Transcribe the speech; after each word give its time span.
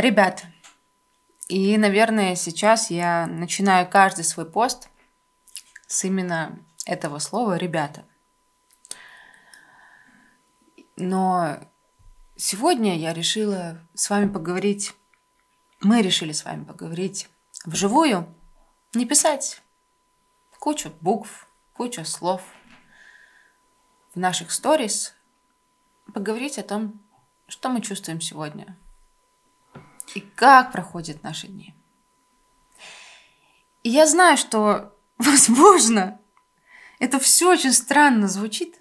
Ребят, 0.00 0.46
и, 1.48 1.76
наверное, 1.76 2.34
сейчас 2.34 2.90
я 2.90 3.26
начинаю 3.26 3.86
каждый 3.86 4.24
свой 4.24 4.50
пост 4.50 4.88
с 5.86 6.04
именно 6.04 6.58
этого 6.86 7.18
слова 7.18 7.58
«ребята». 7.58 8.06
Но 10.96 11.58
сегодня 12.34 12.96
я 12.96 13.12
решила 13.12 13.78
с 13.92 14.08
вами 14.08 14.32
поговорить, 14.32 14.94
мы 15.80 16.00
решили 16.00 16.32
с 16.32 16.46
вами 16.46 16.64
поговорить 16.64 17.28
вживую, 17.66 18.26
не 18.94 19.04
писать 19.04 19.60
кучу 20.58 20.90
букв, 21.02 21.46
кучу 21.74 22.06
слов 22.06 22.40
в 24.14 24.18
наших 24.18 24.50
сторис, 24.50 25.14
поговорить 26.14 26.56
о 26.56 26.62
том, 26.62 26.98
что 27.48 27.68
мы 27.68 27.82
чувствуем 27.82 28.22
сегодня 28.22 28.78
и 30.14 30.20
как 30.20 30.72
проходят 30.72 31.22
наши 31.22 31.46
дни. 31.46 31.74
И 33.82 33.90
я 33.90 34.06
знаю, 34.06 34.36
что, 34.36 34.96
возможно, 35.18 36.20
это 36.98 37.18
все 37.18 37.50
очень 37.50 37.72
странно 37.72 38.28
звучит, 38.28 38.78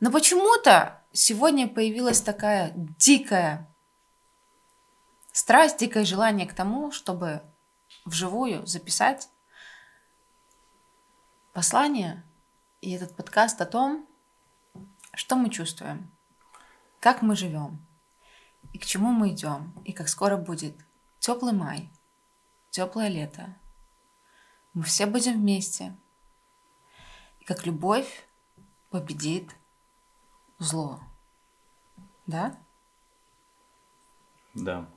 но 0.00 0.10
почему-то 0.10 1.02
сегодня 1.12 1.68
появилась 1.68 2.22
такая 2.22 2.72
дикая 2.74 3.68
страсть, 5.32 5.78
дикое 5.78 6.04
желание 6.04 6.46
к 6.46 6.54
тому, 6.54 6.90
чтобы 6.90 7.42
вживую 8.04 8.66
записать 8.66 9.28
послание 11.52 12.24
и 12.80 12.92
этот 12.92 13.14
подкаст 13.14 13.60
о 13.60 13.66
том, 13.66 14.06
что 15.12 15.36
мы 15.36 15.50
чувствуем, 15.50 16.10
как 17.00 17.20
мы 17.20 17.36
живем, 17.36 17.84
и 18.72 18.78
к 18.78 18.84
чему 18.84 19.10
мы 19.10 19.30
идем, 19.30 19.72
и 19.84 19.92
как 19.92 20.08
скоро 20.08 20.36
будет 20.36 20.74
теплый 21.18 21.52
май, 21.52 21.90
теплое 22.70 23.08
лето. 23.08 23.56
Мы 24.74 24.82
все 24.84 25.06
будем 25.06 25.34
вместе. 25.34 25.96
И 27.40 27.44
как 27.44 27.66
любовь 27.66 28.26
победит 28.90 29.56
зло. 30.58 31.00
Да? 32.26 32.56
Да. 34.54 34.88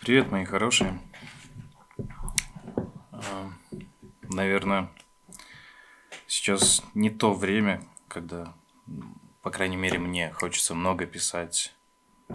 Привет, 0.00 0.30
мои 0.30 0.46
хорошие. 0.46 0.98
А, 3.12 3.52
наверное, 4.22 4.90
сейчас 6.26 6.82
не 6.94 7.10
то 7.10 7.34
время, 7.34 7.82
когда, 8.08 8.54
по 9.42 9.50
крайней 9.50 9.76
мере, 9.76 9.98
мне 9.98 10.32
хочется 10.32 10.74
много 10.74 11.04
писать 11.04 11.74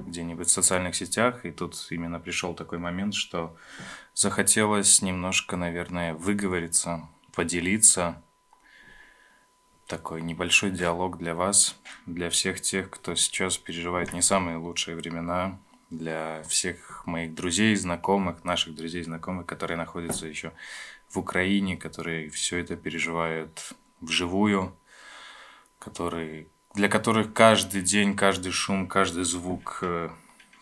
где-нибудь 0.05 0.47
в 0.47 0.51
социальных 0.51 0.95
сетях, 0.95 1.45
и 1.45 1.51
тут 1.51 1.75
именно 1.89 2.19
пришел 2.19 2.53
такой 2.53 2.77
момент, 2.77 3.13
что 3.13 3.55
захотелось 4.13 5.01
немножко, 5.01 5.57
наверное, 5.57 6.13
выговориться, 6.13 7.07
поделиться. 7.33 8.21
Такой 9.87 10.21
небольшой 10.21 10.71
диалог 10.71 11.17
для 11.17 11.35
вас, 11.35 11.75
для 12.05 12.29
всех 12.29 12.59
тех, 12.59 12.89
кто 12.89 13.15
сейчас 13.15 13.57
переживает 13.57 14.13
не 14.13 14.21
самые 14.21 14.57
лучшие 14.57 14.95
времена, 14.95 15.59
для 15.89 16.43
всех 16.43 17.05
моих 17.05 17.35
друзей, 17.35 17.75
знакомых, 17.75 18.43
наших 18.43 18.75
друзей, 18.75 19.03
знакомых, 19.03 19.45
которые 19.45 19.77
находятся 19.77 20.27
еще 20.27 20.53
в 21.09 21.19
Украине, 21.19 21.77
которые 21.77 22.29
все 22.29 22.57
это 22.57 22.75
переживают 22.75 23.73
вживую, 24.01 24.75
которые 25.79 26.47
для 26.75 26.89
которых 26.89 27.33
каждый 27.33 27.81
день, 27.81 28.15
каждый 28.15 28.51
шум, 28.51 28.87
каждый 28.87 29.23
звук 29.23 29.79
э, 29.81 30.09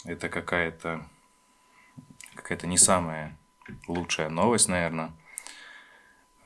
это 0.06 0.30
какая-то 0.30 1.08
какая-то 2.36 2.67
не 2.67 2.78
самая 2.78 3.38
лучшая 3.88 4.30
новость, 4.30 4.67
наверное. 4.67 5.11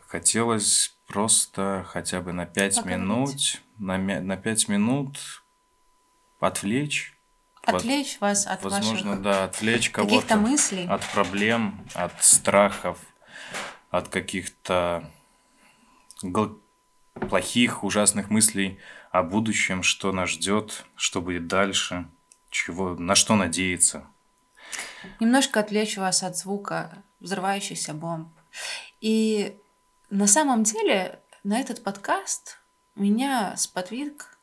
Хотелось 0.07 0.95
просто 1.07 1.85
хотя 1.89 2.21
бы 2.21 2.31
на 2.31 2.45
пять 2.45 2.85
минут, 2.85 3.61
на, 3.77 3.97
на 3.97 4.37
5 4.37 4.69
минут 4.69 5.43
отвлечь. 6.39 7.17
Отвлечь 7.63 8.15
от, 8.15 8.21
вас 8.21 8.47
от 8.47 8.63
Возможно, 8.63 9.09
ваших 9.09 9.21
да, 9.21 9.43
отвлечь 9.45 9.89
кого-то 9.89 10.37
мыслей. 10.37 10.87
от 10.87 11.03
проблем, 11.11 11.85
от 11.93 12.23
страхов, 12.23 12.99
от 13.89 14.07
каких-то 14.07 15.11
плохих, 17.13 17.83
ужасных 17.83 18.29
мыслей 18.29 18.79
о 19.11 19.23
будущем, 19.23 19.83
что 19.83 20.11
нас 20.11 20.29
ждет, 20.29 20.85
что 20.95 21.21
будет 21.21 21.47
дальше, 21.47 22.07
чего, 22.49 22.95
на 22.95 23.15
что 23.15 23.35
надеяться. 23.35 24.05
Немножко 25.19 25.59
отвлечь 25.59 25.97
вас 25.97 26.23
от 26.23 26.37
звука 26.37 27.03
взрывающихся 27.19 27.93
бомб. 27.93 28.29
И 29.01 29.55
на 30.09 30.27
самом 30.27 30.63
деле 30.63 31.19
на 31.43 31.59
этот 31.59 31.83
подкаст 31.83 32.59
меня 32.95 33.55
сподвиг, 33.57 34.37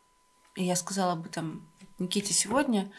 и 0.54 0.64
я 0.64 0.76
сказала 0.76 1.12
об 1.12 1.26
этом 1.26 1.68
Никите 1.98 2.34
сегодня, 2.34 2.90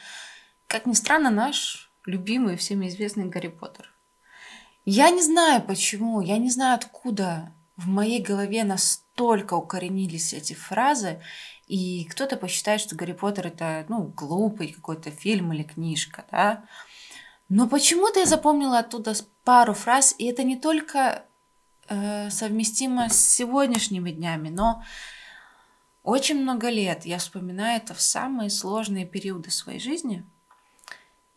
как 0.68 0.86
ни 0.86 0.94
странно, 0.94 1.30
наш 1.30 1.92
любимый 2.06 2.56
всеми 2.56 2.88
известный 2.88 3.26
Гарри 3.26 3.48
Поттер. 3.48 3.92
Я 4.86 5.10
не 5.10 5.22
знаю 5.22 5.62
почему, 5.64 6.22
я 6.22 6.38
не 6.38 6.50
знаю 6.50 6.76
откуда 6.76 7.52
в 7.76 7.88
моей 7.88 8.22
голове 8.22 8.64
настолько 8.64 9.56
укоренились 9.56 10.34
эти 10.34 10.54
фразы, 10.54 11.22
и 11.68 12.06
кто-то 12.06 12.38
посчитает, 12.38 12.82
что 12.82 12.96
Гарри 12.96 13.14
Поттер 13.14 13.48
это, 13.48 13.86
ну, 13.90 14.04
глупый 14.16 14.74
какой-то 14.74 15.12
фильм 15.12 15.52
или 15.54 15.64
книжка, 15.64 16.26
да. 16.32 16.66
Но 17.50 17.68
почему-то 17.68 18.20
я 18.20 18.26
запомнила 18.26 18.80
оттуда 18.80 19.14
пару 19.44 19.74
фраз, 19.74 20.16
и 20.18 20.26
это 20.26 20.44
не 20.44 20.58
только 20.58 21.26
э, 21.88 22.30
совместимо 22.30 23.10
с 23.10 23.20
сегодняшними 23.20 24.12
днями, 24.12 24.50
но 24.50 24.84
очень 26.04 26.42
много 26.42 26.70
лет 26.70 27.06
я 27.06 27.18
вспоминаю 27.18 27.78
это 27.78 27.94
в 27.94 28.02
самые 28.02 28.50
сложные 28.52 29.06
периоды 29.06 29.50
своей 29.50 29.80
жизни. 29.80 30.24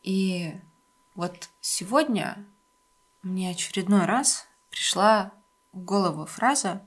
И 0.03 0.55
вот 1.15 1.49
сегодня 1.61 2.47
мне 3.23 3.51
очередной 3.51 4.05
раз 4.05 4.47
пришла 4.71 5.33
в 5.73 5.81
голову 5.81 6.27
фраза, 6.27 6.83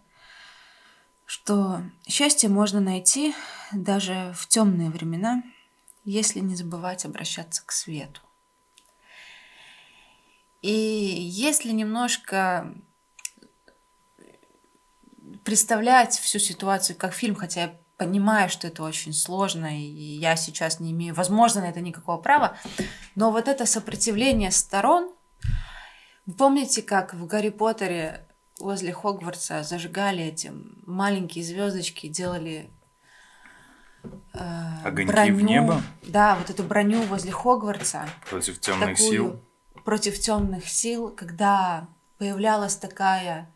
что 1.31 1.81
счастье 2.05 2.49
можно 2.49 2.81
найти 2.81 3.33
даже 3.71 4.33
в 4.35 4.49
темные 4.49 4.89
времена, 4.89 5.43
если 6.03 6.41
не 6.41 6.57
забывать 6.57 7.05
обращаться 7.05 7.65
к 7.65 7.71
свету. 7.71 8.19
И 10.61 10.69
если 10.69 11.71
немножко 11.71 12.75
представлять 15.45 16.19
всю 16.19 16.37
ситуацию 16.37 16.97
как 16.97 17.13
фильм, 17.13 17.35
хотя 17.35 17.61
я 17.61 17.79
понимаю, 17.95 18.49
что 18.49 18.67
это 18.67 18.83
очень 18.83 19.13
сложно, 19.13 19.79
и 19.79 19.85
я 19.85 20.35
сейчас 20.35 20.81
не 20.81 20.91
имею, 20.91 21.15
возможно, 21.15 21.61
на 21.61 21.69
это 21.69 21.79
никакого 21.79 22.17
права, 22.17 22.57
но 23.15 23.31
вот 23.31 23.47
это 23.47 23.65
сопротивление 23.65 24.51
сторон, 24.51 25.13
помните, 26.37 26.81
как 26.81 27.13
в 27.13 27.25
Гарри 27.25 27.51
Поттере 27.51 28.27
возле 28.61 28.93
Хогвартса 28.93 29.63
зажигали 29.63 30.23
эти 30.23 30.51
маленькие 30.85 31.43
звездочки, 31.43 32.07
делали 32.07 32.69
э, 34.33 34.83
Огоньки 34.83 35.11
броню, 35.11 35.35
в 35.35 35.41
небо? 35.41 35.81
Да, 36.03 36.35
вот 36.35 36.49
эту 36.49 36.63
броню 36.63 37.01
возле 37.03 37.31
Хогвартса. 37.31 38.07
Против 38.29 38.59
темных 38.59 38.97
сил. 38.97 39.41
Против 39.83 40.19
темных 40.19 40.67
сил, 40.67 41.09
когда 41.09 41.87
появлялась 42.17 42.75
такая 42.75 43.51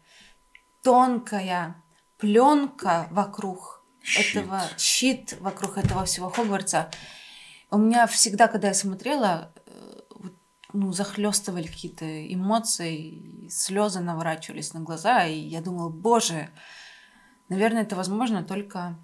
тонкая 0.82 1.76
пленка 2.18 3.08
вокруг 3.12 3.84
щит. 4.02 4.36
этого 4.36 4.62
щит 4.78 5.38
вокруг 5.40 5.78
этого 5.78 6.06
всего 6.06 6.30
Хогвартса. 6.30 6.90
У 7.72 7.78
меня 7.78 8.08
всегда, 8.08 8.48
когда 8.48 8.70
я 8.70 8.74
смотрела, 8.74 9.52
ну, 10.76 10.92
захлестывали 10.92 11.68
какие-то 11.68 12.06
эмоции, 12.34 13.48
слезы 13.50 14.02
наворачивались 14.02 14.74
на 14.74 14.82
глаза, 14.82 15.26
и 15.26 15.38
я 15.38 15.62
думала, 15.62 15.90
боже, 15.90 16.50
наверное, 17.50 17.84
это 17.84 17.96
возможно 17.96 18.44
только 18.44 18.98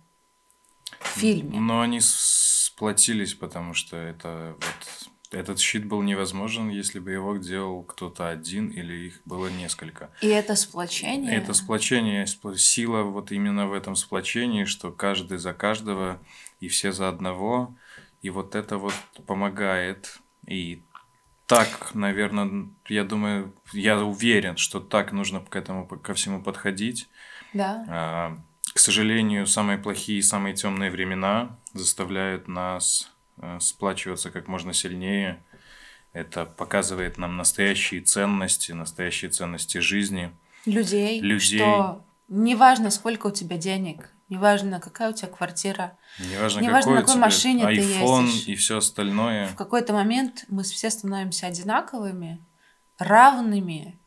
в 1.00 1.20
фильме. 1.20 1.60
Но 1.60 1.82
они 1.82 2.00
сплотились, 2.02 3.34
потому 3.34 3.74
что 3.74 3.98
это 3.98 4.56
вот 4.60 5.10
этот 5.32 5.60
щит 5.60 5.86
был 5.86 6.02
невозможен, 6.02 6.70
если 6.70 7.00
бы 7.00 7.12
его 7.12 7.38
делал 7.38 7.84
кто-то 7.84 8.30
один 8.30 8.68
или 8.68 9.08
их 9.08 9.22
было 9.24 9.48
несколько. 9.48 10.12
И 10.22 10.28
это 10.28 10.56
сплочение? 10.56 11.34
Это 11.34 11.54
сплочение, 11.54 12.28
сила 12.58 13.04
вот 13.04 13.32
именно 13.32 13.68
в 13.68 13.74
этом 13.74 13.96
сплочении, 13.96 14.66
что 14.66 14.92
каждый 14.92 15.38
за 15.38 15.54
каждого 15.54 16.20
и 16.60 16.68
все 16.68 16.92
за 16.92 17.08
одного. 17.08 17.76
И 18.22 18.30
вот 18.30 18.56
это 18.56 18.78
вот 18.78 18.94
помогает. 19.26 20.20
И 20.46 20.84
так, 21.52 21.94
наверное, 21.94 22.70
я 22.88 23.04
думаю, 23.04 23.54
я 23.74 24.02
уверен, 24.02 24.56
что 24.56 24.80
так 24.80 25.12
нужно 25.12 25.42
к 25.42 25.54
этому 25.58 25.86
ко 25.86 26.14
всему 26.14 26.42
подходить. 26.42 27.10
Да. 27.52 27.86
А, 27.90 28.38
к 28.74 28.80
сожалению, 28.80 29.46
самые 29.46 29.78
плохие, 29.78 30.24
самые 30.24 30.56
темные 30.56 30.90
времена 30.90 31.60
заставляют 31.74 32.48
нас 32.48 33.12
э, 33.36 33.58
сплачиваться 33.60 34.32
как 34.32 34.48
можно 34.48 34.72
сильнее, 34.72 35.44
Это 36.14 36.46
показывает 36.46 37.18
нам 37.18 37.36
настоящие 37.36 38.00
ценности, 38.00 38.72
настоящие 38.72 39.30
ценности 39.30 39.80
жизни. 39.80 40.32
Людей. 40.66 41.20
Людей. 41.20 41.60
Что 41.60 42.02
неважно, 42.30 42.92
сколько 42.92 43.28
у 43.28 43.32
тебя 43.32 43.58
денег, 43.58 44.10
неважно, 44.32 44.80
какая 44.80 45.12
у 45.12 45.14
тебя 45.14 45.28
квартира, 45.28 45.98
Неважно, 46.18 46.62
неважно, 46.62 46.82
какой 46.82 46.96
на 46.96 47.02
какой 47.02 47.12
у 47.12 47.16
тебя 47.16 47.26
машине 47.26 47.66
ты 47.68 47.82
iPhone 47.82 48.26
ездишь. 48.26 48.48
и 48.48 48.56
все 48.56 48.78
остальное. 48.78 49.48
В 49.48 49.56
какой-то 49.56 49.94
момент 49.94 50.46
мы 50.48 50.64
все 50.64 50.90
становимся 50.90 51.48
одинаковыми, 51.48 52.44
равными, 52.98 54.00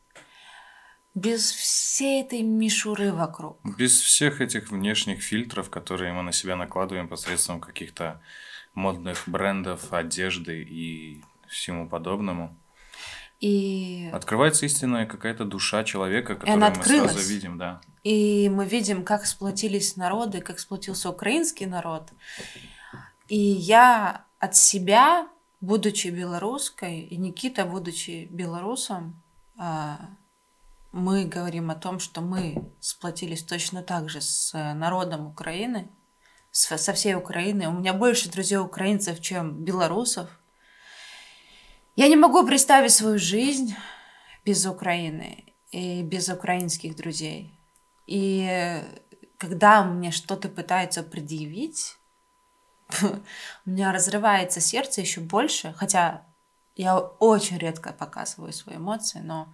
без 1.14 1.52
всей 1.52 2.22
этой 2.22 2.42
мишуры 2.42 3.12
вокруг. 3.12 3.60
Без 3.76 4.00
всех 4.00 4.40
этих 4.40 4.70
внешних 4.70 5.22
фильтров, 5.22 5.70
которые 5.70 6.12
мы 6.12 6.22
на 6.22 6.32
себя 6.32 6.56
накладываем 6.56 7.06
посредством 7.06 7.60
каких-то 7.60 8.20
модных 8.74 9.22
брендов, 9.26 9.92
одежды 9.92 10.62
и 10.62 11.22
всему 11.46 11.88
подобному. 11.88 12.58
И, 13.44 14.08
Открывается 14.10 14.64
истинная 14.64 15.04
какая-то 15.04 15.44
душа 15.44 15.84
человека, 15.84 16.34
которую 16.34 16.58
мы 16.58 16.82
сразу 16.82 17.18
видим, 17.18 17.58
да. 17.58 17.82
и 18.02 18.48
мы 18.48 18.64
видим, 18.64 19.04
как 19.04 19.26
сплотились 19.26 19.98
народы, 19.98 20.40
как 20.40 20.58
сплотился 20.58 21.10
украинский 21.10 21.66
народ. 21.66 22.08
И 23.28 23.36
я 23.36 24.24
от 24.38 24.56
себя, 24.56 25.28
будучи 25.60 26.08
белорусской, 26.08 27.00
и 27.00 27.18
Никита, 27.18 27.66
будучи 27.66 28.28
белорусом, 28.30 29.22
а, 29.58 29.98
мы 30.92 31.26
говорим 31.26 31.70
о 31.70 31.74
том, 31.74 32.00
что 32.00 32.22
мы 32.22 32.72
сплотились 32.80 33.42
точно 33.42 33.82
так 33.82 34.08
же 34.08 34.22
с 34.22 34.54
народом 34.54 35.26
Украины, 35.26 35.90
со 36.50 36.94
всей 36.94 37.14
Украины. 37.14 37.68
У 37.68 37.72
меня 37.72 37.92
больше 37.92 38.30
друзей 38.30 38.56
украинцев, 38.56 39.20
чем 39.20 39.64
белорусов. 39.64 40.30
Я 41.96 42.08
не 42.08 42.16
могу 42.16 42.44
представить 42.44 42.92
свою 42.92 43.18
жизнь 43.18 43.76
без 44.44 44.66
Украины 44.66 45.54
и 45.70 46.02
без 46.02 46.28
украинских 46.28 46.96
друзей. 46.96 47.56
И 48.06 48.82
когда 49.38 49.84
мне 49.84 50.10
что-то 50.10 50.48
пытаются 50.48 51.04
предъявить, 51.04 51.96
у 53.02 53.70
меня 53.70 53.92
разрывается 53.92 54.60
сердце 54.60 55.02
еще 55.02 55.20
больше, 55.20 55.72
хотя 55.76 56.26
я 56.74 56.98
очень 56.98 57.58
редко 57.58 57.92
показываю 57.92 58.52
свои 58.52 58.76
эмоции, 58.76 59.20
но 59.20 59.52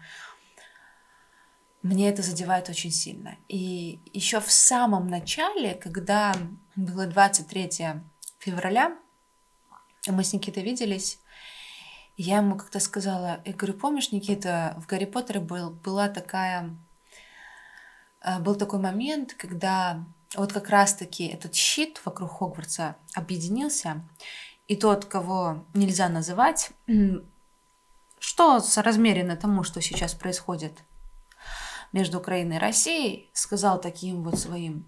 мне 1.82 2.08
это 2.08 2.22
задевает 2.22 2.70
очень 2.70 2.90
сильно. 2.90 3.36
И 3.48 4.00
еще 4.14 4.40
в 4.40 4.50
самом 4.50 5.08
начале, 5.08 5.74
когда 5.74 6.34
было 6.74 7.06
23 7.06 8.00
февраля, 8.38 8.96
мы 10.06 10.24
с 10.24 10.32
Никитой 10.32 10.62
виделись, 10.62 11.19
я 12.22 12.38
ему 12.38 12.56
как-то 12.56 12.80
сказала, 12.80 13.40
я 13.46 13.52
говорю, 13.54 13.74
помнишь, 13.74 14.12
Никита, 14.12 14.76
в 14.78 14.86
Гарри 14.86 15.06
Поттере 15.06 15.40
был, 15.40 15.70
была 15.70 16.08
такая, 16.08 16.76
э, 18.20 18.38
был 18.40 18.56
такой 18.56 18.78
момент, 18.78 19.32
когда 19.34 20.04
вот 20.36 20.52
как 20.52 20.68
раз-таки 20.68 21.26
этот 21.26 21.54
щит 21.54 22.02
вокруг 22.04 22.30
Хогвартса 22.30 22.96
объединился, 23.14 24.04
и 24.68 24.76
тот, 24.76 25.06
кого 25.06 25.64
нельзя 25.72 26.10
называть, 26.10 26.72
что 28.18 28.60
соразмерено 28.60 29.36
тому, 29.36 29.62
что 29.62 29.80
сейчас 29.80 30.12
происходит 30.12 30.78
между 31.92 32.18
Украиной 32.18 32.56
и 32.56 32.60
Россией, 32.60 33.30
сказал 33.32 33.80
таким 33.80 34.22
вот 34.22 34.38
своим 34.38 34.84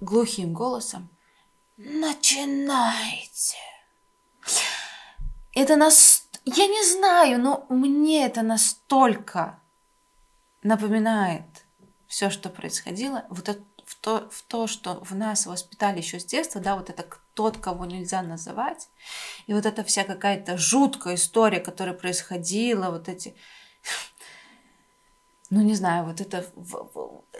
глухим 0.00 0.52
голосом, 0.52 1.08
начинайте. 1.76 3.56
Это 5.54 5.76
нас... 5.76 6.21
Я 6.44 6.66
не 6.66 6.84
знаю, 6.84 7.40
но 7.40 7.66
мне 7.68 8.26
это 8.26 8.42
настолько 8.42 9.60
напоминает 10.62 11.44
все, 12.06 12.30
что 12.30 12.50
происходило, 12.50 13.24
вот 13.30 13.48
это, 13.48 13.62
в, 13.84 13.94
то, 13.94 14.28
в 14.30 14.42
то, 14.42 14.66
что 14.66 15.02
в 15.04 15.14
нас 15.14 15.46
воспитали 15.46 15.98
еще 15.98 16.20
с 16.20 16.24
детства, 16.24 16.60
да, 16.60 16.76
вот 16.76 16.90
это 16.90 17.06
тот, 17.34 17.58
кого 17.58 17.84
нельзя 17.84 18.22
называть, 18.22 18.88
и 19.46 19.54
вот 19.54 19.66
эта 19.66 19.82
вся 19.84 20.04
какая-то 20.04 20.58
жуткая 20.58 21.14
история, 21.14 21.60
которая 21.60 21.94
происходила, 21.94 22.90
вот 22.90 23.08
эти 23.08 23.34
ну 25.52 25.60
не 25.60 25.74
знаю, 25.74 26.06
вот 26.06 26.18
это, 26.22 26.46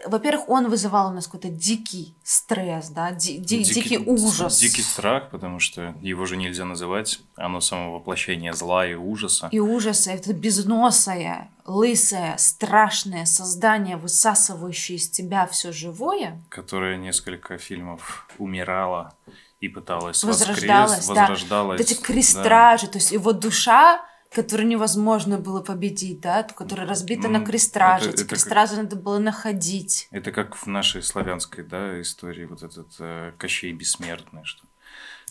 во-первых, 0.06 0.46
он 0.50 0.68
вызывал 0.68 1.08
у 1.08 1.14
нас 1.14 1.24
какой-то 1.24 1.48
дикий 1.48 2.14
стресс, 2.22 2.90
да, 2.90 3.10
ди- 3.10 3.38
ди- 3.38 3.64
дикий, 3.64 3.96
ужас. 3.96 4.58
Дикий 4.58 4.82
страх, 4.82 5.30
потому 5.30 5.58
что 5.60 5.94
его 6.02 6.26
же 6.26 6.36
нельзя 6.36 6.66
называть. 6.66 7.20
Оно 7.36 7.62
само 7.62 7.94
воплощение 7.94 8.52
зла 8.52 8.86
и 8.86 8.92
ужаса. 8.92 9.48
И 9.50 9.60
ужаса, 9.60 10.10
это 10.10 10.34
безносое, 10.34 11.48
лысое, 11.64 12.36
страшное 12.36 13.24
создание, 13.24 13.96
высасывающее 13.96 14.98
из 14.98 15.08
тебя 15.08 15.46
все 15.46 15.72
живое, 15.72 16.38
которая 16.50 16.98
несколько 16.98 17.56
фильмов 17.56 18.28
умирала 18.36 19.14
и 19.60 19.68
пыталась 19.68 20.22
возрождалось, 20.22 20.98
воскрес, 20.98 21.06
да. 21.06 21.22
возрождалась. 21.22 21.80
Вот 21.80 21.90
эти 21.90 21.94
да. 21.94 22.02
крестражи, 22.02 22.88
то 22.88 22.98
есть 22.98 23.10
его 23.10 23.32
душа, 23.32 24.04
которую 24.34 24.66
невозможно 24.68 25.38
было 25.38 25.60
победить, 25.62 26.20
да, 26.20 26.42
которая 26.42 26.86
разбита 26.86 27.28
на 27.28 27.36
М, 27.38 27.44
крестражи, 27.44 28.06
это- 28.06 28.14
эти 28.14 28.20
это 28.22 28.28
как- 28.30 28.38
крестражи 28.38 28.76
надо 28.76 28.96
было 28.96 29.18
находить. 29.18 30.08
Это 30.10 30.32
как 30.32 30.56
в 30.56 30.66
нашей 30.66 31.02
славянской 31.02 31.64
да, 31.64 32.00
истории, 32.00 32.44
вот 32.46 32.62
этот 32.62 32.88
э, 32.98 33.32
Кощей 33.38 33.72
Бессмертный, 33.72 34.44
что 34.44 34.64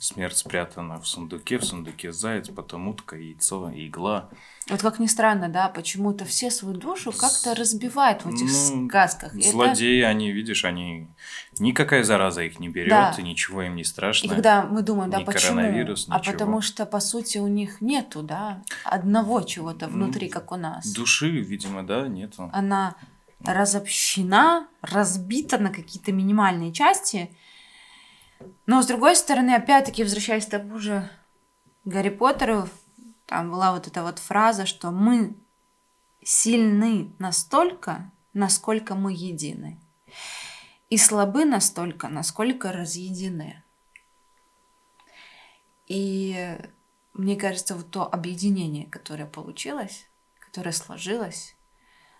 смерть 0.01 0.37
спрятана 0.37 0.99
в 0.99 1.07
сундуке, 1.07 1.59
в 1.59 1.63
сундуке 1.63 2.11
заяц, 2.11 2.49
потом 2.49 2.87
утка, 2.87 3.15
яйцо, 3.15 3.71
игла. 3.73 4.29
Вот 4.69 4.81
как 4.81 4.99
ни 4.99 5.05
странно, 5.07 5.47
да, 5.47 5.67
почему-то 5.69 6.25
все 6.25 6.49
свою 6.49 6.75
душу 6.75 7.11
как-то 7.11 7.53
разбивают 7.55 8.23
в 8.25 8.29
этих 8.29 8.47
Ну, 8.73 8.87
сказках. 8.87 9.35
И 9.35 9.41
это- 9.41 9.51
Злодеи, 9.51 10.01
они, 10.01 10.31
видишь, 10.31 10.65
они... 10.65 11.07
Никакая 11.59 12.03
зараза 12.03 12.41
их 12.43 12.59
не 12.59 12.69
берет, 12.69 12.89
Да. 12.89 13.15
и 13.17 13.21
ничего 13.21 13.61
им 13.61 13.75
не 13.75 13.83
И 13.83 13.85
страшно. 13.85 14.29
когда 14.29 14.63
мы 14.63 14.81
думаем, 14.81 15.11
да, 15.11 15.19
почему? 15.19 15.55
коронавирус, 15.57 16.07
а 16.09 16.17
потому 16.19 16.61
что, 16.61 16.85
по 16.87 16.99
сути, 16.99 17.37
у 17.37 17.47
них 17.47 17.79
нету, 17.81 18.23
да, 18.23 18.63
одного 18.83 19.41
чего-то 19.43 19.87
внутри, 19.87 20.29
как 20.29 20.51
у 20.51 20.55
нас. 20.55 20.91
Души, 20.93 21.29
видимо, 21.29 21.83
да, 21.83 22.07
нету. 22.07 22.49
Она 22.53 22.95
разобщена, 23.43 24.67
разбита 24.81 25.57
на 25.57 25.69
какие-то 25.69 26.11
минимальные 26.11 26.71
части. 26.71 27.29
Но, 28.65 28.81
с 28.81 28.87
другой 28.87 29.15
стороны, 29.15 29.55
опять-таки, 29.55 30.03
возвращаясь 30.03 30.45
к 30.45 30.51
тому 30.51 30.79
же 30.79 31.09
Гарри 31.85 32.09
Поттеру, 32.09 32.67
там 33.25 33.49
была 33.51 33.71
вот 33.71 33.87
эта 33.87 34.03
вот 34.03 34.19
фраза, 34.19 34.65
что 34.65 34.91
мы 34.91 35.35
сильны 36.23 37.13
настолько, 37.19 38.11
насколько 38.33 38.95
мы 38.95 39.13
едины. 39.13 39.79
И 40.89 40.97
слабы 40.97 41.45
настолько, 41.45 42.09
насколько 42.09 42.71
разъедины. 42.71 43.63
И 45.87 46.57
мне 47.13 47.35
кажется, 47.35 47.75
вот 47.75 47.89
то 47.89 48.05
объединение, 48.05 48.85
которое 48.87 49.25
получилось, 49.25 50.07
которое 50.39 50.71
сложилось, 50.71 51.55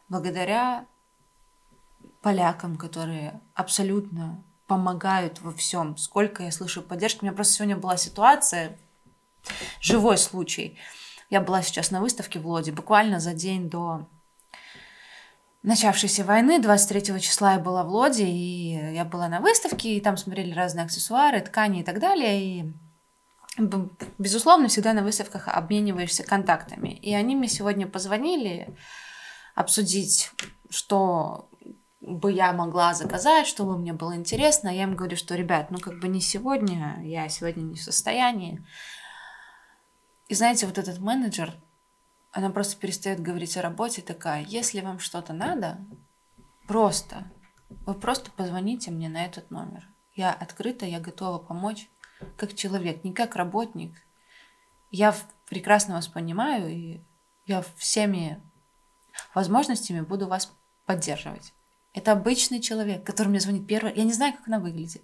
благодаря 0.09 0.85
полякам, 2.21 2.77
которые 2.77 3.41
абсолютно 3.53 4.43
помогают 4.71 5.41
во 5.41 5.51
всем. 5.51 5.97
Сколько 5.97 6.43
я 6.43 6.51
слышу 6.53 6.81
поддержки. 6.81 7.19
У 7.21 7.25
меня 7.25 7.33
просто 7.33 7.55
сегодня 7.55 7.75
была 7.75 7.97
ситуация, 7.97 8.77
живой 9.81 10.17
случай. 10.17 10.79
Я 11.29 11.41
была 11.41 11.61
сейчас 11.61 11.91
на 11.91 11.99
выставке 11.99 12.39
в 12.39 12.47
Лоде, 12.47 12.71
буквально 12.71 13.19
за 13.19 13.33
день 13.33 13.69
до 13.69 14.07
начавшейся 15.61 16.23
войны, 16.23 16.57
23 16.61 17.19
числа 17.19 17.55
я 17.55 17.59
была 17.59 17.83
в 17.83 17.89
Лоде, 17.89 18.25
и 18.25 18.93
я 18.93 19.03
была 19.03 19.27
на 19.27 19.41
выставке, 19.41 19.97
и 19.97 19.99
там 19.99 20.15
смотрели 20.15 20.53
разные 20.53 20.85
аксессуары, 20.85 21.41
ткани 21.41 21.81
и 21.81 21.83
так 21.83 21.99
далее, 21.99 22.41
и 22.41 22.73
безусловно, 24.17 24.69
всегда 24.69 24.93
на 24.93 25.03
выставках 25.03 25.49
обмениваешься 25.49 26.23
контактами. 26.23 26.93
И 26.93 27.13
они 27.13 27.35
мне 27.35 27.49
сегодня 27.49 27.87
позвонили 27.87 28.73
обсудить, 29.53 30.31
что 30.69 31.50
бы 32.01 32.31
я 32.31 32.51
могла 32.51 32.93
заказать, 32.93 33.47
что 33.47 33.63
бы 33.63 33.77
мне 33.77 33.93
было 33.93 34.15
интересно. 34.15 34.69
Я 34.69 34.83
им 34.83 34.95
говорю, 34.95 35.15
что, 35.15 35.35
ребят, 35.35 35.69
ну 35.69 35.77
как 35.77 35.99
бы 35.99 36.07
не 36.07 36.19
сегодня, 36.19 36.99
я 37.03 37.29
сегодня 37.29 37.61
не 37.61 37.75
в 37.75 37.83
состоянии. 37.83 38.65
И 40.27 40.33
знаете, 40.33 40.65
вот 40.65 40.77
этот 40.77 40.99
менеджер, 40.99 41.53
она 42.31 42.49
просто 42.49 42.79
перестает 42.79 43.21
говорить 43.21 43.55
о 43.57 43.61
работе, 43.61 44.01
такая, 44.01 44.43
если 44.43 44.81
вам 44.81 44.99
что-то 44.99 45.33
надо, 45.33 45.77
просто, 46.67 47.31
вы 47.69 47.93
просто 47.93 48.31
позвоните 48.31 48.89
мне 48.89 49.09
на 49.09 49.25
этот 49.25 49.51
номер. 49.51 49.87
Я 50.15 50.33
открыта, 50.33 50.85
я 50.85 50.99
готова 50.99 51.37
помочь 51.37 51.87
как 52.37 52.55
человек, 52.55 53.03
не 53.03 53.13
как 53.13 53.35
работник. 53.35 53.95
Я 54.89 55.15
прекрасно 55.47 55.95
вас 55.95 56.07
понимаю, 56.07 56.69
и 56.69 57.01
я 57.45 57.63
всеми 57.77 58.41
возможностями 59.33 60.01
буду 60.01 60.27
вас 60.27 60.51
поддерживать. 60.85 61.53
Это 61.93 62.13
обычный 62.13 62.59
человек, 62.61 63.03
который 63.03 63.27
мне 63.27 63.39
звонит 63.39 63.67
первый. 63.67 63.93
Я 63.95 64.03
не 64.03 64.13
знаю, 64.13 64.33
как 64.33 64.47
она 64.47 64.59
выглядит. 64.59 65.03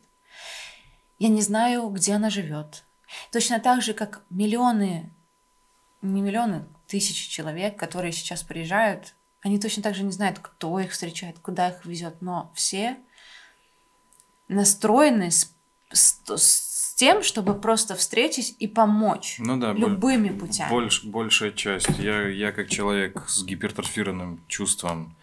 Я 1.19 1.29
не 1.29 1.41
знаю, 1.41 1.89
где 1.89 2.13
она 2.13 2.29
живет. 2.29 2.83
Точно 3.31 3.59
так 3.59 3.81
же, 3.81 3.93
как 3.93 4.21
миллионы 4.29 5.11
не 6.01 6.21
миллионы, 6.21 6.65
тысячи 6.87 7.29
человек, 7.29 7.77
которые 7.77 8.11
сейчас 8.11 8.43
приезжают, 8.43 9.15
они 9.41 9.59
точно 9.59 9.83
так 9.83 9.95
же 9.95 10.03
не 10.03 10.11
знают, 10.11 10.39
кто 10.39 10.79
их 10.79 10.91
встречает, 10.91 11.39
куда 11.39 11.69
их 11.69 11.85
везет, 11.85 12.21
но 12.21 12.51
все 12.55 12.97
настроены 14.47 15.31
с, 15.31 15.53
с, 15.91 16.21
с 16.35 16.93
тем, 16.95 17.23
чтобы 17.23 17.59
просто 17.59 17.95
встретить 17.95 18.55
и 18.59 18.67
помочь 18.67 19.37
Ну 19.39 19.57
да, 19.57 19.73
боль- 19.73 19.91
любыми 19.91 20.29
путями. 20.29 20.71
Больш- 20.71 21.05
большая 21.05 21.51
часть. 21.51 21.89
Я, 21.99 22.27
я 22.27 22.51
как 22.51 22.69
человек 22.69 23.23
с 23.27 23.43
гипертрофированным 23.43 24.43
чувством 24.47 25.15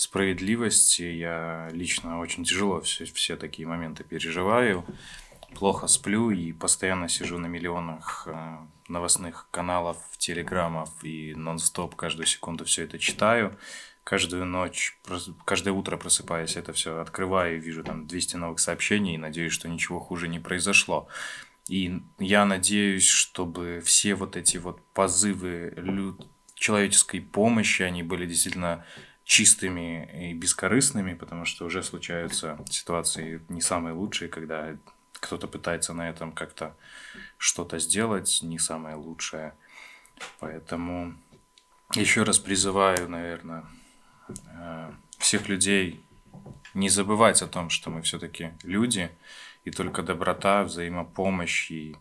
справедливости, 0.00 1.02
я 1.02 1.68
лично 1.72 2.18
очень 2.18 2.44
тяжело 2.44 2.80
все, 2.80 3.04
все 3.04 3.36
такие 3.36 3.66
моменты 3.68 4.04
переживаю. 4.04 4.84
Плохо 5.54 5.88
сплю 5.88 6.30
и 6.30 6.52
постоянно 6.52 7.08
сижу 7.08 7.38
на 7.38 7.46
миллионах 7.46 8.26
э, 8.26 8.58
новостных 8.88 9.48
каналов, 9.50 9.98
телеграммов 10.16 10.90
и 11.02 11.34
нон-стоп 11.34 11.96
каждую 11.96 12.26
секунду 12.26 12.64
все 12.64 12.84
это 12.84 12.98
читаю. 12.98 13.56
Каждую 14.04 14.46
ночь, 14.46 14.98
каждое 15.44 15.72
утро 15.72 15.96
просыпаясь, 15.96 16.56
это 16.56 16.72
все 16.72 17.00
открываю 17.00 17.56
и 17.56 17.60
вижу 17.60 17.84
там 17.84 18.06
200 18.06 18.36
новых 18.36 18.58
сообщений 18.60 19.14
и 19.14 19.18
надеюсь, 19.18 19.52
что 19.52 19.68
ничего 19.68 20.00
хуже 20.00 20.28
не 20.28 20.38
произошло. 20.38 21.08
И 21.68 22.00
я 22.18 22.44
надеюсь, 22.44 23.06
чтобы 23.06 23.82
все 23.84 24.14
вот 24.14 24.36
эти 24.36 24.56
вот 24.56 24.80
позывы 24.94 25.72
лю- 25.76 26.18
человеческой 26.54 27.20
помощи, 27.20 27.82
они 27.82 28.02
были 28.02 28.26
действительно 28.26 28.84
чистыми 29.30 30.10
и 30.12 30.34
бескорыстными, 30.34 31.14
потому 31.14 31.44
что 31.44 31.64
уже 31.64 31.84
случаются 31.84 32.58
ситуации 32.68 33.40
не 33.48 33.60
самые 33.60 33.94
лучшие, 33.94 34.28
когда 34.28 34.76
кто-то 35.12 35.46
пытается 35.46 35.94
на 35.94 36.10
этом 36.10 36.32
как-то 36.32 36.76
что-то 37.38 37.78
сделать, 37.78 38.40
не 38.42 38.58
самое 38.58 38.96
лучшее. 38.96 39.54
Поэтому 40.40 41.14
еще 41.94 42.24
раз 42.24 42.40
призываю, 42.40 43.08
наверное, 43.08 43.64
э, 44.48 44.92
всех 45.18 45.48
людей 45.48 46.04
не 46.74 46.88
забывать 46.88 47.40
о 47.40 47.46
том, 47.46 47.70
что 47.70 47.88
мы 47.88 48.02
все-таки 48.02 48.50
люди, 48.64 49.12
и 49.64 49.70
только 49.70 50.02
доброта, 50.02 50.64
взаимопомощь 50.64 51.70
и, 51.70 51.96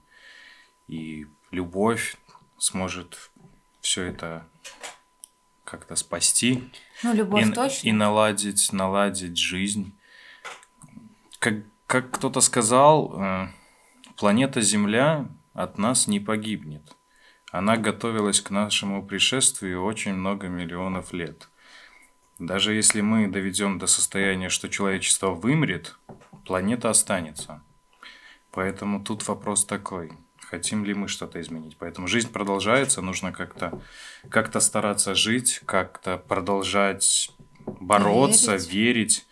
и 0.88 1.28
любовь 1.52 2.18
сможет 2.58 3.30
все 3.82 4.06
это 4.06 4.48
как-то 5.64 5.96
спасти 5.96 6.72
Ну, 7.04 7.14
любовь 7.14 7.48
и, 7.48 7.52
точно. 7.52 7.88
и 7.88 7.92
наладить, 7.92 8.74
наладить 8.74 9.38
жизнь. 9.38 9.98
Как, 11.40 11.56
как 11.88 12.12
кто-то 12.12 12.42
сказал, 12.42 13.16
э, 13.18 13.48
планета 14.18 14.62
Земля 14.62 15.30
от 15.54 15.78
нас 15.78 16.08
не 16.08 16.20
погибнет. 16.20 16.96
Она 17.52 17.78
готовилась 17.78 18.42
к 18.42 18.52
нашему 18.52 19.06
пришествию 19.06 19.84
очень 19.84 20.14
много 20.14 20.48
миллионов 20.48 21.14
лет. 21.14 21.50
Даже 22.38 22.74
если 22.74 23.02
мы 23.02 23.28
доведем 23.28 23.80
до 23.80 23.88
состояния, 23.88 24.50
что 24.50 24.70
человечество 24.70 25.32
вымрет, 25.32 25.98
планета 26.46 26.90
останется. 26.90 27.62
Поэтому 28.52 29.04
тут 29.04 29.28
вопрос 29.28 29.66
такой, 29.66 30.12
хотим 30.50 30.84
ли 30.86 30.94
мы 30.94 31.08
что-то 31.08 31.40
изменить. 31.42 31.78
Поэтому 31.78 32.08
жизнь 32.08 32.32
продолжается, 32.32 33.02
нужно 33.02 33.32
как-то 33.32 33.82
как 34.30 34.50
стараться 34.62 35.14
жить, 35.14 35.62
как-то 35.66 36.18
продолжать 36.18 37.32
бороться, 37.66 38.54
Верить. 38.56 38.74
верить. 38.74 39.26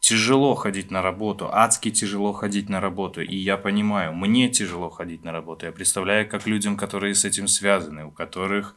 Тяжело 0.00 0.54
ходить 0.56 0.90
на 0.90 1.00
работу, 1.00 1.48
адски 1.52 1.90
тяжело 1.92 2.32
ходить 2.32 2.68
на 2.68 2.80
работу. 2.80 3.20
И 3.22 3.36
я 3.36 3.56
понимаю, 3.56 4.12
мне 4.12 4.48
тяжело 4.48 4.90
ходить 4.90 5.24
на 5.24 5.30
работу. 5.30 5.66
Я 5.66 5.72
представляю, 5.72 6.28
как 6.28 6.44
людям, 6.46 6.76
которые 6.76 7.14
с 7.14 7.24
этим 7.24 7.46
связаны, 7.46 8.04
у 8.04 8.10
которых 8.10 8.74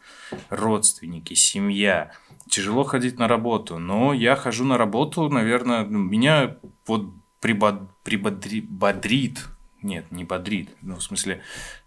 родственники, 0.50 1.34
семья, 1.34 2.12
тяжело 2.48 2.84
ходить 2.84 3.18
на 3.18 3.27
работу. 3.27 3.80
Но 3.80 4.13
я 4.13 4.36
хожу 4.36 4.65
на 4.65 4.77
работу, 4.77 5.27
наверное, 5.30 5.84
ну, 5.84 5.98
меня 5.98 6.58
вот 6.86 7.10
прибод- 7.42 7.88
прибодри- 8.04 8.62
бодрит, 8.62 9.46
нет, 9.82 10.12
не 10.12 10.24
бодрит, 10.24 10.70
ну, 10.82 10.96
в 10.96 11.03
смысле, 11.03 11.41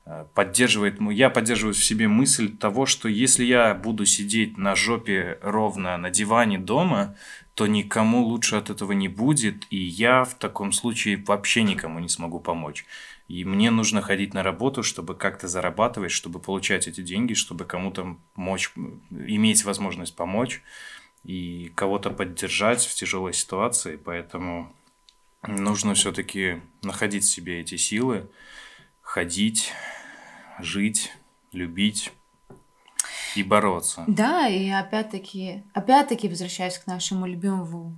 э, 0.07 0.27
поддерживает, 0.35 1.01
я 1.11 1.31
поддерживаю 1.31 1.75
в 1.75 1.85
себе 1.85 2.09
мысль 2.09 2.57
того, 2.57 2.87
что 2.87 3.09
если 3.09 3.45
я 3.45 3.75
буду 3.75 4.07
сидеть 4.07 4.57
на 4.57 4.75
жопе 4.75 5.39
ровно 5.43 5.97
на 5.97 6.11
диване 6.11 6.59
дома, 6.59 7.17
то 7.55 7.67
никому 7.67 8.23
лучше 8.23 8.57
от 8.57 8.71
этого 8.71 8.93
не 8.93 9.09
будет, 9.09 9.67
и 9.71 9.77
я 9.77 10.25
в 10.25 10.35
таком 10.35 10.73
случае 10.73 11.17
вообще 11.17 11.63
никому 11.63 11.99
не 11.99 12.09
смогу 12.09 12.39
помочь. 12.39 12.87
И 13.27 13.45
мне 13.45 13.71
нужно 13.71 14.01
ходить 14.01 14.33
на 14.33 14.43
работу, 14.43 14.83
чтобы 14.83 15.15
как-то 15.15 15.49
зарабатывать, 15.49 16.13
чтобы 16.13 16.39
получать 16.39 16.89
эти 16.89 17.03
деньги, 17.03 17.35
чтобы 17.35 17.65
кому-то 17.65 18.17
мочь, 18.35 18.73
иметь 19.11 19.65
возможность 19.65 20.17
помочь 20.17 20.63
и 21.25 21.71
кого-то 21.75 22.11
поддержать 22.11 22.87
в 22.87 22.95
тяжелой 22.95 23.35
ситуации. 23.35 23.97
Поэтому 23.97 24.73
нужно 25.47 25.95
все-таки 25.95 26.61
находить 26.83 27.25
в 27.25 27.29
себе 27.29 27.61
эти 27.61 27.77
силы, 27.77 28.29
ходить, 29.01 29.73
жить, 30.59 31.13
любить 31.53 32.13
и 33.35 33.43
бороться. 33.43 34.05
Да, 34.07 34.49
и 34.49 34.69
опять-таки, 34.69 35.65
опять-таки 35.75 36.29
возвращаясь 36.29 36.79
к 36.79 36.87
нашему 36.87 37.27
любимому 37.27 37.97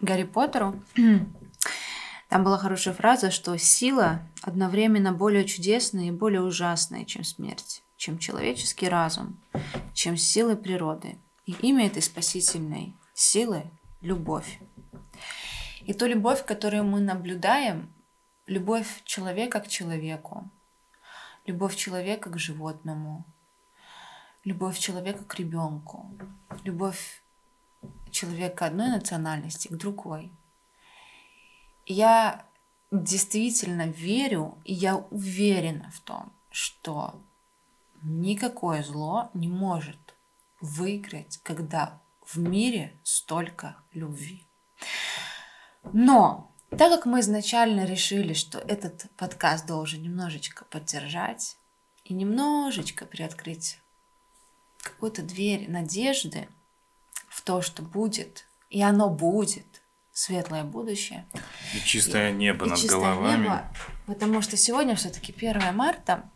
Гарри 0.00 0.24
Поттеру, 0.24 0.80
там 2.28 2.44
была 2.44 2.58
хорошая 2.58 2.94
фраза, 2.94 3.30
что 3.30 3.56
сила 3.58 4.22
одновременно 4.42 5.12
более 5.12 5.44
чудесная 5.44 6.06
и 6.06 6.10
более 6.12 6.42
ужасная, 6.42 7.04
чем 7.04 7.24
смерть, 7.24 7.82
чем 7.96 8.18
человеческий 8.18 8.88
разум, 8.88 9.40
чем 9.94 10.16
силы 10.16 10.56
природы. 10.56 11.18
И 11.44 11.52
имя 11.60 11.86
этой 11.86 12.02
спасительной 12.02 12.94
силы– 13.14 13.64
любовь. 14.00 14.58
И 15.86 15.94
ту 15.94 16.06
любовь, 16.06 16.44
которую 16.44 16.84
мы 16.84 17.00
наблюдаем, 17.00 17.92
любовь 18.46 19.02
человека 19.04 19.60
к 19.60 19.68
человеку, 19.68 20.48
любовь 21.44 21.74
человека 21.74 22.30
к 22.30 22.38
животному, 22.38 23.24
любовь 24.44 24.78
человека 24.78 25.24
к 25.24 25.34
ребенку, 25.34 26.10
любовь 26.62 27.22
человека 28.10 28.66
одной 28.66 28.90
национальности 28.90 29.68
к 29.68 29.76
другой. 29.76 30.30
Я 31.86 32.46
действительно 32.92 33.88
верю, 33.88 34.58
и 34.64 34.74
я 34.74 34.96
уверена 34.96 35.90
в 35.90 36.00
том, 36.00 36.32
что 36.50 37.20
никакое 38.02 38.84
зло 38.84 39.30
не 39.34 39.48
может 39.48 40.14
выиграть, 40.60 41.40
когда 41.42 42.00
в 42.24 42.36
мире 42.38 43.00
столько 43.02 43.76
любви. 43.92 44.46
Но 45.92 46.52
так 46.70 46.90
как 46.90 47.06
мы 47.06 47.20
изначально 47.20 47.84
решили, 47.84 48.32
что 48.32 48.58
этот 48.58 49.10
подкаст 49.16 49.66
должен 49.66 50.02
немножечко 50.02 50.64
поддержать 50.64 51.56
и 52.04 52.14
немножечко 52.14 53.04
приоткрыть 53.04 53.78
какую-то 54.80 55.22
дверь 55.22 55.70
надежды 55.70 56.48
в 57.28 57.42
то, 57.42 57.62
что 57.62 57.82
будет, 57.82 58.46
и 58.70 58.82
оно 58.82 59.10
будет 59.10 59.82
светлое 60.12 60.64
будущее. 60.64 61.26
И 61.74 61.80
чистое 61.80 62.32
небо 62.32 62.66
и 62.66 62.70
над 62.70 62.78
чистое 62.78 62.98
головами. 62.98 63.42
небо, 63.42 63.72
потому 64.06 64.40
что 64.42 64.56
сегодня 64.56 64.94
все-таки 64.96 65.32
1 65.32 65.74
марта, 65.74 66.30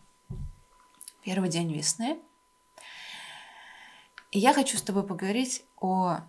первый 1.23 1.49
день 1.49 1.73
весны. 1.73 2.19
И 4.31 4.39
я 4.39 4.53
хочу 4.53 4.77
с 4.77 4.83
тобой 4.83 5.07
поговорить 5.07 5.65
о 5.77 6.21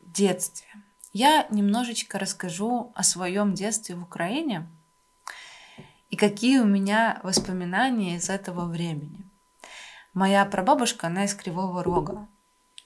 детстве. 0.00 0.68
Я 1.12 1.46
немножечко 1.50 2.18
расскажу 2.20 2.92
о 2.94 3.02
своем 3.02 3.54
детстве 3.54 3.96
в 3.96 4.02
Украине 4.02 4.68
и 6.08 6.16
какие 6.16 6.58
у 6.58 6.64
меня 6.64 7.20
воспоминания 7.24 8.16
из 8.16 8.30
этого 8.30 8.66
времени. 8.66 9.28
Моя 10.14 10.44
прабабушка, 10.44 11.08
она 11.08 11.24
из 11.24 11.34
Кривого 11.34 11.82
Рога. 11.82 12.28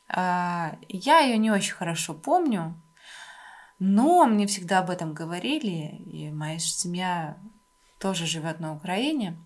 А, 0.09 0.77
Я 0.89 1.21
ее 1.21 1.37
не 1.37 1.51
очень 1.51 1.75
хорошо 1.75 2.15
помню, 2.15 2.81
но 3.79 4.25
мне 4.25 4.47
всегда 4.47 4.79
об 4.79 4.89
этом 4.89 5.13
говорили, 5.13 5.97
и 6.07 6.31
моя 6.31 6.59
семья 6.59 7.37
тоже 7.99 8.27
живет 8.27 8.59
на 8.59 8.75
Украине. 8.75 9.37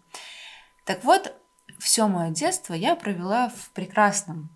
Так 0.85 1.03
вот, 1.03 1.35
все 1.79 2.07
мое 2.07 2.31
детство 2.31 2.75
я 2.75 2.95
провела 2.95 3.49
в 3.49 3.71
прекрасном 3.71 4.51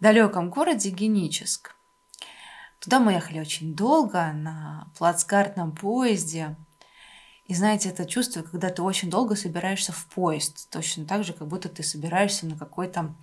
далеком 0.00 0.50
городе 0.50 0.90
Геническ. 0.90 1.74
Туда 2.84 3.00
мы 3.00 3.12
ехали 3.12 3.40
очень 3.40 3.74
долго 3.74 4.32
на 4.32 4.88
плацкартном 4.98 5.72
поезде. 5.72 6.56
И 7.46 7.54
знаете, 7.54 7.90
это 7.90 8.06
чувство, 8.06 8.40
когда 8.40 8.70
ты 8.70 8.80
очень 8.80 9.10
долго 9.10 9.36
собираешься 9.36 9.92
в 9.92 10.06
поезд, 10.06 10.70
точно 10.70 11.04
так 11.04 11.24
же, 11.24 11.34
как 11.34 11.46
будто 11.46 11.68
ты 11.68 11.82
собираешься 11.82 12.46
на 12.46 12.56
какой-то, 12.56 13.14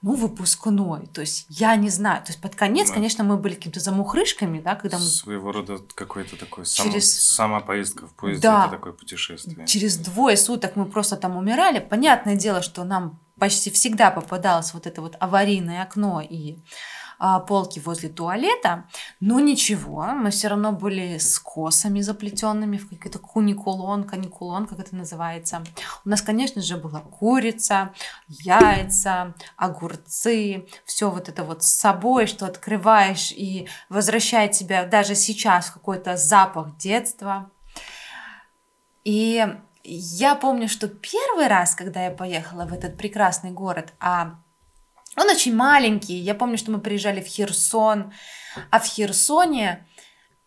ну, 0.00 0.14
выпускной. 0.14 1.06
То 1.08 1.22
есть 1.22 1.46
я 1.48 1.74
не 1.74 1.88
знаю. 1.90 2.22
То 2.22 2.30
есть 2.30 2.40
под 2.40 2.54
конец, 2.54 2.88
Да. 2.88 2.94
конечно, 2.94 3.24
мы 3.24 3.36
были 3.36 3.54
какими-то 3.54 3.80
замухрышками, 3.80 4.60
да, 4.60 4.76
когда 4.76 4.98
мы 4.98 5.04
Своего 5.04 5.50
рода 5.50 5.78
какой-то 5.96 6.36
такой 6.36 6.66
сам- 6.66 6.86
Через- 6.90 7.20
сама 7.20 7.58
поездка 7.58 8.06
в 8.06 8.14
поезде 8.14 8.42
Да. 8.42 8.66
это 8.66 8.76
такое 8.76 8.92
путешествие. 8.92 9.66
через 9.66 9.96
двое 9.96 10.36
суток 10.36 10.76
мы 10.76 10.84
просто 10.86 11.16
там 11.16 11.36
умирали. 11.36 11.80
Понятное 11.80 12.36
дело, 12.36 12.62
что 12.62 12.84
нам 12.84 13.18
почти 13.40 13.70
всегда 13.72 14.12
попадалось 14.12 14.72
вот 14.72 14.86
это 14.86 15.00
вот 15.02 15.16
аварийное 15.18 15.82
окно 15.82 16.20
и 16.20 16.58
а, 17.18 17.40
полки 17.40 17.80
возле 17.80 18.08
туалета, 18.08 18.84
но 19.20 19.40
ничего, 19.40 20.06
мы 20.06 20.30
все 20.30 20.48
равно 20.48 20.72
были 20.72 21.18
с 21.18 21.38
косами 21.38 22.00
заплетенными 22.00 22.76
в 22.76 22.88
какой-то 22.88 23.18
куникулон, 23.18 24.04
каникулон, 24.04 24.66
как 24.66 24.78
это 24.78 24.94
называется. 24.94 25.64
У 26.04 26.08
нас, 26.08 26.22
конечно 26.22 26.62
же, 26.62 26.76
была 26.76 27.00
курица, 27.00 27.92
яйца, 28.28 29.34
огурцы, 29.56 30.68
все 30.84 31.10
вот 31.10 31.28
это 31.28 31.44
вот 31.44 31.64
с 31.64 31.68
собой, 31.68 32.26
что 32.26 32.46
открываешь 32.46 33.32
и 33.32 33.68
возвращает 33.88 34.52
тебя 34.52 34.86
даже 34.86 35.14
сейчас 35.14 35.66
в 35.66 35.74
какой-то 35.74 36.16
запах 36.16 36.76
детства. 36.76 37.50
И 39.04 39.44
я 39.84 40.34
помню, 40.34 40.68
что 40.68 40.86
первый 40.86 41.46
раз, 41.46 41.74
когда 41.74 42.04
я 42.04 42.10
поехала 42.10 42.66
в 42.66 42.72
этот 42.72 42.96
прекрасный 42.96 43.50
город, 43.50 43.94
а 44.00 44.34
он 45.20 45.28
очень 45.30 45.54
маленький, 45.54 46.16
я 46.16 46.34
помню, 46.34 46.58
что 46.58 46.70
мы 46.70 46.78
приезжали 46.80 47.20
в 47.20 47.26
Херсон, 47.26 48.12
а 48.70 48.78
в 48.78 48.84
Херсоне, 48.86 49.86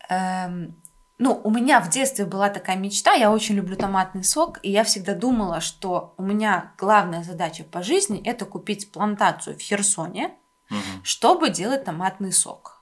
эм, 0.10 0.76
ну, 1.18 1.40
у 1.44 1.52
меня 1.52 1.80
в 1.82 1.90
детстве 1.90 2.26
была 2.26 2.50
такая 2.50 2.76
мечта, 2.78 3.14
я 3.14 3.32
очень 3.32 3.56
люблю 3.56 3.76
томатный 3.76 4.24
сок, 4.24 4.60
и 4.64 4.72
я 4.72 4.84
всегда 4.84 5.14
думала, 5.14 5.62
что 5.62 6.14
у 6.18 6.24
меня 6.24 6.74
главная 6.78 7.24
задача 7.24 7.64
по 7.64 7.84
жизни 7.84 8.22
это 8.26 8.46
купить 8.46 8.92
плантацию 8.92 9.56
в 9.58 9.62
Херсоне, 9.62 10.32
Мгм. 10.70 11.04
чтобы 11.04 11.50
делать 11.50 11.84
томатный 11.84 12.32
сок. 12.32 12.82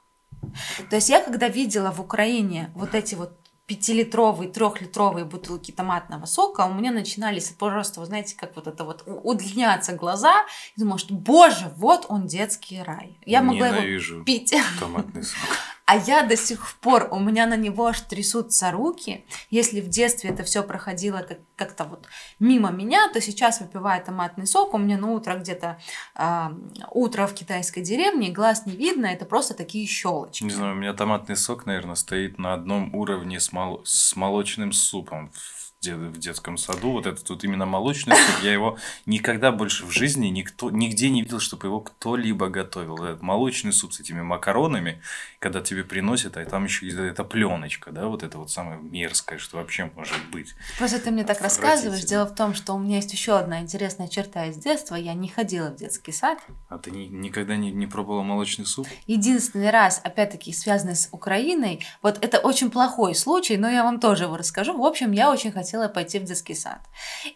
То 0.89 0.95
есть 0.95 1.09
я 1.09 1.21
когда 1.21 1.47
видела 1.49 1.91
в 1.91 1.99
Украине 1.99 2.71
вот 2.75 2.95
эти 2.95 3.15
вот 3.15 3.38
пятилитровые, 3.69 4.49
трехлитровые 4.49 5.25
бутылки 5.25 5.69
томатного 5.71 6.25
сока, 6.25 6.65
у 6.65 6.73
меня 6.73 6.91
начинались 6.91 7.49
просто, 7.49 7.99
вы 7.99 8.07
знаете, 8.07 8.35
как 8.35 8.55
вот 8.55 8.65
это 8.65 8.83
вот 8.83 9.03
удлиняться 9.05 9.93
глаза. 9.93 10.43
И 10.75 10.79
думала, 10.79 10.97
что, 10.97 11.13
боже, 11.13 11.71
вот 11.77 12.07
он 12.09 12.25
детский 12.25 12.81
рай. 12.81 13.19
Я 13.25 13.43
могла 13.43 13.67
его 13.67 13.77
Ненавижу 13.77 14.23
пить. 14.23 14.55
томатный 14.79 15.21
сок. 15.21 15.37
А 15.85 15.97
я 15.97 16.21
до 16.21 16.37
сих 16.37 16.75
пор, 16.81 17.07
у 17.11 17.19
меня 17.19 17.47
на 17.47 17.57
него 17.57 17.87
аж 17.87 18.01
трясутся 18.01 18.69
руки. 18.69 19.25
Если 19.49 19.81
в 19.81 19.87
детстве 19.87 20.29
это 20.29 20.43
все 20.43 20.61
проходило 20.61 21.17
как- 21.27 21.39
как-то 21.55 21.83
вот 21.85 22.05
мимо 22.39 22.69
меня, 22.69 23.09
то 23.11 23.19
сейчас, 23.19 23.59
выпивая 23.59 23.99
томатный 23.99 24.45
сок, 24.45 24.75
у 24.75 24.77
меня 24.77 24.99
на 24.99 25.09
утро 25.11 25.33
где-то 25.33 25.79
а, 26.13 26.53
утро 26.91 27.25
в 27.25 27.33
китайской 27.33 27.81
деревне, 27.81 28.29
глаз 28.29 28.67
не 28.67 28.73
видно, 28.75 29.07
это 29.07 29.25
просто 29.25 29.55
такие 29.55 29.87
щелочки. 29.87 30.43
Не 30.43 30.51
знаю, 30.51 30.73
у 30.73 30.77
меня 30.77 30.93
томатный 30.93 31.35
сок, 31.35 31.65
наверное, 31.65 31.95
стоит 31.95 32.37
на 32.37 32.53
одном 32.53 32.93
уровне 32.93 33.39
с, 33.39 33.51
мол- 33.65 33.81
с 33.85 34.15
молочным 34.15 34.71
супом 34.71 35.31
в, 35.33 35.73
де- 35.81 35.95
в 35.95 36.17
детском 36.17 36.57
саду. 36.57 36.91
Вот 36.91 37.05
этот 37.05 37.29
вот 37.29 37.43
именно 37.43 37.65
молочный 37.65 38.15
суп, 38.15 38.43
я 38.43 38.53
его 38.53 38.77
никогда 39.05 39.51
больше 39.51 39.85
в 39.85 39.91
жизни 39.91 40.27
никто, 40.27 40.69
нигде 40.71 41.09
не 41.09 41.21
видел, 41.21 41.39
чтобы 41.39 41.67
его 41.67 41.81
кто-либо 41.81 42.49
готовил. 42.49 43.03
Этот 43.03 43.21
молочный 43.21 43.73
суп 43.73 43.93
с 43.93 43.99
этими 43.99 44.21
макаронами, 44.21 45.01
когда 45.39 45.61
тебе 45.61 45.85
приносят, 45.85 46.35
а 46.35 46.45
там 46.45 46.65
еще 46.65 46.87
эта 46.89 47.23
пленочка, 47.23 47.91
да, 47.91 48.07
вот 48.07 48.23
это 48.23 48.37
вот 48.37 48.51
самое 48.51 48.77
мерзкое, 48.81 49.39
что 49.39 49.57
вообще 49.57 49.89
может 49.95 50.17
быть. 50.31 50.53
Просто 50.77 50.99
ты 50.99 51.11
мне 51.11 51.23
так 51.23 51.39
рассказываешь. 51.41 52.03
Дело 52.03 52.25
в 52.25 52.35
том, 52.35 52.53
что 52.53 52.73
у 52.73 52.77
меня 52.77 52.97
есть 52.97 53.13
еще 53.13 53.37
одна 53.37 53.61
интересная 53.61 54.09
черта 54.09 54.47
из 54.47 54.57
детства. 54.57 54.95
Я 54.95 55.13
не 55.13 55.29
ходила 55.29 55.69
в 55.69 55.77
детский 55.77 56.11
сад. 56.11 56.39
А 56.67 56.77
ты 56.77 56.91
ни- 56.91 57.07
никогда 57.07 57.55
не, 57.55 57.71
не 57.71 57.87
пробовала 57.87 58.21
молочный 58.21 58.65
суп? 58.65 58.85
Единственный 59.07 59.69
раз, 59.69 60.01
опять-таки, 60.03 60.51
связанный 60.51 60.97
с 60.97 61.07
Украиной, 61.11 61.85
вот 62.01 62.21
это 62.21 62.39
очень 62.39 62.69
плохой 62.69 63.15
случай, 63.15 63.55
но 63.55 63.69
я 63.69 63.83
вам 63.83 64.01
тоже 64.01 64.25
его 64.25 64.35
расскажу. 64.35 64.77
В 64.77 64.85
общем, 64.85 65.13
я 65.13 65.31
очень 65.31 65.53
хотела 65.53 65.87
пойти 65.87 66.19
в 66.19 66.25
детский 66.25 66.53
сад. 66.53 66.81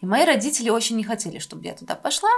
И 0.01 0.05
мои 0.05 0.25
родители 0.25 0.69
очень 0.69 0.97
не 0.97 1.05
хотели, 1.05 1.39
чтобы 1.39 1.63
я 1.63 1.73
туда 1.73 1.95
пошла, 1.95 2.29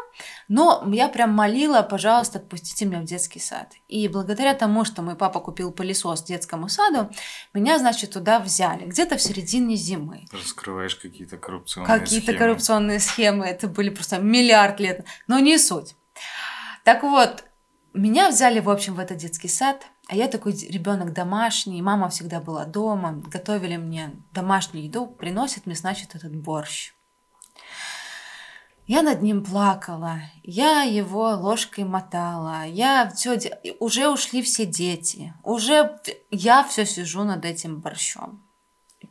но 0.48 0.84
я 0.91 1.07
прям 1.07 1.31
молила, 1.31 1.81
пожалуйста, 1.81 2.38
отпустите 2.38 2.86
меня 2.86 3.00
в 3.00 3.05
детский 3.05 3.39
сад. 3.39 3.74
И 3.88 4.07
благодаря 4.07 4.54
тому, 4.54 4.86
что 4.86 5.01
мой 5.01 5.15
папа 5.15 5.39
купил 5.39 5.55
пылесос 5.72 6.24
детскому 6.24 6.70
саду, 6.70 7.10
меня, 7.54 7.80
значит, 7.80 8.12
туда 8.12 8.39
взяли, 8.39 8.86
где-то 8.86 9.18
в 9.18 9.22
середине 9.22 9.76
зимы. 9.76 10.26
Раскрываешь 10.32 10.96
какие-то 10.96 11.38
коррупционные 11.38 12.00
Какие-то 12.00 12.26
схемы. 12.26 12.39
коррупционные 12.39 13.00
схемы, 13.00 13.46
это 13.46 13.68
были 13.68 13.89
просто 13.89 14.20
миллиард 14.20 14.80
лет, 14.80 15.06
но 15.28 15.39
не 15.39 15.58
суть. 15.58 15.96
Так 16.84 17.04
вот, 17.04 17.44
меня 17.94 18.30
взяли, 18.30 18.60
в 18.60 18.70
общем, 18.70 18.96
в 18.96 19.00
этот 19.00 19.18
детский 19.18 19.48
сад, 19.48 19.86
а 20.08 20.15
я 20.15 20.28
такой 20.28 20.54
ребенок 20.54 21.13
домашний, 21.13 21.82
мама 21.82 22.10
всегда 22.10 22.39
была 22.39 22.65
дома, 22.65 23.24
готовили 23.26 23.78
мне 23.78 24.12
домашнюю 24.34 24.86
еду, 24.86 25.08
приносит 25.08 25.65
мне, 25.65 25.76
значит, 25.76 26.13
этот 26.13 26.36
борщ. 26.36 26.94
Я 28.88 29.02
над 29.02 29.24
ним 29.24 29.43
плакала, 29.43 30.21
я 30.43 30.84
его 30.84 31.32
ложкой 31.32 31.86
мотала, 31.86 32.65
я 32.67 33.12
все, 33.15 33.39
уже 33.80 34.10
ушли 34.10 34.43
все 34.43 34.67
дети, 34.67 35.34
уже 35.43 36.00
я 36.30 36.63
все 36.63 36.86
сижу 36.86 37.24
над 37.24 37.45
этим 37.45 37.80
борщом. 37.80 38.48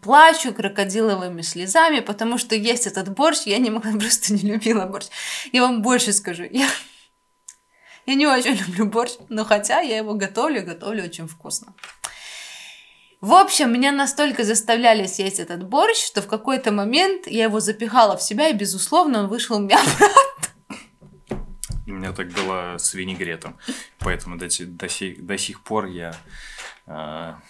Плачу 0.00 0.54
крокодиловыми 0.54 1.42
слезами, 1.42 1.98
потому 1.98 2.38
что 2.38 2.54
есть 2.54 2.86
этот 2.86 3.08
борщ, 3.16 3.46
я 3.46 3.58
не 3.58 3.70
могла, 3.70 3.90
просто 3.98 4.32
не 4.32 4.42
любила 4.42 4.86
борщ. 4.86 5.08
Я 5.52 5.62
вам 5.62 5.82
больше 5.82 6.12
скажу, 6.12 6.44
я, 6.48 6.68
я 8.06 8.14
не 8.14 8.28
очень 8.28 8.54
люблю 8.54 8.86
борщ, 8.86 9.14
но 9.28 9.44
хотя 9.44 9.80
я 9.80 9.96
его 9.96 10.14
готовлю, 10.14 10.64
готовлю 10.64 11.02
очень 11.02 11.26
вкусно. 11.26 11.74
В 13.24 13.32
общем, 13.32 13.72
меня 13.72 13.90
настолько 13.90 14.44
заставляли 14.44 15.06
съесть 15.06 15.40
этот 15.40 15.66
борщ, 15.66 15.96
что 15.96 16.20
в 16.20 16.26
какой-то 16.26 16.72
момент 16.72 17.26
я 17.26 17.44
его 17.44 17.58
запихала 17.58 18.18
в 18.18 18.22
себя, 18.22 18.50
и, 18.50 18.52
безусловно, 18.52 19.20
он 19.20 19.28
вышел 19.28 19.56
у 19.56 19.60
меня 19.60 19.80
обратно. 19.82 21.38
У 21.86 21.90
меня 21.90 22.12
так 22.12 22.28
было 22.32 22.76
с 22.76 22.92
винегретом. 22.92 23.56
Поэтому 23.98 24.36
до, 24.36 24.50
сих, 24.50 24.76
до 25.24 25.38
сих 25.38 25.62
пор 25.62 25.86
я... 25.86 26.14
а, 26.86 27.40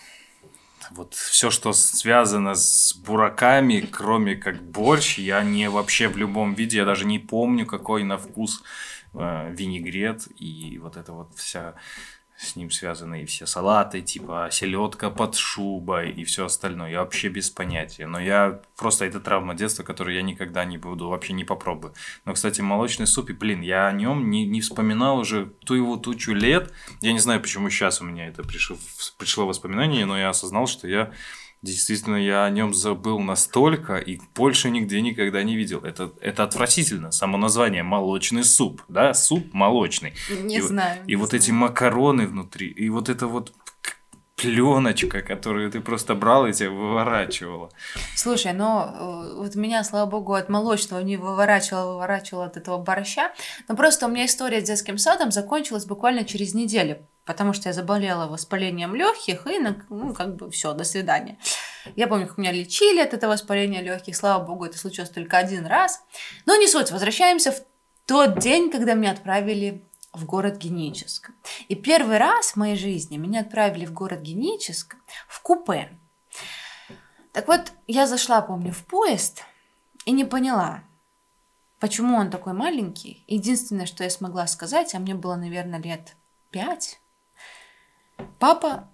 вот 0.93 1.15
все, 1.15 1.51
что 1.51 1.73
связано 1.73 2.55
с 2.55 2.95
бураками, 2.95 3.81
кроме 3.81 4.37
как 4.37 4.63
борщ, 4.63 5.19
я 5.19 5.43
не 5.43 5.69
вообще 5.69 6.07
в 6.07 6.17
любом 6.17 6.55
виде, 6.55 6.77
я 6.77 6.85
даже 6.85 7.05
не 7.05 7.19
помню, 7.19 7.67
какой 7.67 8.05
на 8.05 8.17
вкус 8.17 8.63
а, 9.13 9.49
винегрет 9.51 10.29
и 10.39 10.79
вот 10.79 10.97
это 10.97 11.13
вот 11.13 11.35
вся 11.35 11.75
с 12.45 12.57
ним 12.57 12.71
связанные 12.71 13.27
все 13.27 13.47
салаты, 13.47 14.01
типа 14.01 14.49
селедка 14.51 15.11
под 15.11 15.35
шубой 15.35 16.11
и 16.11 16.25
все 16.25 16.47
остальное. 16.47 16.91
Я 16.91 17.01
вообще 17.01 17.29
без 17.29 17.51
понятия. 17.51 18.07
Но 18.07 18.21
я 18.21 18.61
просто 18.77 19.05
это 19.05 19.21
травма 19.21 19.55
детства, 19.55 19.83
которую 19.83 20.15
я 20.15 20.23
никогда 20.23 20.65
не 20.65 20.79
буду, 20.79 21.09
вообще 21.09 21.33
не 21.33 21.45
попробую. 21.45 21.95
Но, 22.25 22.33
кстати, 22.35 22.61
молочный 22.61 23.07
суп, 23.07 23.31
и, 23.31 23.33
блин, 23.33 23.61
я 23.61 23.89
о 23.89 23.93
нем 23.93 24.31
не, 24.31 24.47
не 24.47 24.61
вспоминал 24.61 25.19
уже 25.19 25.47
ту 25.65 25.75
его 25.75 25.97
тучу 25.97 26.33
лет. 26.33 26.73
Я 27.01 27.13
не 27.13 27.19
знаю, 27.19 27.41
почему 27.41 27.71
сейчас 27.71 28.01
у 28.01 28.05
меня 28.05 28.29
это 28.29 28.43
пришло, 28.43 28.77
пришло 29.19 29.47
воспоминание, 29.47 30.07
но 30.07 30.19
я 30.19 30.31
осознал, 30.31 30.67
что 30.67 30.87
я 30.87 31.13
Действительно, 31.65 32.17
я 32.17 32.45
о 32.45 32.51
нем 32.51 32.75
забыл 32.75 33.21
настолько 33.21 33.97
и 33.97 34.21
больше 34.35 34.69
нигде 34.69 35.01
никогда 35.01 35.43
не 35.43 35.57
видел. 35.57 35.81
Это, 35.81 36.13
это 36.21 36.43
отвратительно. 36.43 37.11
Само 37.11 37.39
название 37.39 37.83
молочный 37.83 38.45
суп, 38.45 38.83
да, 38.89 39.15
суп 39.15 39.55
молочный. 39.55 40.13
Не 40.43 40.59
И 40.59 40.61
знаю. 40.61 41.03
И 41.07 41.13
не 41.13 41.17
вот 41.17 41.31
знаю. 41.31 41.43
эти 41.43 41.51
макароны 41.53 42.27
внутри, 42.27 42.69
и 42.69 42.91
вот 42.91 43.09
это 43.09 43.27
вот 43.27 43.55
пленочка, 44.37 45.23
которую 45.23 45.71
ты 45.71 45.81
просто 45.81 46.15
брал 46.15 46.47
и 46.47 46.53
тебя 46.53 46.69
выворачивала. 46.69 47.71
Слушай, 48.15 48.53
но 48.53 48.95
э, 49.33 49.37
вот 49.39 49.55
меня, 49.55 49.83
слава 49.85 50.11
богу, 50.11 50.35
от 50.35 50.51
молочного 50.51 51.01
не 51.01 51.17
выворачивало, 51.17 51.95
выворачивало 51.95 52.45
от 52.45 52.59
этого 52.59 52.77
борща. 52.77 53.33
Но 53.69 53.75
просто 53.77 54.05
у 54.05 54.11
меня 54.11 54.27
история 54.27 54.61
с 54.61 54.65
детским 54.65 54.99
садом 54.99 55.31
закончилась 55.31 55.87
буквально 55.87 56.25
через 56.25 56.53
неделю, 56.53 56.99
потому 57.25 57.53
что 57.53 57.69
я 57.69 57.73
заболела 57.73 58.27
воспалением 58.27 58.95
легких, 58.95 59.47
и, 59.47 59.59
ну, 59.59 60.15
как 60.15 60.37
бы 60.37 60.51
все, 60.51 60.73
до 60.75 60.85
свидания. 60.85 61.39
Я 61.97 62.07
помню, 62.07 62.27
как 62.27 62.39
меня 62.39 62.53
лечили 62.53 63.01
от 63.01 63.15
этого 63.15 63.33
воспаления 63.33 63.81
легких, 63.81 64.17
слава 64.17 64.45
богу, 64.45 64.65
это 64.65 64.79
случилось 64.79 65.11
только 65.11 65.39
один 65.39 65.67
раз. 65.67 66.03
Но 66.47 66.57
не 66.57 66.69
суть, 66.69 66.91
возвращаемся 66.91 67.53
в 67.53 67.63
тот 68.07 68.39
день, 68.39 68.71
когда 68.71 68.95
меня 68.95 69.13
отправили 69.13 69.85
в 70.13 70.27
город 70.27 70.57
Геническ. 70.57 71.31
И 71.69 71.75
первый 71.75 72.19
раз 72.19 72.53
в 72.53 72.57
моей 72.57 72.77
жизни 72.77 73.17
меня 73.17 73.41
отправили 73.41 73.87
в 73.87 73.93
город 73.93 74.21
Геническ 74.21 74.97
в 75.27 75.41
купе. 75.43 75.91
Так 77.33 77.49
вот, 77.49 77.73
я 77.89 78.07
зашла, 78.07 78.41
помню, 78.43 78.73
в 78.73 78.85
поезд 78.85 79.43
и 80.05 80.13
не 80.13 80.25
поняла, 80.25 80.85
почему 81.81 82.17
он 82.17 82.31
такой 82.31 82.53
маленький. 82.53 83.25
Единственное, 83.27 83.87
что 83.87 84.05
я 84.05 84.11
смогла 84.11 84.47
сказать, 84.47 84.95
а 84.95 85.01
мне 85.01 85.15
было, 85.15 85.35
наверное, 85.35 85.83
лет 85.83 86.15
пять. 86.51 87.01
Папа, 88.39 88.89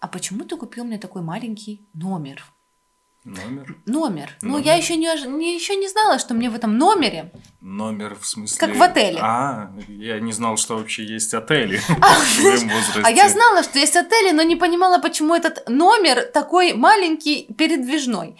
а 0.00 0.08
почему 0.08 0.44
ты 0.44 0.56
купил 0.56 0.84
мне 0.84 0.98
такой 0.98 1.22
маленький 1.22 1.88
номер? 1.94 2.44
Номер? 3.26 3.76
Номер. 3.86 4.36
Ну, 4.40 4.50
Номер. 4.52 4.64
я 4.64 4.74
еще 4.74 4.94
не, 4.94 5.08
не, 5.26 5.56
еще 5.56 5.74
не 5.74 5.88
знала, 5.88 6.20
что 6.20 6.32
мне 6.32 6.48
в 6.48 6.54
этом 6.54 6.78
номере. 6.78 7.32
Номер 7.60 8.14
в 8.14 8.24
смысле... 8.24 8.56
Как 8.56 8.76
в 8.76 8.80
отеле. 8.80 9.18
А, 9.20 9.72
я 9.88 10.20
не 10.20 10.30
знал, 10.32 10.56
что 10.56 10.76
вообще 10.76 11.04
есть 11.04 11.34
отели 11.34 11.80
А, 12.00 12.14
в. 12.20 13.04
А 13.04 13.10
я 13.10 13.28
знала, 13.28 13.64
что 13.64 13.80
есть 13.80 13.96
отели, 13.96 14.30
но 14.30 14.42
не 14.42 14.54
понимала, 14.54 14.98
почему 14.98 15.34
этот 15.34 15.68
номер 15.68 16.22
такой 16.22 16.74
маленький, 16.74 17.52
передвижной. 17.52 18.38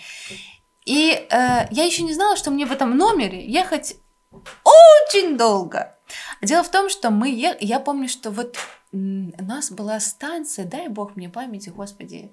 И 0.84 1.10
э, 1.10 1.66
я 1.68 1.84
еще 1.84 2.04
не 2.04 2.14
знала, 2.14 2.36
что 2.36 2.52
мне 2.52 2.64
в 2.64 2.70
этом 2.70 2.96
номере 2.96 3.44
ехать 3.44 3.96
очень 4.30 5.36
долго. 5.36 5.96
Дело 6.42 6.62
в 6.62 6.70
том, 6.70 6.90
что 6.90 7.10
мы 7.10 7.30
е... 7.30 7.56
я 7.58 7.80
помню, 7.80 8.08
что 8.08 8.30
вот 8.30 8.56
у 8.92 9.44
нас 9.44 9.70
была 9.70 10.00
станция, 10.00 10.64
дай 10.64 10.88
бог 10.88 11.16
мне 11.16 11.28
памяти, 11.28 11.70
господи. 11.70 12.32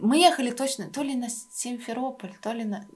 Мы 0.00 0.18
ехали 0.18 0.50
точно 0.50 0.88
то 0.88 1.02
ли 1.02 1.14
на 1.14 1.28
Симферополь, 1.28 2.32
то 2.40 2.52
ли 2.52 2.64
на... 2.64 2.86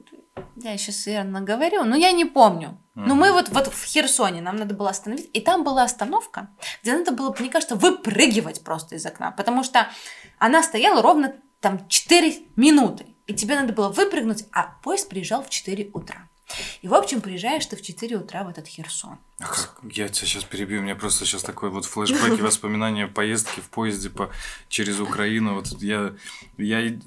Я 0.56 0.78
сейчас 0.78 1.04
верно 1.06 1.42
говорю, 1.42 1.84
но 1.84 1.94
я 1.94 2.12
не 2.12 2.24
помню. 2.24 2.78
Но 2.94 3.14
мы 3.14 3.32
вот, 3.32 3.50
вот 3.50 3.66
в 3.66 3.84
Херсоне, 3.84 4.40
нам 4.40 4.56
надо 4.56 4.74
было 4.74 4.90
остановиться, 4.90 5.30
и 5.30 5.40
там 5.40 5.64
была 5.64 5.82
остановка, 5.82 6.48
где 6.82 6.96
надо 6.96 7.12
было, 7.12 7.34
мне 7.38 7.50
кажется, 7.50 7.76
выпрыгивать 7.76 8.62
просто 8.62 8.94
из 8.94 9.04
окна, 9.04 9.32
потому 9.32 9.62
что 9.62 9.88
она 10.38 10.62
стояла 10.62 11.02
ровно 11.02 11.34
там 11.60 11.86
4 11.88 12.46
минуты, 12.56 13.06
и 13.26 13.34
тебе 13.34 13.56
надо 13.56 13.72
было 13.72 13.88
выпрыгнуть, 13.88 14.44
а 14.52 14.78
поезд 14.82 15.08
приезжал 15.08 15.42
в 15.42 15.50
4 15.50 15.90
утра. 15.92 16.28
И, 16.82 16.88
в 16.88 16.94
общем, 16.94 17.20
приезжаешь 17.20 17.64
ты 17.66 17.74
в 17.76 17.82
4 17.82 18.16
утра 18.16 18.44
в 18.44 18.48
этот 18.48 18.66
Херсон. 18.68 19.18
А 19.40 19.44
как? 19.46 19.80
Я 19.90 20.08
тебя 20.08 20.26
сейчас 20.26 20.44
перебью, 20.44 20.80
у 20.80 20.82
меня 20.82 20.94
просто 20.94 21.24
сейчас 21.24 21.42
такой 21.42 21.70
вот 21.70 21.84
флешбэк 21.86 22.38
и 22.38 22.42
воспоминания 22.42 23.06
поездки 23.08 23.60
в 23.60 23.70
поезде 23.70 24.10
по, 24.10 24.30
через 24.68 25.00
Украину. 25.00 25.54
Вот 25.54 25.68
я, 25.82 26.12
я 26.58 26.80
и- 26.80 26.98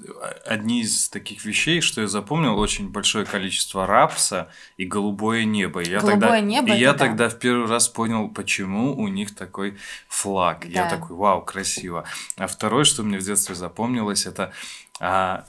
одни 0.44 0.82
из 0.82 1.08
таких 1.08 1.44
вещей, 1.44 1.80
что 1.80 2.00
я 2.02 2.08
запомнил, 2.08 2.58
очень 2.58 2.88
большое 2.90 3.24
количество 3.24 3.86
рапса 3.86 4.50
и 4.76 4.84
голубое 4.84 5.44
небо. 5.44 5.80
И 5.82 5.88
я 5.90 6.00
Голубое 6.00 6.20
тогда, 6.20 6.40
небо, 6.40 6.74
и 6.74 6.78
я 6.78 6.92
да. 6.92 6.98
тогда 6.98 7.28
в 7.30 7.38
первый 7.38 7.68
раз 7.68 7.88
понял, 7.88 8.28
почему 8.28 8.94
у 8.96 9.08
них 9.08 9.34
такой 9.34 9.78
флаг. 10.08 10.66
Я 10.66 10.84
Да. 10.84 10.96
такой, 10.96 11.16
вау, 11.16 11.42
красиво. 11.42 12.04
А 12.36 12.46
второе, 12.48 12.84
что 12.84 13.02
мне 13.04 13.18
в 13.18 13.22
детстве 13.24 13.54
запомнилось, 13.54 14.26
это 14.26 14.52
а, 15.00 15.46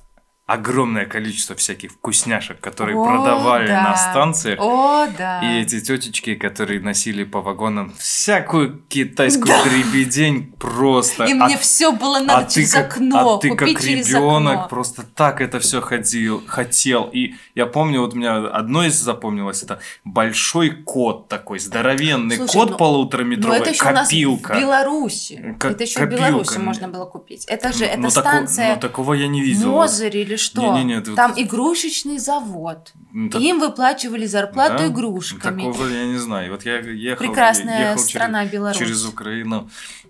огромное 0.53 1.05
количество 1.05 1.55
всяких 1.55 1.91
вкусняшек, 1.91 2.59
которые 2.59 2.97
О, 2.97 3.03
продавали 3.05 3.67
да. 3.67 3.83
на 3.83 3.95
станциях. 3.95 4.59
О, 4.59 5.07
да. 5.17 5.41
И 5.43 5.61
эти 5.61 5.79
тетечки, 5.79 6.35
которые 6.35 6.79
носили 6.79 7.23
по 7.23 7.41
вагонам 7.41 7.93
всякую 7.97 8.79
китайскую 8.89 9.45
Да. 9.47 9.63
дребедень 9.63 10.53
просто. 10.59 11.25
И 11.25 11.33
А- 11.33 11.45
мне 11.45 11.57
все 11.57 11.91
было 11.91 12.19
надо 12.19 12.37
а 12.37 12.49
через 12.49 12.71
ты 12.71 12.77
как, 12.77 12.93
окно, 12.97 13.35
а 13.35 13.39
ты 13.39 13.49
купить 13.49 13.75
как 13.77 13.85
ребенок 13.85 14.53
окно. 14.55 14.67
просто 14.69 15.03
так 15.03 15.41
это 15.41 15.59
все 15.59 15.81
ходил, 15.81 16.43
хотел. 16.47 17.09
И 17.13 17.35
я 17.55 17.65
помню, 17.65 18.01
вот 18.01 18.13
у 18.13 18.17
меня 18.17 18.37
одно 18.47 18.83
из 18.85 18.95
запомнилось, 18.99 19.63
это 19.63 19.79
большой 20.03 20.71
кот 20.71 21.27
такой, 21.27 21.59
здоровенный 21.59 22.37
Слушай, 22.37 22.53
кот 22.53 22.69
ну- 22.71 22.77
полутораметровый, 22.77 23.59
Но 23.59 23.63
это 23.63 23.71
еще 23.73 23.83
у 23.87 23.91
нас 23.91 24.07
копилка. 24.07 24.53
в 24.55 24.59
Беларуси. 24.59 25.55
Как 25.59 25.71
это 25.71 25.83
еще 25.83 25.99
копилка. 25.99 26.15
в 26.15 26.19
Беларуси 26.29 26.57
можно 26.57 26.87
было 26.87 27.05
купить. 27.05 27.45
Это 27.45 27.71
же, 27.73 27.85
это 27.85 27.99
Ну, 27.99 28.09
тако- 28.09 28.21
станция 28.29 28.75
ну, 28.75 28.81
такого 28.81 29.13
я 29.13 29.27
не 29.27 29.41
видел. 29.41 29.71
Мозырь 29.71 30.17
или 30.17 30.35
что? 30.39 30.61
Не-не-не, 30.61 30.95
это 30.97 31.11
вот- 31.11 31.15
Там 31.15 31.33
игрушечный 31.35 32.17
завод. 32.17 32.91
Ну, 33.11 33.29
так- 33.29 33.41
Им 33.41 33.59
выплачивали 33.59 34.25
зарплату 34.25 34.77
да? 34.79 34.87
игрушками. 34.87 35.63
Такого 35.63 35.87
я 35.87 36.05
не 36.05 36.17
знаю. 36.17 36.51
Вот 36.51 36.65
я 36.65 36.77
ехал, 36.79 37.25
Прекрасная 37.25 37.89
ехал 37.91 38.01
страна 38.01 38.39
через, 38.41 38.53
Беларусь. 38.53 38.77
через 38.77 39.05
Украину 39.05 39.69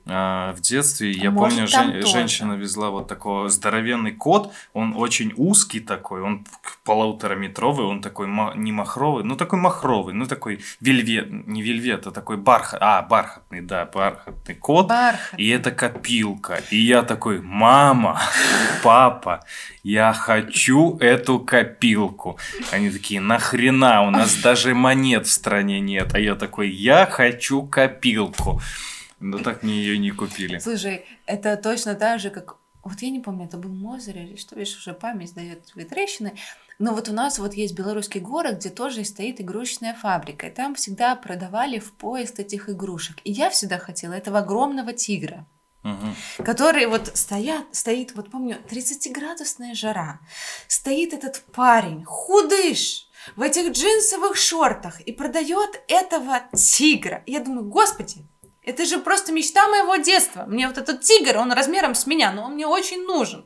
в 0.10 0.62
детстве. 0.62 1.12
Я 1.12 1.32
Может, 1.32 1.58
помню, 1.58 1.68
жен- 1.68 2.06
женщина 2.08 2.54
везла 2.54 2.90
вот 2.90 3.08
такого 3.08 3.50
здоровенный 3.50 4.12
кот. 4.12 4.52
Он 4.74 4.94
очень 4.96 5.34
узкий 5.38 5.80
такой, 5.80 6.22
он 6.22 6.46
полутораметровый, 6.84 7.86
он 7.86 8.02
такой 8.02 8.28
не 8.56 8.72
махровый, 8.72 9.24
ну 9.24 9.36
такой 9.36 9.60
махровый, 9.60 10.14
ну 10.14 10.26
такой 10.26 10.62
вельвет, 10.82 11.30
не 11.48 11.62
вельвет, 11.62 12.08
а 12.08 12.12
такой 12.12 12.38
бархат, 12.38 12.80
а 12.82 13.02
бархатный, 13.02 13.62
да, 13.62 13.86
бархатный 13.86 14.56
кот. 14.56 14.88
Бархат. 14.88 15.40
И 15.40 15.50
это 15.50 15.72
копилка. 15.72 16.62
И 16.72 16.78
я 16.78 17.04
такой, 17.04 17.42
мама, 17.42 18.20
папа, 18.84 19.46
я 19.84 20.14
хочу 20.14 20.98
эту 20.98 21.40
копилку. 21.40 22.38
Они 22.72 22.90
такие, 22.90 23.22
нахрена, 23.22 24.02
у 24.08 24.10
нас 24.12 24.36
даже 24.36 24.74
монет 24.74 25.28
в 25.28 25.32
стране 25.32 25.80
нет. 25.80 26.14
А 26.14 26.20
я 26.20 26.36
такой, 26.36 26.70
я 26.70 27.06
хочу 27.06 27.64
копилку. 27.64 28.62
Но 29.20 29.40
так 29.40 29.64
мне 29.64 29.76
ее 29.76 29.98
не 29.98 30.12
купили. 30.12 30.60
Слушай, 30.60 31.06
это 31.26 31.58
точно 31.58 31.96
так 31.96 32.20
же, 32.20 32.30
как... 32.30 32.58
Вот 32.84 33.02
я 33.02 33.10
не 33.10 33.20
помню, 33.20 33.46
это 33.46 33.58
был 33.58 33.72
Мозырь 33.72 34.20
или 34.20 34.36
что, 34.38 34.56
видишь, 34.56 34.78
уже 34.78 34.94
память 34.94 35.34
дает 35.34 35.68
свои 35.68 35.84
трещины. 35.84 36.36
Но 36.80 36.94
вот 36.94 37.10
у 37.10 37.14
нас 37.14 37.38
вот 37.38 37.54
есть 37.54 37.76
белорусский 37.76 38.22
город, 38.22 38.60
где 38.60 38.70
тоже 38.70 39.04
стоит 39.04 39.42
игрушечная 39.42 39.94
фабрика. 39.94 40.48
И 40.48 40.52
там 40.52 40.76
всегда 40.76 41.16
продавали 41.16 41.80
в 41.80 41.92
поезд 41.94 42.40
этих 42.40 42.70
игрушек. 42.70 43.18
И 43.26 43.32
я 43.32 43.50
всегда 43.50 43.78
хотела 43.78 44.14
этого 44.14 44.40
огромного 44.40 44.94
тигра. 44.94 45.46
Мгм. 45.82 46.14
которые 46.44 46.90
вот 46.90 47.10
стоят, 47.14 47.64
стоит, 47.72 48.14
вот 48.14 48.30
помню, 48.30 48.58
30-градусная 48.70 49.74
жара, 49.76 50.20
стоит 50.68 51.14
этот 51.14 51.42
парень, 51.54 52.04
худыш, 52.04 53.08
в 53.36 53.42
этих 53.42 53.72
джинсовых 53.72 54.36
шортах 54.36 55.02
и 55.02 55.12
продает 55.12 55.82
этого 55.88 56.42
тигра. 56.54 57.24
Я 57.26 57.40
думаю, 57.40 57.66
господи, 57.68 58.26
это 58.70 58.86
же 58.86 59.00
просто 59.00 59.32
мечта 59.32 59.68
моего 59.68 59.96
детства. 59.96 60.46
Мне 60.48 60.68
вот 60.68 60.78
этот 60.78 61.02
тигр, 61.02 61.38
он 61.38 61.52
размером 61.52 61.96
с 61.96 62.06
меня, 62.06 62.32
но 62.32 62.44
он 62.44 62.54
мне 62.54 62.68
очень 62.68 63.04
нужен. 63.04 63.46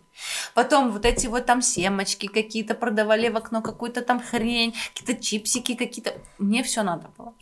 Потом 0.54 0.92
вот 0.92 1.06
эти 1.06 1.28
вот 1.28 1.46
там 1.46 1.62
семочки 1.62 2.28
какие-то 2.28 2.76
продавали 2.76 3.30
в 3.30 3.38
окно, 3.38 3.62
какую-то 3.62 4.02
там 4.02 4.22
хрень, 4.22 4.76
какие-то 4.94 5.22
чипсики 5.22 5.76
какие-то. 5.76 6.14
Мне 6.38 6.62
все 6.64 6.84
надо 6.84 7.10
было. 7.18 7.34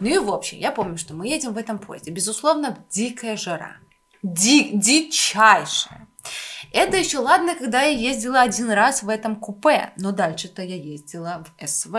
Ну 0.00 0.08
и 0.08 0.18
в 0.18 0.30
общем, 0.30 0.58
я 0.58 0.70
помню, 0.70 0.98
что 0.98 1.14
мы 1.14 1.26
едем 1.26 1.54
в 1.54 1.58
этом 1.58 1.78
поезде. 1.78 2.10
Безусловно, 2.10 2.84
дикая 2.90 3.36
жара. 3.36 3.76
Ди- 4.22 4.70
дичайшая. 4.72 6.08
Это 6.72 6.96
еще 6.96 7.18
ладно, 7.18 7.54
когда 7.54 7.82
я 7.82 8.10
ездила 8.10 8.42
один 8.42 8.70
раз 8.70 9.02
в 9.02 9.08
этом 9.08 9.36
купе, 9.36 9.92
но 9.96 10.12
дальше-то 10.12 10.62
я 10.62 10.76
ездила 10.76 11.44
в 11.44 11.66
СВ. 11.66 11.94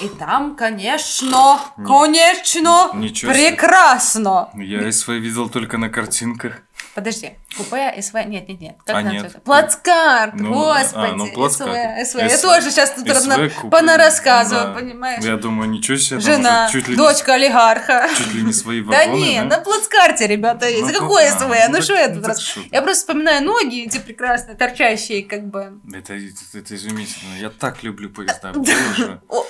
И 0.00 0.08
там, 0.08 0.54
конечно, 0.54 1.58
конечно, 1.76 2.90
Ничего 2.94 3.32
себе. 3.32 3.48
прекрасно. 3.50 4.50
Я 4.54 4.90
СВ 4.92 5.08
видел 5.14 5.48
только 5.48 5.78
на 5.78 5.88
картинках. 5.88 6.62
Подожди, 6.98 7.30
купе 7.56 7.94
СВ, 8.02 8.14
нет, 8.26 8.48
нет, 8.48 8.60
нет, 8.60 8.76
как 8.84 8.96
А, 8.96 9.00
это 9.02 9.08
нет. 9.08 9.22
называется? 9.22 9.38
Плацкарт, 9.40 10.34
Ну, 10.34 10.52
господи, 10.52 11.10
а, 11.12 11.14
ну, 11.14 11.32
плацкарт. 11.32 11.70
СВ, 12.08 12.10
СВ. 12.10 12.18
Я 12.18 12.38
тоже 12.38 12.70
сейчас 12.72 12.90
тут 12.90 13.08
равно 13.08 13.48
понарассказываю, 13.70 14.66
да. 14.66 14.80
понимаешь? 14.80 15.22
Я 15.22 15.36
думаю, 15.36 15.70
ничего 15.70 15.96
себе. 15.96 16.18
Жена, 16.18 16.64
уже 16.64 16.72
чуть 16.72 16.88
ли 16.88 16.96
не- 16.96 16.96
дочка 16.96 17.34
олигарха. 17.34 18.08
чуть 18.16 18.34
ли 18.34 18.42
не 18.42 18.52
свои 18.52 18.82
Да 18.82 18.98
вагоны, 19.06 19.20
не, 19.20 19.40
да? 19.42 19.58
на 19.58 19.62
плацкарте, 19.62 20.26
ребята, 20.26 20.68
есть. 20.68 20.92
Ну, 20.92 20.98
Какое 21.00 21.30
СВ? 21.30 21.46
ну 21.68 21.76
Ну 21.76 21.82
что 21.82 21.94
я 21.94 22.08
ну 22.08 22.16
тут 22.16 22.26
раз... 22.26 22.56
Я 22.72 22.82
просто 22.82 23.02
вспоминаю 23.02 23.44
ноги 23.44 23.84
эти 23.86 23.98
прекрасные, 23.98 24.56
торчащие, 24.56 25.22
как 25.24 25.46
бы. 25.46 25.78
Это, 25.94 26.14
это, 26.14 26.58
это 26.58 26.74
изумительно. 26.74 27.36
Я 27.40 27.50
так 27.50 27.84
люблю 27.84 28.10
поезда. 28.10 28.52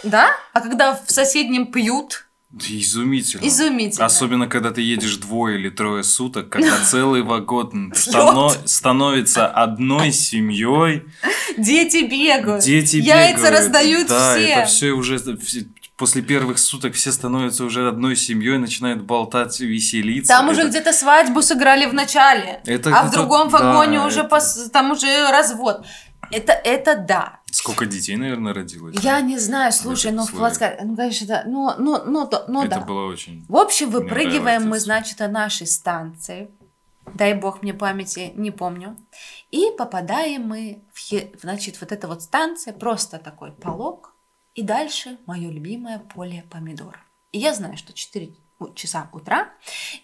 Да? 0.03 0.31
А 0.53 0.61
когда 0.61 0.95
в 0.95 1.11
соседнем 1.11 1.73
пьют? 1.73 2.28
Изумительно. 2.69 3.47
Изумительно. 3.47 4.07
Особенно, 4.07 4.47
когда 4.47 4.71
ты 4.71 4.81
едешь 4.81 5.17
двое 5.17 5.59
или 5.59 5.69
трое 5.69 6.03
суток, 6.03 6.49
когда 6.49 6.79
целый 6.85 7.23
вагон 7.23 7.93
стано- 7.95 8.51
становится 8.67 9.47
одной 9.47 10.13
семьей, 10.13 11.05
Дети 11.59 12.05
бегают. 12.07 12.65
дети 12.65 12.97
Яйца 12.97 13.37
бегают. 13.37 13.59
раздают 13.59 14.09
да, 14.09 14.35
всем. 14.37 14.47
это 14.59 14.67
все 14.67 14.91
уже 14.93 15.19
все- 15.19 15.67
после 15.99 16.23
первых 16.23 16.59
суток 16.59 16.95
все 16.95 17.13
становятся 17.13 17.65
уже 17.65 17.87
одной 17.87 18.17
семьей, 18.17 18.57
начинают 18.59 19.03
болтать, 19.03 19.61
веселиться. 19.61 20.33
Там 20.33 20.49
уже 20.49 20.61
Это- 20.63 20.71
где-то 20.71 20.93
свадьбу 20.95 21.43
сыграли 21.43 21.85
в 21.87 21.93
начале, 21.93 22.61
Это 22.65 22.97
а 22.99 23.05
в 23.05 23.11
другом 23.11 23.51
да, 23.51 23.59
вагоне 23.59 24.01
уже 24.01 24.21
это- 24.21 24.37
пос- 24.37 24.71
там 24.73 24.93
уже 24.93 25.31
развод. 25.31 25.85
Это, 26.31 26.53
это 26.53 26.97
да. 26.97 27.38
Сколько 27.51 27.87
детей, 27.87 28.17
наверное, 28.17 28.53
родилось? 28.53 28.97
Я 29.03 29.21
не 29.21 29.39
знаю, 29.39 29.73
слушай, 29.73 30.13
ну 30.13 30.27
в 30.27 30.33
плацкарте, 30.33 30.85
ну 30.85 30.97
конечно, 30.97 31.27
да, 31.27 31.45
ну, 31.47 31.73
ну, 31.79 32.05
ну, 32.05 32.29
ну 32.49 32.63
это 32.63 32.77
да. 32.77 32.81
было 32.81 33.07
очень... 33.07 33.45
В 33.49 33.57
общем, 33.57 33.91
выпрыгиваем 33.91 34.69
мы, 34.69 34.79
значит, 34.79 35.21
о 35.21 35.29
нашей 35.29 35.67
станции. 35.67 36.51
Дай 37.15 37.35
бог 37.35 37.63
мне 37.63 37.73
памяти, 37.73 38.33
не 38.35 38.51
помню. 38.51 38.97
И 39.51 39.71
попадаем 39.79 40.43
мы 40.43 40.85
в, 40.93 41.41
значит, 41.41 41.81
вот 41.81 41.93
эта 41.93 42.07
вот 42.07 42.23
станция, 42.23 42.75
просто 42.75 43.19
такой 43.19 43.53
полог. 43.53 44.15
И 44.55 44.63
дальше 44.63 45.19
мое 45.27 45.51
любимое 45.51 46.01
поле 46.01 46.45
помидор. 46.51 46.99
И 47.33 47.39
я 47.39 47.55
знаю, 47.55 47.77
что 47.77 47.93
4 47.93 48.35
у- 48.59 48.75
часа 48.75 49.09
утра, 49.13 49.51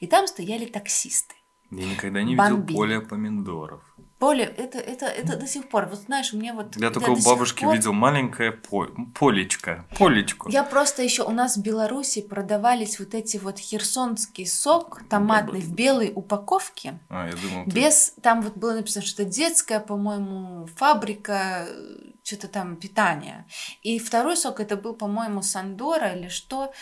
и 0.01 0.07
там 0.07 0.27
стояли 0.27 0.67
таксисты. 0.67 1.35
Я 1.71 1.87
никогда 1.87 2.23
не 2.23 2.35
видел 2.35 2.57
Бомбили. 2.57 2.77
поле 2.77 3.01
помидоров. 3.01 3.83
Поле, 4.25 4.45
это, 4.45 4.79
это, 4.79 5.05
это 5.05 5.37
до 5.37 5.47
сих 5.47 5.69
пор. 5.69 5.85
Вот 5.85 5.99
знаешь, 5.99 6.33
мне 6.33 6.55
вот... 6.55 6.77
Я 6.77 6.91
только 6.91 7.11
у 7.11 7.23
бабушки 7.23 7.63
пор... 7.65 7.75
видел 7.75 7.93
маленькое 7.93 8.53
по... 8.53 8.87
полечко. 9.19 9.85
Полечко. 9.99 10.49
Я 10.51 10.65
просто 10.65 11.03
еще... 11.03 11.25
У 11.25 11.31
нас 11.31 11.59
в 11.59 11.63
Беларуси 11.63 12.23
продавались 12.23 12.99
вот 12.99 13.15
эти 13.15 13.37
вот 13.37 13.59
херсонский 13.59 14.47
сок 14.47 15.03
томатный 15.11 15.61
в 15.61 15.75
белой 15.75 16.11
упаковке. 16.15 16.99
А, 17.11 17.27
я 17.27 17.35
думал... 17.37 17.67
Без... 17.67 18.13
Ты... 18.13 18.23
Там 18.23 18.41
вот 18.41 18.57
было 18.57 18.73
написано, 18.73 19.05
что 19.05 19.27
детская, 19.27 19.79
по-моему, 19.79 20.69
фабрика 20.75 21.69
что-то 22.23 22.49
там 22.49 22.77
питания. 22.77 23.47
И 23.83 23.99
второй 23.99 24.39
сок 24.39 24.59
это 24.59 24.77
был, 24.79 24.95
по-моему, 24.95 25.43
Сандора 25.43 26.15
или 26.15 26.29
что 26.29 26.73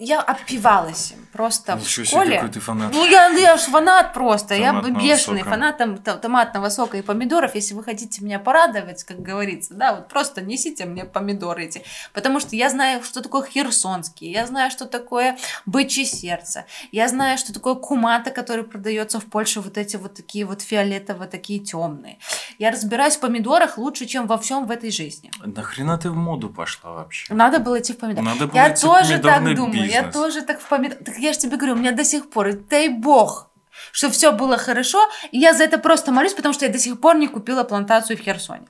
я 0.00 0.22
опивалась 0.22 1.12
им 1.12 1.28
просто 1.30 1.74
Ничего 1.74 2.04
в 2.04 2.08
школе. 2.08 2.26
Себе, 2.26 2.36
какой 2.36 2.50
ты 2.50 2.60
фанат. 2.60 2.92
Ну, 2.92 3.04
я, 3.04 3.28
я 3.28 3.56
ж 3.58 3.60
фанат 3.60 4.14
просто. 4.14 4.56
Томатного 4.56 4.86
я 4.86 4.98
бешеный 4.98 5.40
сока. 5.40 5.50
фанат 5.50 5.78
там, 5.78 5.98
томатного 5.98 6.70
сока 6.70 6.96
и 6.96 7.02
помидоров. 7.02 7.54
Если 7.54 7.74
вы 7.74 7.84
хотите 7.84 8.24
меня 8.24 8.38
порадовать, 8.38 9.04
как 9.04 9.20
говорится, 9.20 9.74
да, 9.74 9.94
вот 9.94 10.08
просто 10.08 10.40
несите 10.40 10.86
мне 10.86 11.04
помидоры 11.04 11.64
эти. 11.64 11.82
Потому 12.14 12.40
что 12.40 12.56
я 12.56 12.70
знаю, 12.70 13.02
что 13.02 13.20
такое 13.20 13.46
херсонский, 13.46 14.30
я 14.30 14.46
знаю, 14.46 14.70
что 14.70 14.86
такое 14.86 15.36
бычье 15.66 16.06
сердце, 16.06 16.64
я 16.92 17.06
знаю, 17.06 17.36
что 17.36 17.52
такое 17.52 17.74
кумата, 17.74 18.30
который 18.30 18.64
продается 18.64 19.20
в 19.20 19.26
Польше, 19.26 19.60
вот 19.60 19.76
эти 19.76 19.96
вот 19.96 20.14
такие 20.14 20.46
вот 20.46 20.62
фиолетово, 20.62 21.26
такие 21.26 21.60
темные. 21.60 22.18
Я 22.58 22.70
разбираюсь 22.70 23.16
в 23.16 23.20
помидорах 23.20 23.76
лучше, 23.76 24.06
чем 24.06 24.26
во 24.26 24.38
всем 24.38 24.66
в 24.66 24.70
этой 24.70 24.90
жизни. 24.90 25.30
Нахрена 25.44 25.98
ты 25.98 26.08
в 26.10 26.16
моду 26.16 26.48
пошла 26.48 26.92
вообще? 26.92 27.32
Надо 27.34 27.58
было 27.58 27.78
идти 27.78 27.92
в 27.92 27.98
помидор. 27.98 28.24
Надо 28.24 28.46
было 28.46 28.56
я 28.56 28.72
идти 28.72 28.80
тоже 28.80 29.16
в 29.18 29.22
так 29.22 29.54
думаю. 29.54 29.89
Я 29.90 30.10
тоже 30.10 30.42
так 30.42 30.60
в 30.60 30.68
помидор. 30.68 30.98
Так 31.04 31.18
я 31.18 31.32
же 31.32 31.38
тебе 31.38 31.56
говорю, 31.56 31.74
у 31.74 31.78
меня 31.78 31.92
до 31.92 32.04
сих 32.04 32.30
пор, 32.30 32.52
дай 32.54 32.88
бог, 32.88 33.50
что 33.92 34.10
все 34.10 34.32
было 34.32 34.56
хорошо, 34.56 35.08
и 35.30 35.38
я 35.38 35.54
за 35.54 35.64
это 35.64 35.78
просто 35.78 36.12
молюсь, 36.12 36.34
потому 36.34 36.52
что 36.54 36.66
я 36.66 36.72
до 36.72 36.78
сих 36.78 37.00
пор 37.00 37.16
не 37.16 37.28
купила 37.28 37.64
плантацию 37.64 38.16
в 38.16 38.20
Херсоне. 38.20 38.66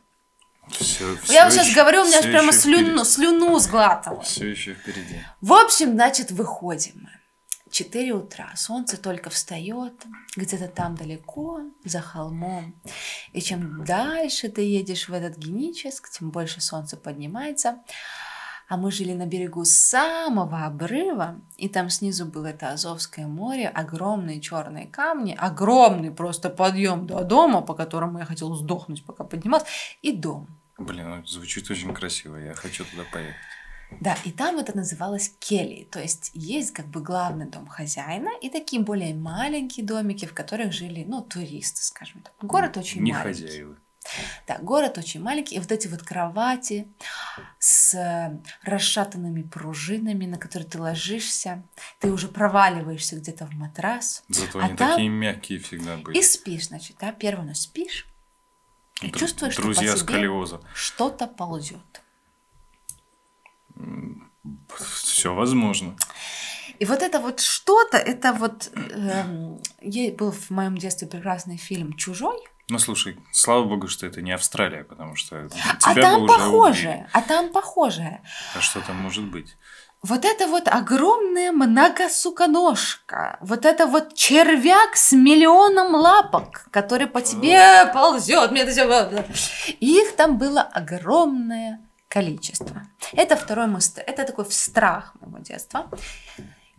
Все, 0.71 1.17
я 1.29 1.43
вам 1.43 1.51
сейчас 1.51 1.75
говорю, 1.75 2.03
у 2.03 2.05
меня 2.05 2.19
аж 2.19 2.27
прямо 2.27 2.53
слюну, 2.53 3.05
слюну 3.05 3.59
сглатывала. 3.59 4.23
Все 4.23 4.51
еще 4.51 4.75
впереди. 4.75 5.21
В 5.41 5.53
общем, 5.53 5.93
значит, 5.93 6.31
выходим 6.31 6.93
мы. 7.03 7.11
4 7.71 8.13
утра, 8.13 8.51
солнце 8.57 8.97
только 8.97 9.31
встает, 9.31 9.95
где-то 10.37 10.69
там 10.69 10.97
далеко, 10.97 11.61
за 11.85 12.01
холмом. 12.01 12.75
И 13.33 13.41
чем 13.41 13.85
дальше 13.85 14.49
ты 14.49 14.63
едешь 14.63 15.09
в 15.09 15.13
этот 15.13 15.39
геническ, 15.39 16.11
тем 16.11 16.31
больше 16.31 16.61
солнце 16.61 16.97
поднимается. 16.97 17.79
А 18.71 18.77
мы 18.77 18.93
жили 18.93 19.15
на 19.15 19.27
берегу 19.27 19.65
самого 19.65 20.65
обрыва, 20.65 21.41
и 21.57 21.69
там 21.69 21.91
снизу 21.91 22.25
было 22.25 22.47
это 22.47 22.71
Азовское 22.71 23.27
море, 23.27 23.67
огромные 23.69 24.41
черные 24.41 24.87
камни, 24.87 25.37
огромный 25.37 26.13
просто 26.13 26.51
подъем 26.51 27.05
до 27.05 27.25
дома, 27.25 27.63
по 27.63 27.75
которому 27.75 28.21
я 28.21 28.25
хотела 28.25 28.55
сдохнуть, 28.55 29.05
пока 29.05 29.25
поднималась, 29.25 29.67
и 30.03 30.13
дом. 30.13 30.47
Блин, 30.79 31.11
ну, 31.11 31.27
звучит 31.27 31.69
очень 31.69 31.93
красиво, 31.93 32.37
я 32.37 32.55
хочу 32.55 32.85
туда 32.85 33.03
поехать. 33.13 33.35
Да, 34.01 34.17
и 34.25 34.31
там 34.31 34.59
это 34.59 34.77
называлось 34.77 35.35
кели, 35.41 35.89
то 35.91 35.99
есть 36.01 36.31
есть 36.35 36.71
как 36.71 36.87
бы 36.87 37.01
главный 37.03 37.47
дом 37.47 37.67
хозяина 37.67 38.31
и 38.41 38.51
такие 38.51 38.81
более 38.81 39.17
маленькие 39.17 39.85
домики, 39.85 40.27
в 40.27 40.33
которых 40.33 40.73
жили, 40.73 41.05
ну, 41.09 41.23
туристы, 41.23 41.83
скажем 41.83 42.23
так. 42.23 42.33
Город 42.41 42.77
очень 42.77 43.03
Не 43.03 43.15
маленький. 43.15 43.43
хозяева. 43.43 43.77
Да, 44.46 44.59
город 44.59 44.99
очень 44.99 45.23
маленький, 45.23 45.57
и 45.57 45.59
вот 45.59 45.70
эти 45.73 45.88
вот 45.88 46.03
кровати 46.03 46.88
с 47.59 48.40
расшатанными 48.62 49.42
пружинами, 49.42 50.27
на 50.27 50.38
которые 50.38 50.68
ты 50.68 50.81
ложишься, 50.81 51.62
ты 51.99 52.11
уже 52.11 52.29
проваливаешься 52.29 53.16
где-то 53.16 53.46
в 53.46 53.53
матрас. 53.53 54.23
Зато 54.29 54.59
а 54.59 54.64
они 54.64 54.77
там... 54.77 54.90
такие 54.90 55.09
мягкие 55.09 55.59
всегда 55.59 55.96
были. 55.96 56.18
И 56.18 56.23
спишь, 56.23 56.68
значит, 56.68 56.96
да, 57.01 57.12
первую 57.12 57.49
ночь 57.49 57.59
спишь, 57.59 58.07
и 59.01 59.09
Дру- 59.09 59.18
чувствуешь, 59.18 59.57
друзья 59.57 59.96
что 59.96 60.05
по 60.05 60.12
тебе 60.12 60.61
что-то 60.75 61.27
ползет. 61.27 62.03
Все 64.77 65.35
возможно. 65.35 65.96
И 66.79 66.85
вот 66.87 67.03
это 67.03 67.20
вот 67.20 67.40
что-то, 67.40 67.99
это 67.99 68.33
вот 68.33 68.70
э, 68.75 70.11
был 70.12 70.33
в 70.33 70.51
моем 70.51 70.79
детстве 70.79 71.07
прекрасный 71.09 71.59
фильм 71.59 71.92
Чужой. 71.92 72.38
Ну 72.71 72.79
слушай, 72.79 73.19
слава 73.33 73.65
богу, 73.65 73.89
что 73.89 74.07
это 74.07 74.23
не 74.23 74.31
Австралия, 74.31 74.85
потому 74.85 75.17
что 75.17 75.49
тебя 75.49 75.79
а 75.83 75.95
там 75.95 76.21
бы 76.21 76.25
уже 76.27 76.35
похожее, 76.35 76.95
убили. 76.95 77.09
а 77.13 77.23
там 77.23 77.49
похожее. 77.51 78.23
А 78.55 78.61
что 78.61 78.81
там 78.81 78.97
может 78.97 79.25
быть? 79.25 79.57
Вот 80.03 80.25
это 80.25 80.47
вот 80.47 80.69
огромная 80.69 81.51
многосуконожка, 81.51 83.39
вот 83.41 83.67
это 83.67 83.87
вот 83.87 84.15
червяк 84.15 84.97
с 84.97 85.13
миллионом 85.13 85.95
лапок, 85.97 86.69
который 86.71 87.09
по 87.09 87.21
тебе 87.21 87.91
ползет. 87.93 88.53
Их 89.81 90.17
там 90.17 90.39
было 90.39 90.63
огромное 90.63 91.81
количество. 92.09 92.87
Это 93.13 93.37
второй 93.37 93.67
мост, 93.67 93.99
это 93.99 94.25
такой 94.25 94.47
страх 94.51 95.13
моего 95.21 95.39
детства. 95.39 95.91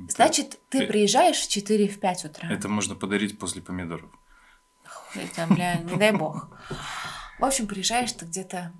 Значит, 0.08 0.58
ты 0.70 0.88
приезжаешь 0.88 1.38
в 1.38 1.50
4-5 1.50 2.28
утра. 2.28 2.50
Это 2.50 2.70
можно 2.70 2.96
подарить 2.96 3.38
после 3.38 3.62
помидоров. 3.62 4.10
Это, 5.15 5.47
бля, 5.47 5.76
не 5.78 5.97
дай 5.97 6.12
бог. 6.12 6.50
В 7.39 7.45
общем, 7.45 7.67
приезжаешь 7.67 8.12
ты 8.12 8.26
где-то... 8.26 8.74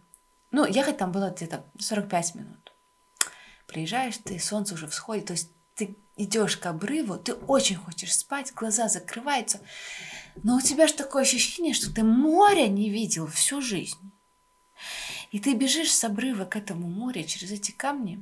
Ну, 0.52 0.66
ехать 0.66 0.98
там 0.98 1.12
было 1.12 1.30
где-то 1.30 1.66
45 1.80 2.36
минут. 2.36 2.74
Приезжаешь 3.68 4.18
ты, 4.18 4.38
солнце 4.40 4.74
уже 4.74 4.88
всходит, 4.88 5.26
то 5.28 5.34
есть 5.34 5.50
ты 5.76 5.96
идешь 6.18 6.58
к 6.58 6.66
обрыву, 6.66 7.18
ты 7.18 7.34
очень 7.34 7.78
хочешь 7.78 8.16
спать, 8.16 8.54
глаза 8.54 8.90
закрываются, 8.90 9.62
но 10.44 10.58
у 10.58 10.62
тебя 10.62 10.88
же 10.88 10.94
такое 10.94 11.24
ощущение, 11.24 11.74
что 11.74 11.94
ты 11.94 12.04
моря 12.04 12.68
не 12.68 12.90
видел 12.90 13.28
всю 13.28 13.62
жизнь. 13.62 14.12
И 15.32 15.40
ты 15.40 15.54
бежишь 15.54 15.92
с 15.92 16.04
обрыва 16.04 16.46
к 16.46 16.56
этому 16.56 16.88
морю 16.90 17.24
через 17.24 17.52
эти 17.52 17.72
камни, 17.72 18.22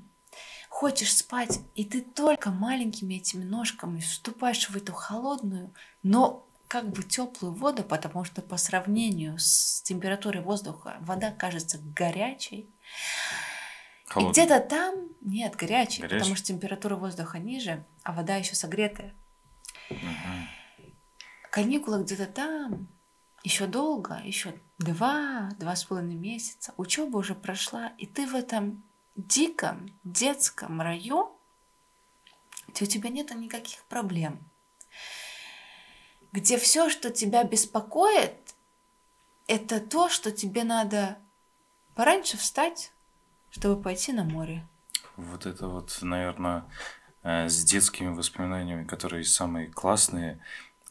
хочешь 0.70 1.16
спать, 1.18 1.60
и 1.76 1.84
ты 1.84 2.02
только 2.02 2.52
маленькими 2.52 3.16
этими 3.16 3.44
ножками 3.44 4.00
вступаешь 4.00 4.70
в 4.70 4.76
эту 4.76 4.94
холодную, 4.94 5.74
но 6.04 6.48
как 6.70 6.92
бы 6.92 7.02
теплую 7.02 7.52
воду, 7.52 7.84
потому 7.84 8.24
что 8.24 8.44
по 8.44 8.56
сравнению 8.56 9.40
с 9.40 9.82
температурой 9.82 10.44
воздуха 10.44 10.98
вода 11.02 11.32
кажется 11.32 11.80
горячей. 11.96 12.70
Холодный. 14.06 14.30
И 14.30 14.34
где-то 14.34 14.60
там 14.62 15.10
нет 15.20 15.56
горячей, 15.56 16.04
горячей, 16.04 16.20
потому 16.20 16.36
что 16.36 16.46
температура 16.46 16.96
воздуха 16.96 17.40
ниже, 17.40 17.84
а 18.04 18.14
вода 18.14 18.36
еще 18.36 18.54
согретая. 18.54 19.16
Угу. 19.90 19.98
Каникулы 21.50 22.04
где-то 22.04 22.28
там, 22.28 22.88
еще 23.44 23.66
долго, 23.66 24.22
еще 24.24 24.54
два, 24.78 25.50
два 25.58 25.76
с 25.76 25.86
половиной 25.86 26.18
месяца. 26.18 26.76
Учеба 26.78 27.18
уже 27.18 27.34
прошла, 27.34 27.94
и 27.98 28.06
ты 28.06 28.28
в 28.28 28.36
этом 28.36 28.84
диком 29.16 30.00
детском 30.04 30.82
раю, 30.82 31.36
где 32.68 32.86
у 32.86 32.88
тебя 32.88 33.10
нет 33.10 33.32
никаких 33.32 33.84
проблем 33.86 34.40
где 36.32 36.58
все, 36.58 36.90
что 36.90 37.10
тебя 37.10 37.44
беспокоит, 37.44 38.56
это 39.48 39.80
то, 39.80 40.10
что 40.10 40.32
тебе 40.32 40.64
надо 40.64 41.18
пораньше 41.96 42.38
встать, 42.38 42.92
чтобы 43.50 43.82
пойти 43.82 44.14
на 44.14 44.24
море. 44.24 44.68
Вот 45.18 45.46
это 45.46 45.68
вот, 45.68 45.98
наверное, 46.02 46.66
э, 47.24 47.50
с 47.50 47.64
детскими 47.64 48.14
воспоминаниями, 48.14 48.86
которые 48.86 49.24
самые 49.24 49.68
классные, 49.68 50.40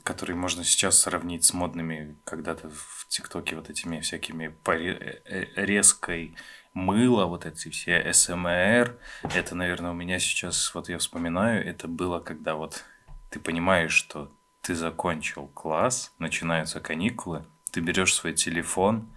которые 0.02 0.36
можно 0.36 0.64
сейчас 0.64 0.98
сравнить 0.98 1.44
с 1.44 1.54
модными 1.54 2.16
когда-то 2.24 2.70
в 2.70 3.06
ТикТоке 3.08 3.56
вот 3.56 3.70
этими 3.70 4.00
всякими 4.00 4.54
э, 4.66 5.20
э, 5.24 5.44
резкой 5.54 6.34
мыло, 6.74 7.26
вот 7.26 7.46
эти 7.46 7.68
все 7.70 8.12
СМР. 8.12 8.98
Это, 9.22 9.54
наверное, 9.54 9.92
у 9.92 9.94
меня 9.94 10.18
сейчас, 10.18 10.74
вот 10.74 10.88
я 10.88 10.98
вспоминаю, 10.98 11.66
это 11.66 11.88
было, 11.88 12.20
когда 12.20 12.54
вот 12.54 12.84
ты 13.30 13.40
понимаешь, 13.40 13.92
что 13.92 14.32
ты 14.62 14.74
закончил 14.74 15.48
класс, 15.48 16.12
начинаются 16.18 16.80
каникулы, 16.80 17.44
ты 17.70 17.80
берешь 17.80 18.14
свой 18.14 18.34
телефон 18.34 19.08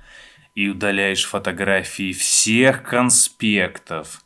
и 0.55 0.69
удаляешь 0.69 1.25
фотографии 1.25 2.13
всех 2.13 2.83
конспектов, 2.83 4.23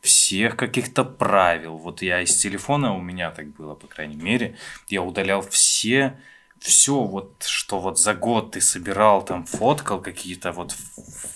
всех 0.00 0.56
каких-то 0.56 1.04
правил. 1.04 1.76
Вот 1.76 2.02
я 2.02 2.20
из 2.20 2.36
телефона, 2.36 2.94
у 2.94 3.00
меня 3.00 3.30
так 3.30 3.48
было, 3.48 3.74
по 3.74 3.86
крайней 3.86 4.16
мере, 4.16 4.56
я 4.88 5.02
удалял 5.02 5.42
все 5.42 6.18
все 6.64 7.02
вот, 7.02 7.42
что 7.42 7.78
вот 7.78 7.98
за 7.98 8.14
год 8.14 8.52
ты 8.52 8.62
собирал, 8.62 9.22
там 9.22 9.44
фоткал 9.44 10.00
какие-то 10.00 10.50
вот 10.50 10.74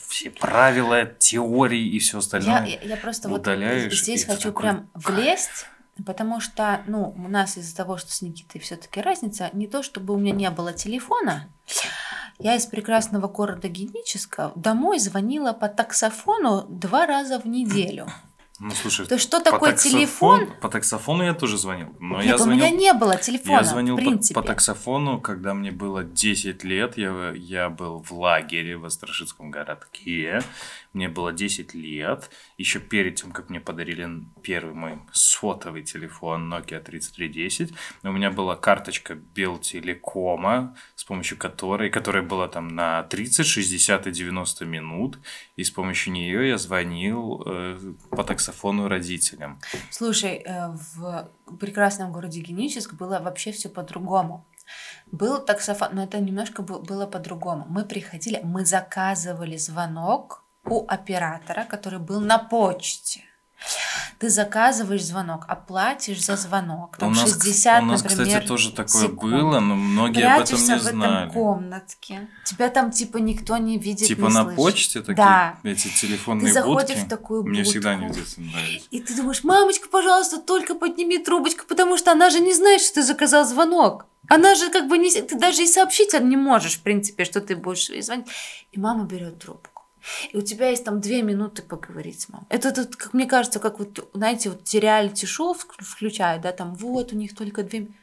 все 0.09 0.31
правила, 0.31 1.05
теории 1.05 1.87
и 1.87 1.99
все 1.99 2.19
остальное. 2.19 2.65
Я, 2.65 2.79
я, 2.81 2.81
я 2.81 2.97
просто 2.97 3.29
вот 3.29 3.47
здесь 3.91 4.25
хочу 4.25 4.49
такой... 4.49 4.63
прям 4.63 4.91
влезть 4.95 5.67
Потому 6.07 6.41
что, 6.41 6.81
ну, 6.87 7.15
у 7.17 7.29
нас 7.29 7.57
из-за 7.57 7.77
того, 7.77 7.97
что 7.99 8.13
с 8.13 8.23
Никитой 8.23 8.61
все-таки 8.61 9.01
разница, 9.01 9.51
не 9.53 9.67
то, 9.67 9.83
чтобы 9.83 10.15
у 10.15 10.17
меня 10.19 10.33
не 10.35 10.51
было 10.51 10.73
телефона, 10.73 11.49
я 12.39 12.55
из 12.55 12.67
прекрасного 12.67 13.27
города 13.27 13.69
Генического 13.69 14.53
домой 14.55 14.99
звонила 15.01 15.53
по 15.53 15.69
таксофону 15.69 16.65
два 16.69 17.07
раза 17.07 17.41
в 17.41 17.47
неделю. 17.47 18.07
Ну, 18.61 18.73
слушай, 18.73 19.07
То 19.07 19.19
что 19.19 19.39
по 19.39 19.45
такое 19.53 19.73
таксофон- 19.73 19.91
телефон? 19.91 20.53
По 20.61 20.69
таксофону 20.69 21.23
я 21.23 21.33
тоже 21.33 21.57
звонил. 21.59 21.95
Но 22.01 22.17
Нет, 22.17 22.27
я 22.27 22.35
у 22.35 22.39
звонил 22.39 22.57
меня 22.67 22.71
не 22.77 22.93
было 22.93 23.17
телефона, 23.17 23.59
Я 23.59 23.63
звонил 23.63 23.95
в 23.95 23.99
по- 23.99 24.05
принципе. 24.05 24.35
по, 24.35 24.43
таксофону, 24.43 25.21
когда 25.21 25.55
мне 25.55 25.71
было 25.71 26.03
10 26.03 26.65
лет. 26.65 26.99
Я, 26.99 27.31
я 27.37 27.71
был 27.71 28.03
в 28.03 28.11
лагере 28.13 28.77
в 28.77 28.85
Острожицком 28.85 29.53
городке. 29.53 30.43
Мне 30.99 31.09
было 31.09 31.33
10 31.33 31.75
лет. 31.75 32.29
Еще 32.57 32.81
перед 32.81 33.15
тем, 33.15 33.31
как 33.31 33.51
мне 33.51 33.61
подарили 33.61 34.09
первый 34.43 34.75
мой 34.75 34.99
сотовый 35.13 35.85
телефон 35.85 36.53
Nokia 36.53 36.81
3310, 36.81 37.73
у 38.03 38.11
меня 38.11 38.33
была 38.33 38.57
карточка 38.57 39.15
Белтелекома, 39.15 40.77
с 40.97 41.05
помощью 41.05 41.39
которой, 41.39 41.89
которая 41.89 42.25
была 42.25 42.49
там 42.49 42.67
на 42.67 43.05
30, 43.05 43.47
60 43.47 44.09
и 44.09 44.11
90 44.11 44.65
минут. 44.65 45.21
И 45.55 45.63
с 45.63 45.71
помощью 45.71 46.15
нее 46.15 46.49
я 46.49 46.59
звонил 46.59 47.45
э, 47.47 47.79
по 48.11 48.25
таксофону 48.25 48.89
родителям. 48.89 49.61
Слушай, 49.91 50.43
э, 50.45 50.67
в 50.97 51.31
прекрасном 51.61 52.11
городе 52.11 52.41
Геническ 52.41 52.95
было 52.95 53.21
вообще 53.21 53.53
все 53.53 53.69
по-другому. 53.69 54.45
Был 55.13 55.39
таксофон, 55.39 55.91
но 55.93 56.03
это 56.03 56.19
немножко 56.19 56.63
было 56.63 57.07
по-другому. 57.07 57.67
Мы 57.69 57.85
приходили, 57.85 58.41
мы 58.43 58.67
заказывали 58.67 59.57
звонок 59.57 60.43
у 60.65 60.85
оператора, 60.87 61.65
который 61.65 61.99
был 61.99 62.21
на 62.21 62.39
почте. 62.39 63.25
Ты 64.21 64.31
заказываешь 64.31 65.05
звонок, 65.05 65.45
оплатишь 65.49 66.25
за 66.25 66.37
звонок. 66.37 66.97
Там 66.97 67.09
у 67.09 67.15
нас, 67.15 67.29
60, 67.31 67.83
у 67.83 67.87
нас 67.87 68.03
например, 68.05 68.27
кстати, 68.29 68.47
тоже 68.47 68.73
такое 68.73 69.03
секунд. 69.09 69.21
было, 69.33 69.59
но 69.61 69.75
многие 69.75 70.23
об 70.25 70.43
этом 70.43 70.47
Прячешься 70.59 70.73
не 70.75 70.79
в 70.79 70.87
этом 70.87 71.01
знали. 71.01 71.31
комнатке. 71.31 72.29
Тебя 72.45 72.69
там 72.69 72.93
типа 72.93 73.17
никто 73.19 73.57
не 73.57 73.79
видит, 73.79 74.07
Типа 74.07 74.27
не 74.29 74.35
на 74.35 74.43
слышит. 74.45 74.57
почте 74.57 75.01
такие 75.01 75.17
Да. 75.17 75.59
эти 75.65 75.89
телефонные 75.89 76.47
Ты 76.49 76.53
заходишь 76.53 76.97
будки. 76.97 77.07
в 77.07 77.09
такую 77.09 77.45
Мне 77.45 77.65
всегда 77.65 77.91
они 77.91 78.05
в 78.05 78.09
будку. 78.09 78.21
детстве 78.23 78.45
нравились. 78.45 78.87
И 78.91 79.01
ты 79.01 79.17
думаешь, 79.17 79.43
мамочка, 79.43 79.89
пожалуйста, 79.89 80.39
только 80.41 80.75
подними 80.77 81.19
трубочку, 81.19 81.65
потому 81.67 81.97
что 81.97 82.13
она 82.13 82.31
же 82.31 82.39
не 82.39 82.55
знает, 82.55 82.81
что 82.81 82.95
ты 82.97 83.03
заказал 83.03 83.45
звонок. 83.45 84.07
Она 84.29 84.55
же 84.55 84.71
как 84.71 84.87
бы 84.89 84.99
не... 84.99 85.11
Ты 85.11 85.37
даже 85.37 85.63
и 85.63 85.67
сообщить 85.67 86.13
не 86.21 86.37
можешь, 86.37 86.77
в 86.77 86.83
принципе, 86.83 87.25
что 87.25 87.41
ты 87.41 87.57
будешь 87.57 87.89
звонить. 88.05 88.27
И 88.73 88.79
мама 88.79 89.05
берет 89.05 89.39
трубку. 89.41 89.78
И 90.33 90.37
у 90.37 90.43
тебя 90.43 90.71
есть 90.71 90.85
там 90.85 91.01
две 91.01 91.23
минуты 91.23 91.63
поговорить 91.63 92.21
с 92.21 92.29
мамой. 92.29 92.47
Это, 92.51 92.73
тут, 92.73 92.97
как 92.97 93.15
мне 93.15 93.27
кажется, 93.27 93.59
как 93.61 93.79
вот, 93.79 94.09
знаете, 94.15 94.51
вот 94.51 94.65
те 94.65 94.81
реалити-шоу 94.81 95.55
вк- 95.55 95.83
включают, 95.85 96.43
да, 96.43 96.53
там 96.53 96.75
вот 96.75 97.13
у 97.13 97.17
них 97.17 97.35
только 97.35 97.63
две 97.63 97.81
минуты. 97.81 97.95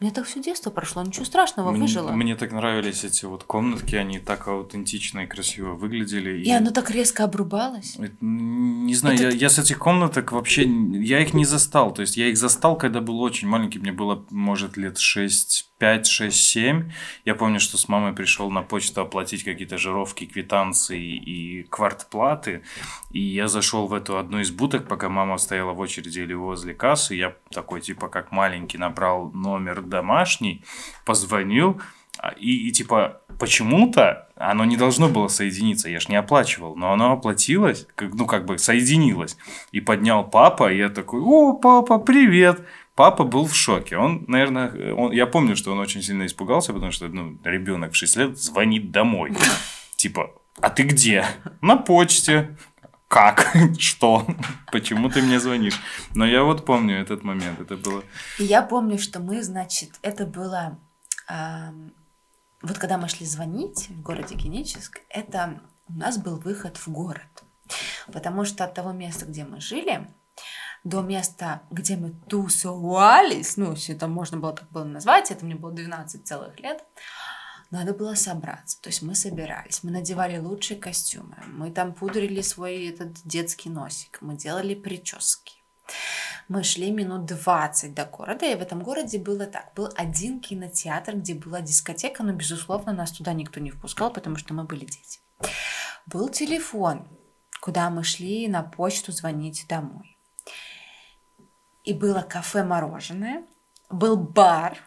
У 0.00 0.04
меня 0.04 0.12
так 0.12 0.26
все 0.26 0.42
детство 0.42 0.70
прошло, 0.70 1.00
ничего 1.04 1.24
страшного, 1.24 1.70
Мне, 1.70 1.82
выжила. 1.82 2.10
мне 2.10 2.34
так 2.34 2.50
нравились 2.50 3.04
эти 3.04 3.24
вот 3.24 3.44
комнатки, 3.44 3.94
они 3.94 4.18
так 4.18 4.48
аутентично 4.48 5.20
и 5.20 5.26
красиво 5.28 5.74
выглядели. 5.74 6.42
И 6.42 6.50
оно 6.50 6.72
так 6.72 6.90
резко 6.90 7.22
обрубалось. 7.22 7.94
Это, 8.00 8.16
Не 8.20 8.96
знаю, 8.96 9.14
Это- 9.14 9.24
я, 9.28 9.30
я 9.30 9.48
с 9.48 9.60
этих 9.60 9.78
комнаток 9.78 10.32
вообще, 10.32 10.64
я 10.64 11.20
их 11.20 11.34
не 11.34 11.44
застал. 11.44 11.94
То 11.94 12.02
есть 12.02 12.16
я 12.16 12.26
их 12.28 12.36
застал, 12.36 12.76
когда 12.76 13.00
был 13.00 13.20
очень 13.20 13.46
маленький, 13.46 13.78
мне 13.78 13.92
было, 13.92 14.26
может, 14.30 14.76
лет 14.76 14.98
6, 14.98 15.71
5, 15.82 16.06
6, 16.06 16.36
7. 16.36 16.92
Я 17.24 17.34
помню, 17.34 17.58
что 17.58 17.76
с 17.76 17.88
мамой 17.88 18.12
пришел 18.12 18.52
на 18.52 18.62
почту 18.62 19.00
оплатить 19.00 19.42
какие-то 19.42 19.78
жировки, 19.78 20.26
квитанции 20.26 21.02
и 21.02 21.64
квартплаты. 21.64 22.62
И 23.10 23.18
я 23.18 23.48
зашел 23.48 23.88
в 23.88 23.92
эту 23.92 24.16
одну 24.16 24.38
из 24.38 24.52
будок, 24.52 24.86
пока 24.86 25.08
мама 25.08 25.38
стояла 25.38 25.72
в 25.72 25.80
очереди 25.80 26.20
или 26.20 26.34
возле 26.34 26.72
кассы. 26.72 27.16
Я 27.16 27.34
такой, 27.50 27.80
типа, 27.80 28.06
как 28.06 28.30
маленький, 28.30 28.78
набрал 28.78 29.32
номер 29.32 29.82
домашний, 29.82 30.62
позвонил. 31.04 31.80
а, 32.18 32.28
И, 32.28 32.68
и 32.68 32.70
типа 32.70 33.20
почему-то 33.40 34.28
оно 34.36 34.64
не 34.64 34.76
должно 34.76 35.08
было 35.08 35.28
соединиться, 35.28 35.88
я 35.88 35.98
ж 35.98 36.08
не 36.08 36.16
оплачивал, 36.16 36.76
но 36.76 36.92
оно 36.92 37.12
оплатилось, 37.12 37.86
как, 37.94 38.14
ну 38.14 38.26
как 38.26 38.44
бы 38.44 38.58
соединилось. 38.58 39.36
И 39.72 39.80
поднял 39.80 40.24
папа, 40.30 40.72
и 40.72 40.78
я 40.78 40.88
такой, 40.90 41.20
о, 41.20 41.54
папа, 41.54 41.98
привет. 41.98 42.64
Папа 42.94 43.24
был 43.24 43.46
в 43.46 43.54
шоке. 43.54 43.96
Он, 43.96 44.24
наверное, 44.28 44.94
он, 44.94 45.12
я 45.12 45.26
помню, 45.26 45.56
что 45.56 45.72
он 45.72 45.78
очень 45.78 46.02
сильно 46.02 46.26
испугался, 46.26 46.72
потому 46.72 46.92
что 46.92 47.08
ну, 47.08 47.38
ребенок 47.44 47.92
в 47.92 47.96
6 47.96 48.16
лет 48.16 48.38
звонит 48.38 48.90
домой. 48.90 49.34
Типа, 49.96 50.30
а 50.60 50.68
ты 50.68 50.82
где? 50.82 51.24
На 51.62 51.76
почте. 51.76 52.56
Как? 53.08 53.54
Что? 53.78 54.26
Почему 54.70 55.08
ты 55.08 55.22
мне 55.22 55.40
звонишь? 55.40 55.80
Но 56.14 56.26
я 56.26 56.44
вот 56.44 56.64
помню 56.64 57.00
этот 57.00 57.24
момент. 57.24 57.60
Это 57.60 57.76
было... 57.76 58.02
Я 58.38 58.62
помню, 58.62 58.98
что 58.98 59.20
мы, 59.20 59.42
значит, 59.42 59.98
это 60.02 60.26
было... 60.26 60.78
вот 62.62 62.78
когда 62.78 62.98
мы 62.98 63.08
шли 63.08 63.26
звонить 63.26 63.88
в 63.88 64.02
городе 64.02 64.34
Геническ, 64.34 65.00
это 65.08 65.60
у 65.88 65.94
нас 65.94 66.18
был 66.18 66.38
выход 66.38 66.76
в 66.76 66.88
город. 66.88 67.44
Потому 68.12 68.44
что 68.44 68.64
от 68.64 68.74
того 68.74 68.92
места, 68.92 69.26
где 69.26 69.44
мы 69.44 69.60
жили, 69.60 70.06
до 70.84 71.00
места, 71.00 71.62
где 71.70 71.96
мы 71.96 72.10
тусовались, 72.28 73.56
ну, 73.56 73.72
если 73.72 73.94
это 73.94 74.08
можно 74.08 74.38
было 74.38 74.52
так 74.52 74.70
было 74.70 74.84
назвать, 74.84 75.30
это 75.30 75.44
мне 75.44 75.54
было 75.54 75.72
12 75.72 76.26
целых 76.26 76.58
лет, 76.60 76.84
надо 77.70 77.94
было 77.94 78.14
собраться. 78.14 78.80
То 78.82 78.88
есть 78.90 79.02
мы 79.02 79.14
собирались, 79.14 79.82
мы 79.82 79.90
надевали 79.90 80.38
лучшие 80.38 80.78
костюмы, 80.78 81.36
мы 81.46 81.70
там 81.70 81.94
пудрили 81.94 82.42
свой 82.42 82.86
этот 82.88 83.22
детский 83.24 83.70
носик, 83.70 84.18
мы 84.20 84.36
делали 84.36 84.74
прически. 84.74 85.54
Мы 86.48 86.64
шли 86.64 86.90
минут 86.90 87.26
20 87.26 87.94
до 87.94 88.04
города, 88.04 88.44
и 88.46 88.54
в 88.54 88.60
этом 88.60 88.82
городе 88.82 89.18
было 89.18 89.46
так. 89.46 89.72
Был 89.74 89.88
один 89.96 90.40
кинотеатр, 90.40 91.16
где 91.16 91.34
была 91.34 91.60
дискотека, 91.60 92.22
но, 92.22 92.32
безусловно, 92.32 92.92
нас 92.92 93.12
туда 93.12 93.32
никто 93.32 93.60
не 93.60 93.70
впускал, 93.70 94.12
потому 94.12 94.36
что 94.36 94.52
мы 94.54 94.64
были 94.64 94.84
дети. 94.84 95.20
Был 96.06 96.28
телефон, 96.28 97.08
куда 97.60 97.88
мы 97.90 98.02
шли 98.02 98.48
на 98.48 98.62
почту 98.62 99.12
звонить 99.12 99.66
домой. 99.68 100.11
И 101.84 101.92
было 101.92 102.22
кафе-мороженое, 102.22 103.44
был 103.90 104.16
бар, 104.16 104.78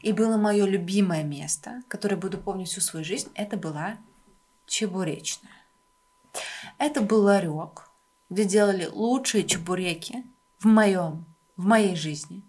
и 0.00 0.12
было 0.12 0.36
мое 0.36 0.64
любимое 0.64 1.22
место, 1.22 1.82
которое 1.88 2.16
буду 2.16 2.38
помнить 2.38 2.68
всю 2.68 2.80
свою 2.80 3.04
жизнь, 3.04 3.30
это 3.34 3.56
была 3.56 3.98
чебуречная. 4.66 5.50
Это 6.78 7.00
был 7.00 7.22
ларек, 7.22 7.90
где 8.30 8.44
делали 8.44 8.86
лучшие 8.86 9.44
чебуреки 9.44 10.24
в 10.58 10.66
моем, 10.66 11.26
в 11.56 11.64
моей 11.64 11.96
жизни. 11.96 12.42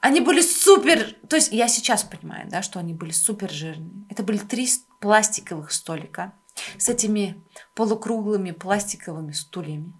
Они 0.00 0.20
были 0.20 0.42
супер, 0.42 1.14
то 1.28 1.36
есть 1.36 1.52
я 1.52 1.68
сейчас 1.68 2.02
понимаю, 2.02 2.48
да, 2.50 2.62
что 2.62 2.78
они 2.78 2.92
были 2.92 3.12
супер 3.12 3.50
жирные. 3.50 4.06
Это 4.10 4.22
были 4.22 4.38
три 4.38 4.68
пластиковых 5.00 5.72
столика 5.72 6.34
с 6.78 6.88
этими 6.88 7.42
полукруглыми 7.74 8.50
пластиковыми 8.50 9.32
стульями. 9.32 9.94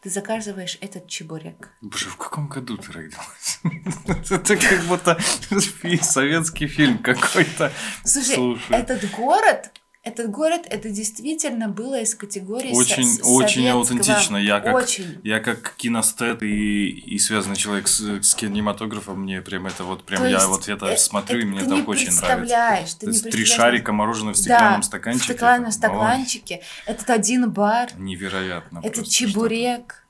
Ты 0.00 0.10
заказываешь 0.10 0.78
этот 0.80 1.08
чебурек. 1.08 1.70
Боже, 1.80 2.08
в 2.08 2.16
каком 2.16 2.46
году 2.46 2.76
ты 2.76 2.92
родилась? 2.92 3.60
Это 4.30 4.56
как 4.56 4.84
будто 4.84 5.18
советский 6.02 6.68
фильм 6.68 6.98
какой-то. 6.98 7.72
Слушай. 8.04 8.60
этот 8.70 9.10
город, 9.10 9.72
этот 10.08 10.30
город, 10.30 10.62
это 10.68 10.88
действительно 10.90 11.68
было 11.68 12.00
из 12.00 12.14
категории 12.14 12.70
со- 12.72 12.76
Очень, 12.76 13.04
с- 13.04 13.20
очень 13.22 13.62
советского- 13.64 13.78
аутентично. 13.80 14.36
Я 14.36 14.60
как, 14.60 14.74
Очень. 14.74 15.18
я 15.24 15.40
как 15.40 15.74
киностет 15.76 16.42
и, 16.42 16.88
и 16.88 17.18
связанный 17.18 17.56
человек 17.56 17.88
с, 17.88 18.00
с 18.22 18.34
кинематографом, 18.34 19.22
мне 19.22 19.40
прям 19.42 19.66
это 19.66 19.84
вот 19.84 20.04
прям 20.04 20.22
То 20.22 20.28
я 20.28 20.46
вот 20.48 20.68
это 20.68 20.86
э, 20.86 20.96
смотрю, 20.96 21.38
и 21.38 21.42
это 21.42 21.48
мне 21.50 21.60
ты 21.60 21.66
это 21.66 21.74
не 21.76 21.82
очень 21.82 22.12
нравится. 22.14 22.96
ты 22.98 23.06
То 23.06 23.06
не 23.06 23.12
есть 23.18 23.30
три 23.30 23.44
шарика 23.44 23.92
мороженого 23.92 24.34
в 24.34 24.38
стеклянном 24.38 24.80
да, 24.80 24.86
стаканчике. 24.86 25.22
в 25.22 25.24
стеклянном 25.24 25.72
стаканчике. 25.72 26.60
Этот 26.86 27.10
один 27.10 27.50
бар, 27.50 27.90
невероятно. 27.96 28.80
этот 28.82 29.08
чебурек. 29.08 30.04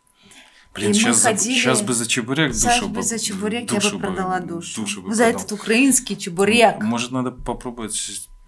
Блин, 0.74 0.90
И 0.92 0.94
сейчас, 0.94 1.22
ходили- 1.22 1.54
сейчас 1.54 1.82
бы 1.82 1.92
за 1.92 2.06
чебурек 2.06 2.54
Сейчас 2.54 2.76
душу 2.78 2.88
бы 2.90 3.02
за 3.02 3.18
чебурек 3.18 3.66
душу 3.66 3.86
я 3.88 3.92
бы 3.94 3.98
продала 4.00 4.38
душу. 4.40 4.80
душу 4.82 5.02
бы 5.02 5.12
за 5.14 5.24
продал. 5.24 5.40
этот 5.40 5.52
украинский 5.52 6.16
чебурек. 6.16 6.80
Может, 6.82 7.10
надо 7.10 7.32
попробовать 7.32 7.94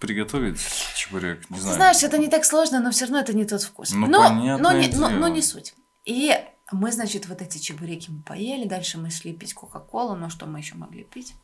приготовить 0.01 0.59
чебурек, 0.95 1.49
не 1.49 1.59
знаю. 1.59 1.75
знаешь, 1.75 2.03
это 2.03 2.17
не 2.17 2.27
так 2.27 2.43
сложно, 2.43 2.81
но 2.81 2.91
все 2.91 3.05
равно 3.05 3.19
это 3.19 3.33
не 3.33 3.45
тот 3.45 3.61
вкус. 3.61 3.91
Ну, 3.93 4.07
но, 4.07 4.29
но, 4.57 4.73
не, 4.73 4.87
но, 4.87 5.09
но 5.09 5.27
не 5.27 5.41
суть. 5.41 5.75
И 6.03 6.35
мы, 6.71 6.91
значит, 6.91 7.27
вот 7.27 7.41
эти 7.41 7.59
чебуреки 7.59 8.09
мы 8.09 8.23
поели, 8.23 8.67
дальше 8.67 8.97
мы 8.97 9.11
шли 9.11 9.33
пить 9.33 9.53
Кока-Колу, 9.53 10.15
но 10.15 10.29
что 10.29 10.47
мы 10.47 10.59
еще 10.59 10.75
могли 10.75 11.03
пить? 11.03 11.35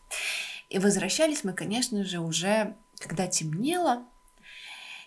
И 0.70 0.80
возвращались 0.80 1.43
мы, 1.43 1.54
конечно 1.54 2.04
же, 2.04 2.20
уже 2.20 2.76
когда 3.00 3.28
темнело. 3.28 4.04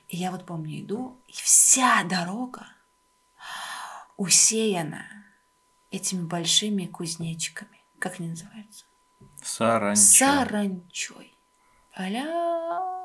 И 0.08 0.16
я 0.16 0.30
вот 0.30 0.46
помню, 0.46 0.80
иду, 0.80 1.20
и 1.26 1.32
вся 1.32 2.04
дорога 2.04 2.66
усеяна 4.16 5.06
этими 5.90 6.22
большими 6.22 6.86
кузнечиками. 6.86 7.82
Как 7.98 8.20
они 8.20 8.28
называются? 8.30 8.84
Саранча. 9.42 10.00
Саранчой. 10.00 11.34
Аля. 11.96 12.99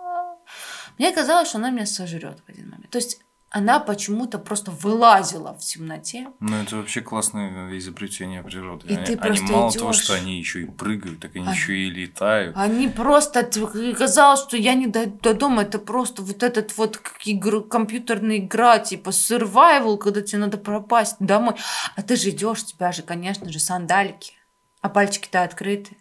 Мне 0.97 1.11
казалось, 1.11 1.49
что 1.49 1.57
она 1.57 1.69
меня 1.71 1.85
сожрет 1.85 2.39
в 2.45 2.49
один 2.49 2.69
момент. 2.69 2.89
То 2.89 2.97
есть 2.97 3.19
она 3.49 3.79
почему-то 3.79 4.37
просто 4.37 4.71
вылазила 4.71 5.53
в 5.53 5.59
темноте. 5.59 6.27
Ну, 6.41 6.57
это 6.57 6.75
вообще 6.75 6.99
классное 6.99 7.77
изобретение 7.77 8.43
природы. 8.43 8.87
И 8.87 8.93
они, 8.93 9.05
ты 9.05 9.13
они 9.13 9.17
просто 9.21 9.45
мало 9.45 9.71
того, 9.71 9.91
идёшь. 9.91 10.03
что 10.03 10.13
они 10.13 10.37
еще 10.37 10.63
и 10.63 10.65
прыгают, 10.65 11.21
так 11.21 11.37
они 11.37 11.47
А- 11.47 11.51
еще 11.53 11.73
и 11.77 11.89
летают. 11.89 12.53
Они 12.57 12.89
просто, 12.89 13.49
казалось, 13.97 14.41
что 14.41 14.57
я 14.57 14.73
не 14.73 14.87
до, 14.87 15.05
до 15.05 15.33
дома, 15.33 15.61
это 15.61 15.79
просто 15.79 16.21
вот 16.21 16.43
этот 16.43 16.75
вот 16.77 16.99
игру, 17.23 17.61
компьютерная 17.61 18.39
игра, 18.39 18.79
типа 18.79 19.11
survival, 19.11 19.97
когда 19.97 20.21
тебе 20.21 20.39
надо 20.39 20.57
пропасть 20.57 21.15
домой. 21.19 21.55
А 21.95 22.01
ты 22.01 22.17
же 22.17 22.31
идешь, 22.31 22.63
у 22.63 22.65
тебя 22.65 22.91
же, 22.91 23.03
конечно 23.03 23.49
же, 23.49 23.59
сандалики, 23.59 24.33
а 24.81 24.89
пальчики-то 24.89 25.43
открыты. 25.43 25.95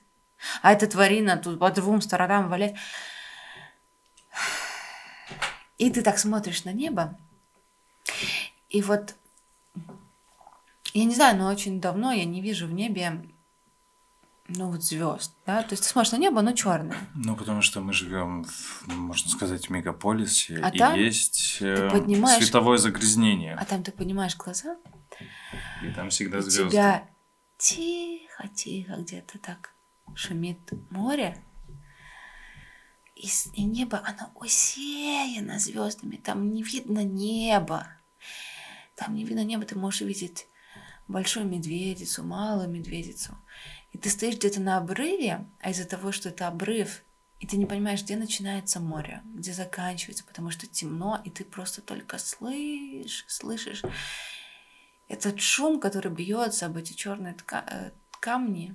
А 0.60 0.72
эта 0.72 0.88
тварина 0.88 1.36
тут 1.36 1.60
по 1.60 1.70
двум 1.70 2.00
сторонам 2.00 2.48
валяет. 2.48 2.74
И 5.78 5.90
ты 5.90 6.02
так 6.02 6.18
смотришь 6.18 6.64
на 6.64 6.72
небо, 6.72 7.18
и 8.68 8.82
вот, 8.82 9.14
я 10.92 11.04
не 11.04 11.14
знаю, 11.14 11.36
но 11.36 11.48
очень 11.48 11.80
давно 11.80 12.12
я 12.12 12.24
не 12.24 12.40
вижу 12.40 12.66
в 12.66 12.72
небе 12.72 13.24
ну 14.48 14.70
вот 14.70 14.82
звезд, 14.82 15.32
да, 15.46 15.62
то 15.62 15.72
есть 15.72 15.84
ты 15.84 15.88
смотришь 15.88 16.12
на 16.12 16.18
небо, 16.18 16.40
оно 16.40 16.52
черное. 16.52 16.98
Ну, 17.14 17.34
потому 17.34 17.62
что 17.62 17.80
мы 17.80 17.94
живем, 17.94 18.44
в, 18.44 18.86
можно 18.88 19.30
сказать, 19.30 19.68
в 19.68 19.70
мегаполисе, 19.70 20.60
А 20.62 20.68
и 20.68 20.78
там 20.78 20.94
есть 20.98 21.58
э, 21.60 21.88
поднимаешь- 21.90 22.42
световое 22.42 22.76
загрязнение. 22.76 23.54
А 23.58 23.64
там 23.64 23.82
ты 23.82 23.90
поднимаешь 23.90 24.36
глаза, 24.36 24.76
И 25.82 25.90
там 25.92 26.10
всегда 26.10 26.42
звезды. 26.42 26.70
тебя 26.72 27.08
тихо-тихо 27.56 28.96
где-то 28.98 29.38
так 29.38 29.72
шумит 30.14 30.58
море, 30.90 31.42
и, 33.14 33.28
и 33.54 33.64
небо, 33.64 34.02
оно 34.04 34.30
усеяно 34.34 35.58
звездами, 35.58 36.16
там 36.16 36.52
не 36.52 36.62
видно 36.62 37.04
неба. 37.04 37.88
Там 38.96 39.14
не 39.14 39.24
видно 39.24 39.44
неба, 39.44 39.64
ты 39.64 39.76
можешь 39.76 40.02
видеть 40.02 40.46
большую 41.08 41.46
медведицу, 41.46 42.24
малую 42.24 42.68
медведицу. 42.68 43.36
И 43.92 43.98
ты 43.98 44.10
стоишь 44.10 44.36
где-то 44.36 44.60
на 44.60 44.78
обрыве, 44.78 45.46
а 45.60 45.70
из-за 45.70 45.84
того, 45.84 46.12
что 46.12 46.28
это 46.28 46.48
обрыв, 46.48 47.02
и 47.40 47.46
ты 47.46 47.56
не 47.56 47.66
понимаешь, 47.66 48.02
где 48.02 48.16
начинается 48.16 48.80
море, 48.80 49.22
где 49.34 49.52
заканчивается, 49.52 50.24
потому 50.24 50.50
что 50.50 50.66
темно, 50.66 51.20
и 51.24 51.30
ты 51.30 51.44
просто 51.44 51.82
только 51.82 52.18
слышишь, 52.18 53.24
слышишь 53.28 53.82
этот 55.08 55.40
шум, 55.40 55.78
который 55.78 56.10
бьется 56.10 56.66
об 56.66 56.76
эти 56.76 56.92
черные 56.92 57.34
тка- 57.34 57.66
э, 57.70 57.90
камни. 58.20 58.74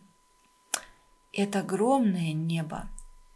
Это 1.33 1.59
огромное 1.59 2.33
небо. 2.33 2.87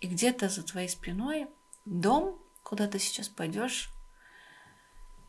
И 0.03 0.07
где-то 0.07 0.49
за 0.49 0.63
твоей 0.63 0.89
спиной 0.89 1.47
дом, 1.85 2.37
куда 2.61 2.89
ты 2.89 2.99
сейчас 2.99 3.29
пойдешь 3.29 3.89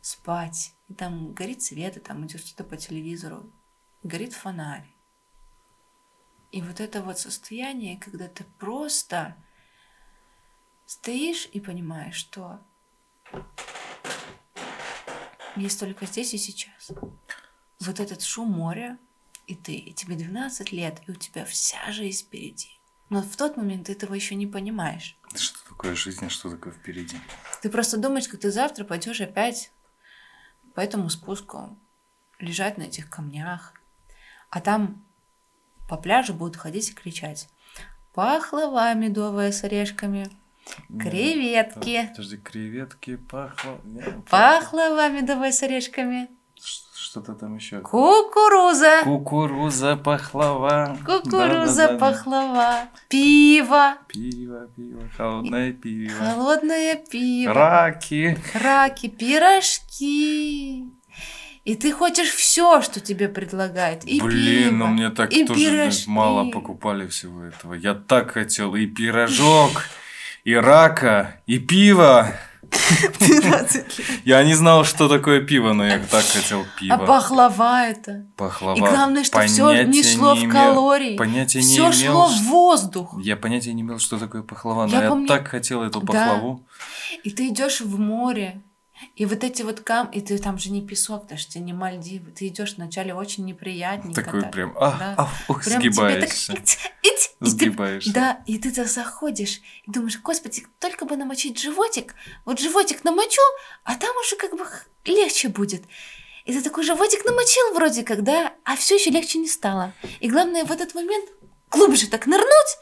спать. 0.01 0.75
И 0.89 0.95
там 0.95 1.33
горит 1.33 1.63
свет, 1.63 1.97
и 1.97 2.01
там 2.01 2.27
идет 2.27 2.45
что-то 2.45 2.65
по 2.65 2.77
телевизору. 2.77 3.49
Горит 4.03 4.33
фонарь. 4.33 4.93
И 6.51 6.61
вот 6.61 6.81
это 6.81 7.03
вот 7.03 7.21
состояние, 7.21 8.01
когда 8.01 8.27
ты 8.27 8.43
просто 8.59 9.37
стоишь 10.87 11.49
и 11.53 11.61
понимаешь, 11.61 12.17
что 12.17 12.59
есть 15.55 15.79
только 15.79 16.07
здесь 16.07 16.35
и 16.35 16.39
сейчас. 16.39 16.91
Вот 17.79 18.01
этот 18.01 18.23
шум 18.23 18.51
моря, 18.51 18.99
и 19.47 19.55
ты, 19.55 19.77
и 19.77 19.95
тебе 19.95 20.17
12 20.17 20.73
лет, 20.73 21.01
и 21.07 21.13
у 21.13 21.15
тебя 21.15 21.45
вся 21.45 21.93
жизнь 21.93 22.27
впереди. 22.27 22.81
Но 23.11 23.23
в 23.23 23.37
тот 23.37 23.57
момент 23.57 23.87
ты 23.87 23.93
этого 23.93 24.15
еще 24.15 24.35
не 24.35 24.47
понимаешь. 24.47 25.17
Что 25.35 25.59
такое 25.69 25.95
жизнь, 25.95 26.25
а 26.25 26.31
что 26.31 26.51
такое 26.51 26.73
впереди? 26.73 27.17
Ты 27.63 27.71
просто 27.71 27.99
думаешь, 27.99 28.29
как 28.29 28.41
ты 28.41 28.51
завтра 28.51 28.85
пойдешь 28.85 29.21
опять 29.21 29.71
по 30.75 30.81
этому 30.81 31.11
спуску 31.11 31.79
лежать 32.39 32.79
на 32.79 32.85
этих 32.85 33.11
камнях, 33.11 33.75
а 34.51 34.61
там 34.61 35.05
по 35.89 35.97
пляжу 35.97 36.35
будут 36.35 36.57
ходить 36.57 36.91
и 36.91 36.95
кричать. 36.95 37.49
Пахлава 38.13 38.95
медовая 38.95 39.53
с 39.53 39.65
орешками, 39.65 40.31
креветки, 40.89 42.07
Подожди, 42.11 42.37
креветки, 42.37 43.17
пахло... 43.17 43.81
пахлава 44.31 45.09
медовая 45.09 45.53
с 45.53 45.63
орешками, 45.63 46.29
Что-то 47.15 47.35
там 47.35 47.55
еще. 47.55 47.79
кукуруза, 47.79 49.03
Кукуруза, 49.05 49.95
пахлава. 49.97 50.99
кукуруза, 51.07 51.87
Да-да-да. 51.87 51.99
пахлава, 51.99 52.89
пиво, 53.09 53.95
Пиво, 54.09 54.67
пиво, 54.75 55.03
холодное 55.17 55.73
пиво. 55.73 56.13
холодное 56.19 56.97
пиво. 56.97 57.55
Раки. 57.55 58.37
раки, 58.61 59.07
пирожки. 59.09 60.87
И 61.65 61.77
ты 61.77 61.93
хочешь 61.93 62.31
все, 62.31 62.83
что 62.83 62.99
тебе 62.99 63.29
предлагают. 63.29 64.05
И 64.07 64.21
Блин, 64.21 64.71
пиво, 64.71 64.75
ну 64.79 64.87
мне 64.89 65.11
так 65.11 65.33
и 65.33 65.45
тоже 65.47 65.61
пирожки. 65.61 66.11
мало 66.11 66.51
покупали 66.51 67.07
всего 67.07 67.45
этого. 67.45 67.75
Я 67.75 67.95
так 67.95 68.33
хотел 68.33 68.75
и 68.75 68.87
пирожок, 68.87 69.85
и 70.43 70.53
рака, 70.53 71.41
и 71.47 71.61
пиво. 71.61 72.27
12 73.21 73.99
лет. 73.99 74.09
Я 74.25 74.43
не 74.45 74.55
знал, 74.55 74.85
что 74.85 75.09
такое 75.09 75.41
пиво, 75.41 75.73
но 75.73 75.87
я 75.87 75.99
так 75.99 76.25
хотел 76.25 76.63
А 76.63 76.79
пиво. 76.79 76.97
пахлава 77.07 77.87
это. 77.87 78.27
Пахлава. 78.37 78.77
И 78.77 78.81
главное, 78.81 79.25
что 79.25 79.41
все 79.47 79.83
не 79.85 80.03
шло 80.03 80.35
в 80.35 80.39
имел- 80.39 80.51
калории. 80.53 81.17
Понятия 81.17 81.59
не 81.61 81.65
Все 81.65 81.83
имел. 81.83 81.93
шло 81.93 82.27
в 82.29 82.43
воздух. 82.45 83.15
Я 83.23 83.37
понятия 83.37 83.73
не 83.73 83.83
имел, 83.83 83.99
что 83.99 84.19
такое 84.19 84.43
пахлава, 84.43 84.87
но 84.87 84.93
Я 84.97 85.03
я, 85.05 85.09
помню- 85.11 85.27
так 85.29 85.49
хотел 85.49 85.83
эту 85.83 86.01
Да. 86.01 86.07
пахлаву. 86.13 86.67
И 87.23 87.31
ты 87.31 87.49
идешь 87.49 87.81
в 87.81 87.99
море. 87.99 88.61
И 89.17 89.27
вот 89.27 89.45
эти 89.45 89.63
вот 89.63 89.81
кам... 89.81 90.09
И 90.09 90.21
ты 90.21 90.39
там 90.39 90.59
же 90.59 90.71
не 90.71 90.87
песок, 90.87 91.27
даже 91.27 91.47
тебе 91.47 91.65
не 91.65 91.73
Мальдивы. 91.73 92.31
Ты 92.31 92.49
идешь 92.49 92.75
вначале 92.77 93.15
очень 93.15 93.45
неприятненько. 93.45 94.23
Такой 94.23 94.43
так. 94.43 94.53
прям, 94.53 94.75
а, 94.79 94.99
Да. 94.99 95.15
а, 95.19 95.31
ух, 95.49 95.65
Прям 95.65 95.81
тебе 95.81 95.93
так... 96.21 96.33
сгибаешься. 96.33 96.53
ить, 96.53 96.79
ить, 97.03 97.31
и 97.41 97.45
ты 97.45 97.51
Сгибаешься. 97.51 98.13
Да, 98.13 98.43
и 98.47 98.59
ты 98.59 98.71
то 98.73 98.85
заходишь 98.85 99.61
и 99.87 99.91
думаешь, 99.91 100.21
господи, 100.21 100.67
только 100.79 101.05
бы 101.05 101.17
намочить 101.17 101.61
животик, 101.61 102.15
вот 102.45 102.59
животик 102.61 103.05
намочу, 103.05 103.43
а 103.85 103.95
там 103.97 104.11
уже 104.17 104.37
как 104.37 104.57
бы 104.57 104.67
легче 105.05 105.49
будет. 105.49 105.85
И 106.45 106.53
ты 106.53 106.63
такой 106.63 106.85
животик 106.85 107.25
намочил 107.25 107.75
вроде 107.75 108.03
как, 108.03 108.23
да, 108.23 108.53
а 108.65 108.77
все 108.77 108.97
еще 108.97 109.11
легче 109.11 109.39
не 109.39 109.49
стало. 109.49 109.93
И 110.21 110.29
главное 110.29 110.65
в 110.65 110.71
этот 110.71 110.95
момент 110.95 111.31
глубже 111.71 112.09
так 112.09 112.27
нырнуть, 112.27 112.79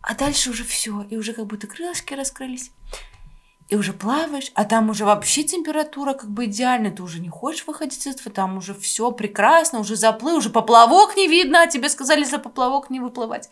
а 0.00 0.14
дальше 0.14 0.50
уже 0.50 0.64
все, 0.64 1.02
и 1.02 1.16
уже 1.16 1.34
как 1.34 1.46
будто 1.46 1.66
крылышки 1.66 2.14
раскрылись. 2.14 2.70
И 3.68 3.76
уже 3.76 3.92
плаваешь, 3.92 4.50
а 4.54 4.64
там 4.64 4.88
уже 4.88 5.04
вообще 5.04 5.44
температура 5.44 6.14
как 6.14 6.30
бы 6.30 6.46
идеальная, 6.46 6.90
ты 6.90 7.02
уже 7.02 7.20
не 7.20 7.28
хочешь 7.28 7.66
выходить 7.66 8.06
из 8.06 8.14
этого, 8.14 8.30
там 8.34 8.56
уже 8.56 8.74
все 8.74 9.12
прекрасно, 9.12 9.80
уже 9.80 9.94
заплыл, 9.94 10.36
уже 10.36 10.48
поплавок 10.48 11.16
не 11.16 11.28
видно, 11.28 11.62
а 11.62 11.66
тебе 11.66 11.90
сказали 11.90 12.24
за 12.24 12.38
поплавок 12.38 12.88
не 12.88 12.98
выплывать. 12.98 13.50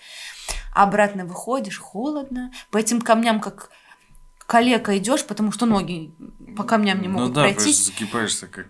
А 0.74 0.84
обратно 0.84 1.26
выходишь, 1.26 1.78
холодно, 1.78 2.50
по 2.70 2.78
этим 2.78 3.02
камням 3.02 3.40
как 3.40 3.68
калека 4.46 4.96
идешь, 4.96 5.24
потому 5.24 5.52
что 5.52 5.66
ноги 5.66 6.14
по 6.56 6.62
камням 6.62 7.02
не 7.02 7.08
Ну 7.08 7.18
могут 7.18 7.32
да, 7.34 7.40
пройти. 7.42 7.64
просто 7.64 7.92
загибаешься 7.92 8.46
как... 8.46 8.66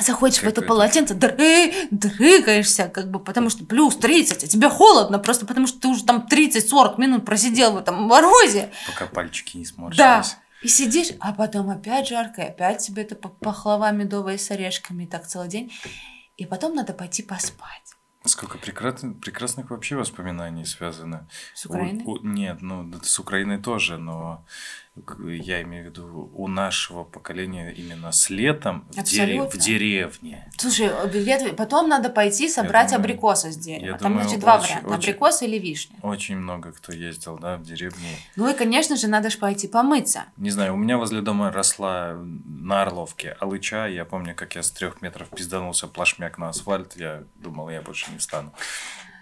Заходишь 0.00 0.38
в 0.38 0.42
это 0.44 0.62
Какой-то. 0.62 0.68
полотенце, 0.68 1.14
дры, 1.14 1.72
дрыгаешься, 1.92 2.88
как 2.88 3.10
бы, 3.10 3.20
потому 3.20 3.50
что 3.50 3.64
плюс 3.64 3.94
30, 3.96 4.44
а 4.44 4.46
тебе 4.48 4.68
холодно, 4.68 5.18
просто 5.18 5.46
потому 5.46 5.66
что 5.66 5.78
ты 5.80 5.88
уже 5.88 6.04
там 6.04 6.26
30-40 6.28 6.98
минут 6.98 7.24
просидел 7.24 7.72
в 7.72 7.76
этом 7.76 8.02
морозе. 8.02 8.70
Пока 8.86 9.06
пальчики 9.06 9.58
не 9.58 9.66
Да. 9.96 10.24
И 10.62 10.68
сидишь, 10.68 11.10
а 11.20 11.32
потом 11.32 11.70
опять 11.70 12.08
жарко, 12.08 12.42
и 12.42 12.46
опять 12.46 12.78
тебе 12.78 13.02
это 13.02 13.14
па- 13.14 13.28
пахлава 13.28 13.92
медовая 13.92 14.38
с 14.38 14.50
орешками, 14.50 15.04
и 15.04 15.06
так 15.06 15.26
целый 15.26 15.48
день. 15.48 15.72
И 16.36 16.46
потом 16.46 16.74
надо 16.74 16.94
пойти 16.94 17.22
поспать. 17.22 17.94
Сколько 18.24 18.58
прекрасных, 18.58 19.20
прекрасных 19.20 19.70
вообще 19.70 19.96
воспоминаний 19.96 20.64
связано. 20.66 21.26
С 21.54 21.66
Украиной? 21.66 22.04
У- 22.04 22.12
у- 22.12 22.22
нет, 22.26 22.60
ну 22.62 22.90
с 23.02 23.18
Украиной 23.18 23.58
тоже, 23.58 23.96
но 23.96 24.44
я 25.24 25.62
имею 25.62 25.84
в 25.84 25.86
виду 25.90 26.28
у 26.34 26.48
нашего 26.48 27.04
поколения 27.04 27.70
именно 27.72 28.10
с 28.10 28.30
летом 28.30 28.84
в, 28.90 28.96
дере- 28.98 29.48
в 29.48 29.56
деревне. 29.56 30.50
Слушай, 30.58 30.90
билет- 31.12 31.54
потом 31.56 31.88
надо 31.88 32.08
пойти 32.10 32.48
собрать 32.48 32.88
думаю- 32.88 33.04
абрикосы 33.04 33.52
с 33.52 33.56
дерева. 33.56 33.96
Там, 33.96 34.08
думаю, 34.10 34.24
значит, 34.24 34.40
два 34.40 34.56
очень- 34.58 34.66
варианта. 34.74 34.88
очень- 34.90 35.10
Абрикос 35.12 35.42
или 35.42 35.56
вишня. 35.58 35.96
Очень 36.02 36.36
много 36.38 36.72
кто 36.72 36.92
ездил, 36.92 37.38
да, 37.38 37.56
в 37.58 37.62
деревне. 37.62 38.08
Ну 38.34 38.48
и, 38.50 38.54
конечно 38.54 38.96
же, 38.96 39.06
надо 39.06 39.30
же 39.30 39.38
пойти 39.38 39.68
помыться. 39.68 40.24
Не 40.36 40.50
знаю, 40.50 40.74
у 40.74 40.76
меня 40.76 40.98
возле 40.98 41.20
дома 41.20 41.52
росла 41.52 42.14
на 42.16 42.82
Орловке 42.82 43.36
алыча. 43.38 43.86
Я 43.86 44.04
помню, 44.04 44.34
как 44.34 44.56
я 44.56 44.64
с 44.64 44.70
трех 44.72 45.00
метров 45.00 45.28
пизданулся 45.28 45.86
плашмяк 45.86 46.38
на 46.38 46.48
асфальт. 46.48 46.96
Я 46.96 47.22
думал, 47.36 47.70
я 47.70 47.82
больше 47.82 48.07
не 48.12 48.20
стану. 48.20 48.52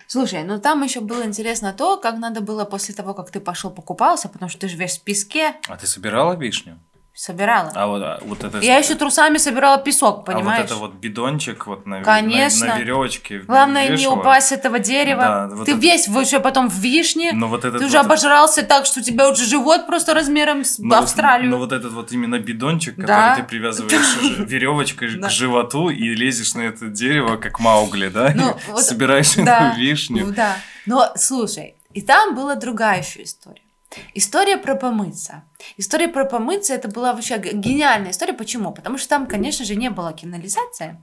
Слушай, 0.06 0.44
ну 0.44 0.60
там 0.60 0.82
еще 0.82 1.00
было 1.00 1.24
интересно 1.24 1.72
то, 1.72 1.96
как 1.96 2.18
надо 2.18 2.40
было 2.40 2.64
после 2.64 2.94
того, 2.94 3.12
как 3.12 3.30
ты 3.30 3.40
пошел 3.40 3.70
покупался, 3.70 4.28
потому 4.28 4.48
что 4.48 4.60
ты 4.60 4.68
же 4.68 4.76
весь 4.76 4.98
в 4.98 5.02
песке. 5.02 5.56
А 5.68 5.76
ты 5.76 5.86
собирала 5.86 6.34
вишню? 6.34 6.78
Собирала. 7.16 7.72
А 7.74 7.86
вот, 7.86 8.02
а 8.02 8.18
вот 8.24 8.44
это... 8.44 8.58
Я 8.58 8.76
еще 8.76 8.94
трусами 8.94 9.38
собирала 9.38 9.78
песок, 9.78 10.26
понимаешь? 10.26 10.58
А 10.58 10.62
вот 10.62 10.64
это 10.66 10.74
вот 10.76 10.94
бидончик 10.96 11.66
вот 11.66 11.86
на, 11.86 12.02
Конечно. 12.02 12.66
на, 12.66 12.74
на 12.74 12.78
веревочке. 12.78 13.38
Главное 13.38 13.88
не 13.96 14.06
упасть 14.06 14.48
с 14.48 14.52
этого 14.52 14.78
дерева. 14.78 15.22
Да, 15.22 15.48
вот 15.56 15.64
ты 15.64 15.72
это- 15.72 15.80
весь 15.80 16.06
еще 16.08 16.40
потом 16.40 16.68
в 16.68 16.74
вишне. 16.78 17.32
Но 17.32 17.48
вот 17.48 17.64
этот 17.64 17.80
ты 17.80 17.86
уже 17.86 17.96
вот- 17.96 18.06
обожрался 18.06 18.62
так, 18.62 18.84
что 18.84 19.00
у 19.00 19.02
тебя 19.02 19.30
уже 19.30 19.46
живот 19.46 19.86
просто 19.86 20.12
размером 20.12 20.62
с 20.62 20.78
Но 20.78 20.94
вот- 20.96 21.04
Австралию. 21.04 21.50
Но 21.50 21.56
вот 21.58 21.72
этот 21.72 21.92
вот 21.92 22.12
именно 22.12 22.38
бидончик, 22.38 22.96
который 22.96 23.06
Да. 23.06 23.36
ты 23.36 23.42
привязываешь 23.44 24.16
веревочкой 24.46 25.08
к 25.18 25.30
животу 25.30 25.88
и 25.88 26.14
лезешь 26.14 26.52
на 26.54 26.60
это 26.60 26.88
дерево, 26.88 27.38
как 27.38 27.60
Маугли, 27.60 28.08
да? 28.08 28.32
Ну, 28.34 28.56
Собираешь 28.78 29.38
эту 29.38 29.76
вишню. 29.78 30.26
Ну 30.26 30.32
Да. 30.32 30.54
Но 30.84 31.12
слушай, 31.16 31.76
и 31.94 32.02
там 32.02 32.34
была 32.34 32.56
другая 32.56 33.00
еще 33.00 33.22
история. 33.22 33.62
История 34.14 34.56
про 34.56 34.74
помыться. 34.74 35.44
История 35.76 36.08
про 36.08 36.24
помыться 36.24 36.74
это 36.74 36.88
была 36.88 37.12
вообще 37.12 37.38
гениальная 37.38 38.10
история. 38.10 38.32
Почему? 38.32 38.72
Потому 38.72 38.98
что 38.98 39.08
там, 39.08 39.26
конечно 39.26 39.64
же, 39.64 39.76
не 39.76 39.90
было 39.90 40.12
канализации. 40.12 41.00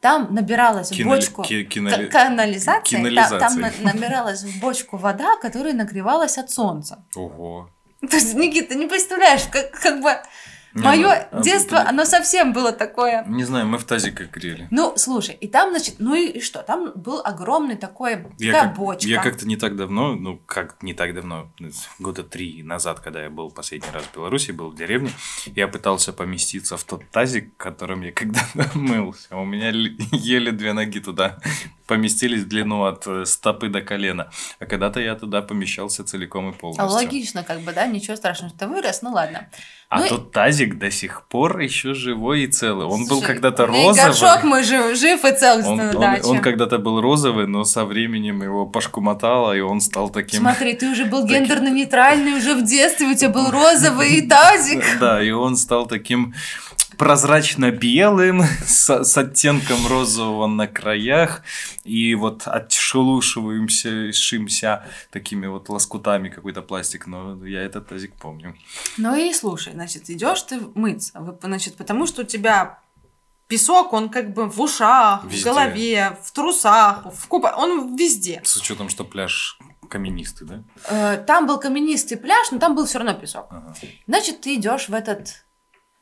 Там 0.00 0.34
набиралась 0.34 0.90
в 0.90 0.94
Киноли- 0.94 1.04
бочку 1.16 1.42
ки- 1.42 1.64
киноли- 1.64 2.06
к- 2.06 2.12
канализация. 2.12 2.74
та- 2.74 2.80
кинализация. 2.82 3.38
Там 3.40 3.60
на- 3.60 3.72
набиралась 3.92 4.42
в 4.42 4.60
бочку 4.60 4.96
вода, 4.98 5.36
которая 5.40 5.72
нагревалась 5.72 6.38
от 6.38 6.50
солнца. 6.50 7.04
Ого. 7.16 7.70
То 8.08 8.16
есть, 8.16 8.34
Никита, 8.34 8.74
не 8.74 8.86
представляешь, 8.86 9.42
как, 9.50 9.70
как 9.72 10.00
бы 10.02 10.16
Не, 10.76 10.82
мое 10.84 11.28
ну, 11.32 11.38
а, 11.38 11.42
детство, 11.42 11.76
блин. 11.76 11.88
оно 11.88 12.04
совсем 12.04 12.52
было 12.52 12.70
такое. 12.72 13.24
Не 13.26 13.44
знаю, 13.44 13.66
мы 13.66 13.78
в 13.78 13.84
тазиках 13.84 14.30
грели. 14.30 14.68
Ну, 14.70 14.92
слушай, 14.96 15.34
и 15.34 15.48
там, 15.48 15.70
значит, 15.70 15.96
ну 15.98 16.14
и, 16.14 16.40
что? 16.40 16.62
Там 16.62 16.92
был 16.94 17.20
огромный 17.24 17.76
такой, 17.76 18.26
Я, 18.38 18.52
как- 18.52 18.76
бочка. 18.76 19.08
я 19.08 19.22
как-то 19.22 19.46
не 19.48 19.56
так 19.56 19.74
давно, 19.76 20.14
ну 20.14 20.38
как 20.46 20.82
не 20.82 20.92
так 20.94 21.14
давно, 21.14 21.50
года 21.98 22.22
три 22.22 22.62
назад, 22.62 23.00
когда 23.00 23.22
я 23.22 23.30
был 23.30 23.50
последний 23.50 23.90
раз 23.92 24.04
в 24.04 24.14
Беларуси, 24.14 24.50
был 24.52 24.70
в 24.70 24.76
деревне, 24.76 25.10
я 25.46 25.66
пытался 25.66 26.12
поместиться 26.12 26.76
в 26.76 26.84
тот 26.84 27.08
тазик, 27.10 27.56
которым 27.56 28.02
я 28.02 28.12
когда-то 28.12 28.70
мылся. 28.74 29.36
У 29.36 29.44
меня 29.44 29.70
еле 29.70 30.52
две 30.52 30.72
ноги 30.72 31.00
туда 31.00 31.38
поместились 31.86 32.42
в 32.42 32.48
длину 32.48 32.84
от 32.84 33.06
э, 33.06 33.24
стопы 33.26 33.68
до 33.68 33.80
колена. 33.80 34.30
А 34.60 34.66
когда-то 34.66 35.00
я 35.00 35.14
туда 35.14 35.42
помещался 35.42 36.04
целиком 36.04 36.48
и 36.50 36.52
А 36.52 36.52
полностью. 36.52 36.86
логично, 36.88 37.42
как 37.44 37.60
бы, 37.60 37.72
да, 37.72 37.86
ничего 37.86 38.16
страшного, 38.16 38.50
что 38.50 38.58
ты 38.60 38.66
вырос, 38.66 39.02
ну 39.02 39.12
ладно. 39.12 39.48
А 39.88 40.00
Ну 40.00 40.08
тот 40.08 40.32
тазик 40.32 40.78
до 40.78 40.90
сих 40.90 41.22
пор 41.28 41.60
еще 41.60 41.94
живой 41.94 42.42
и 42.42 42.46
целый. 42.48 42.86
Он 42.86 43.06
был 43.06 43.22
когда-то 43.22 43.64
у 43.64 43.68
меня 43.68 43.82
и 43.82 43.86
розовый. 43.86 44.06
горшок 44.10 44.42
мой 44.44 44.64
жив, 44.64 44.96
жив 44.96 45.24
и 45.24 45.32
цел 45.36 45.58
Он, 45.68 45.76
на 45.76 45.90
он- 45.90 46.00
даче. 46.00 46.22
он 46.24 46.40
когда-то 46.40 46.78
был 46.78 47.00
розовый, 47.00 47.46
но 47.46 47.62
со 47.64 47.84
временем 47.84 48.42
его 48.42 48.66
пошкумотало, 48.66 49.52
и 49.56 49.60
он 49.60 49.80
стал 49.80 50.10
таким... 50.10 50.40
Смотри, 50.40 50.74
ты 50.74 50.90
уже 50.90 51.04
был 51.04 51.24
гендерно-нейтральный 51.28 52.32
уже 52.36 52.54
в 52.56 52.64
детстве, 52.64 53.06
у 53.06 53.14
тебя 53.14 53.28
был 53.30 53.50
розовый 53.50 54.22
тазик. 54.28 54.82
Да, 54.98 55.22
и 55.22 55.30
он 55.30 55.56
стал 55.56 55.86
таким 55.86 56.34
прозрачно-белым, 56.98 58.42
с, 58.66 59.04
с 59.04 59.18
оттенком 59.18 59.86
розового 59.86 60.46
на 60.46 60.66
краях, 60.66 61.42
и 61.84 62.14
вот 62.14 62.42
отшелушиваемся 62.46 64.12
такими 65.10 65.46
вот 65.46 65.68
лоскутами 65.68 66.28
какой-то 66.28 66.62
пластик, 66.62 67.06
но 67.06 67.44
я 67.46 67.62
этот 67.62 67.88
тазик 67.88 68.14
помню. 68.14 68.56
Ну 68.96 69.14
и 69.14 69.32
слушай, 69.32 69.72
значит, 69.72 70.10
идешь 70.10 70.42
ты 70.42 70.60
мыться, 70.74 71.36
значит, 71.42 71.76
потому 71.76 72.06
что 72.06 72.22
у 72.22 72.24
тебя 72.24 72.80
песок, 73.48 73.92
он 73.92 74.08
как 74.08 74.32
бы 74.34 74.48
в 74.48 74.60
ушах, 74.60 75.24
Везде. 75.24 75.40
в 75.40 75.44
голове, 75.44 76.18
в 76.22 76.32
трусах, 76.32 77.06
в 77.14 77.28
купа, 77.28 77.54
он 77.56 77.96
везде. 77.96 78.40
С 78.44 78.56
учетом, 78.56 78.88
что 78.88 79.04
пляж 79.04 79.58
каменистый, 79.88 80.48
да? 80.48 80.62
Э, 80.88 81.16
Там 81.24 81.46
был 81.46 81.60
каменистый 81.60 82.16
пляж, 82.16 82.50
но 82.50 82.58
там 82.58 82.74
был 82.74 82.86
все 82.86 82.98
равно 82.98 83.14
песок. 83.14 83.46
Ага. 83.50 83.72
Значит, 84.08 84.40
ты 84.40 84.56
идешь 84.56 84.88
в 84.88 84.94
этот 84.94 85.45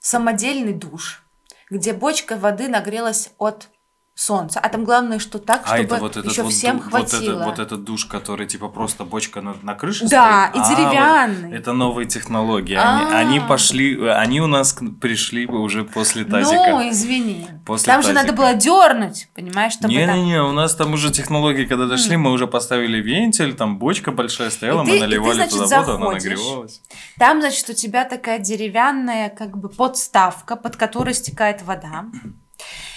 самодельный 0.04 0.74
душ, 0.74 1.24
где 1.70 1.94
бочка 1.94 2.36
воды 2.36 2.68
нагрелась 2.68 3.30
от 3.38 3.70
солнца. 4.16 4.60
А 4.60 4.68
там 4.68 4.84
главное, 4.84 5.18
что 5.18 5.38
так, 5.38 5.62
А 5.64 5.76
чтобы 5.76 5.82
это 5.82 5.96
вот 5.98 6.16
этот 6.16 6.30
еще 6.32 6.42
вот, 6.44 6.52
всем 6.52 6.76
ду- 6.78 6.82
вот, 6.84 6.90
хватило. 7.10 7.32
этот, 7.32 7.44
вот 7.46 7.58
этот 7.58 7.84
душ, 7.84 8.04
который 8.04 8.46
типа 8.46 8.68
просто 8.68 9.04
бочка 9.04 9.40
на, 9.40 9.56
на 9.62 9.74
крыше 9.74 10.06
Да, 10.08 10.50
стоит? 10.50 10.54
и 10.54 10.58
А, 10.58 10.68
вот 10.68 10.76
деревянный. 10.78 11.56
это 11.58 11.72
новые 11.72 12.06
технологии. 12.06 12.74
Они, 12.76 13.12
А. 13.12 13.18
они 13.18 13.40
пошли, 13.40 14.00
они 14.08 14.40
у 14.40 14.46
нас 14.46 14.76
пришли 15.00 15.46
уже 15.46 15.84
после 15.84 16.24
тазика. 16.24 16.70
Ну, 16.70 16.88
извини. 16.90 17.48
После 17.66 17.92
там 17.92 18.02
же 18.02 18.12
надо 18.12 18.28
тазика. 18.28 18.36
было 18.36 18.54
дернуть, 18.54 19.28
понимаешь, 19.34 19.72
чтобы 19.72 19.92
там... 19.92 20.02
Не-не-не, 20.06 20.42
у 20.42 20.52
нас 20.52 20.74
там 20.76 20.92
уже 20.92 21.10
технологии, 21.10 21.64
когда 21.64 21.86
дошли, 21.86 22.16
мы 22.16 22.30
уже 22.30 22.46
поставили 22.46 22.98
вентиль, 23.00 23.54
там 23.54 23.78
бочка 23.78 24.12
большая 24.12 24.50
стояла, 24.50 24.82
И 24.82 24.84
мы 24.84 24.90
ты- 24.90 24.96
и 24.96 25.00
ты, 25.00 25.06
наливали 25.06 25.34
значит, 25.34 25.58
туда 25.58 25.80
воду, 25.80 25.94
она 25.96 26.10
нагревалась. 26.12 26.80
Там, 27.18 27.40
значит, 27.40 27.68
у 27.68 27.72
тебя 27.72 28.04
такая 28.04 28.38
деревянная 28.38 29.28
как 29.28 29.58
бы 29.58 29.68
подставка, 29.68 30.54
под 30.54 30.76
которой 30.76 31.14
стекает 31.14 31.62
вода 31.62 32.04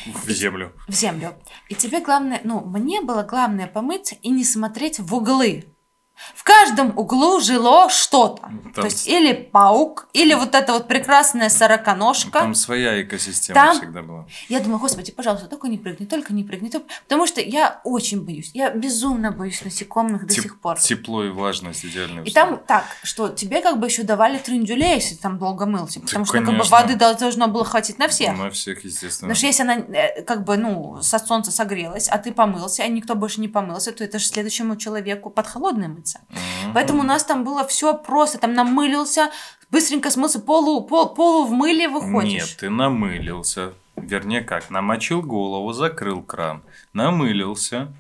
В 0.06 0.30
землю. 0.30 0.74
в 0.88 0.94
землю. 0.94 1.36
И 1.70 1.76
тебе 1.76 2.02
главное, 2.02 2.42
ну, 2.44 2.62
мне 2.62 3.02
было 3.02 3.24
главное 3.24 3.68
помыться 3.68 4.16
и 4.22 4.30
не 4.30 4.44
смотреть 4.44 5.00
в 5.00 5.14
углы. 5.14 5.66
В 6.36 6.44
каждом 6.44 6.98
углу 6.98 7.40
жило 7.40 7.90
что-то. 7.90 8.42
Там 8.42 8.72
То 8.74 8.84
есть 8.86 9.08
или 9.08 9.34
паук, 9.34 10.08
или 10.14 10.34
вот 10.34 10.56
эта 10.56 10.74
вот 10.74 10.88
прекрасная 10.88 11.50
сороконожка. 11.50 12.40
Там 12.40 12.56
своя 12.56 13.02
экосистема 13.02 13.54
Там- 13.60 13.78
всегда 13.78 14.02
была. 14.02 14.26
Я 14.50 14.60
думаю, 14.60 14.80
господи, 14.80 15.12
пожалуйста, 15.12 15.48
только 15.48 15.68
не 15.68 15.78
прыгни, 15.78 16.06
только 16.06 16.34
не 16.34 16.44
прыгни. 16.44 16.70
только- 16.70 16.88
Потому 17.04 17.28
что 17.28 17.42
я 17.42 17.82
очень 17.84 18.24
боюсь. 18.26 18.52
Я 18.54 18.70
безумно 18.72 19.32
боюсь 19.32 19.64
насекомых 19.64 20.26
до 20.28 20.34
Теп- 20.34 20.42
сих 20.42 20.60
пор. 20.60 20.80
Тепло 20.80 21.24
и 21.24 21.30
влажность 21.30 21.86
идеальные 21.86 22.26
И 22.26 22.32
там 22.32 22.60
так, 22.66 22.84
что 23.04 23.30
тебе 23.30 23.62
как 23.62 23.80
бы 23.80 23.88
еще 23.88 24.04
давали 24.04 24.38
трендюлей, 24.38 24.96
если 24.96 25.16
ты 25.16 25.22
там 25.22 25.38
долго 25.38 25.66
мылся. 25.66 26.00
Потому 26.00 26.26
что 26.26 26.34
как 26.34 26.46
бы 26.46 26.52
конечно. 26.52 26.78
воды 26.78 26.96
дол- 26.96 27.16
должно 27.16 27.48
было 27.48 27.64
хватить 27.66 28.00
на 28.00 28.08
всех. 28.08 28.38
На 28.38 28.50
всех, 28.50 28.84
естественно. 28.84 29.30
Потому 29.30 29.36
что 29.36 29.46
если 29.48 29.64
она 29.64 29.76
э, 29.78 30.22
как 30.24 30.44
бы, 30.44 30.58
ну, 30.58 31.02
со 31.02 31.20
солнца 31.20 31.52
согрелась, 31.52 32.08
а 32.10 32.18
ты 32.18 32.32
помылся, 32.32 32.84
а 32.84 32.88
никто 32.88 33.16
больше 33.16 33.40
не 33.42 33.48
помылся, 33.48 33.92
то 33.92 34.04
это 34.04 34.20
же 34.20 34.26
следующему 34.26 34.76
человеку 34.76 35.30
под 35.30 35.48
холодной 35.48 35.88
мыться. 36.08 36.22
Мгм. 36.30 36.74
Поэтому 36.74 37.02
у 37.02 37.04
нас 37.04 37.24
там 37.24 37.44
было 37.44 37.66
все 37.68 37.94
просто. 37.94 38.38
Там 38.40 38.54
намылился, 38.54 39.32
быстренько 39.72 40.10
смылся, 40.10 40.40
полу, 40.40 40.82
пол, 40.82 41.14
полу 41.14 41.46
в 41.46 41.52
мыле 41.52 41.88
выходишь. 41.88 42.42
Нет, 42.42 42.58
ты 42.60 42.70
намылился. 42.70 43.74
Вернее, 43.96 44.42
как? 44.42 44.70
Намочил 44.70 45.22
голову, 45.22 45.74
закрыл 45.74 46.22
кран, 46.22 46.64
намылился, 46.94 47.94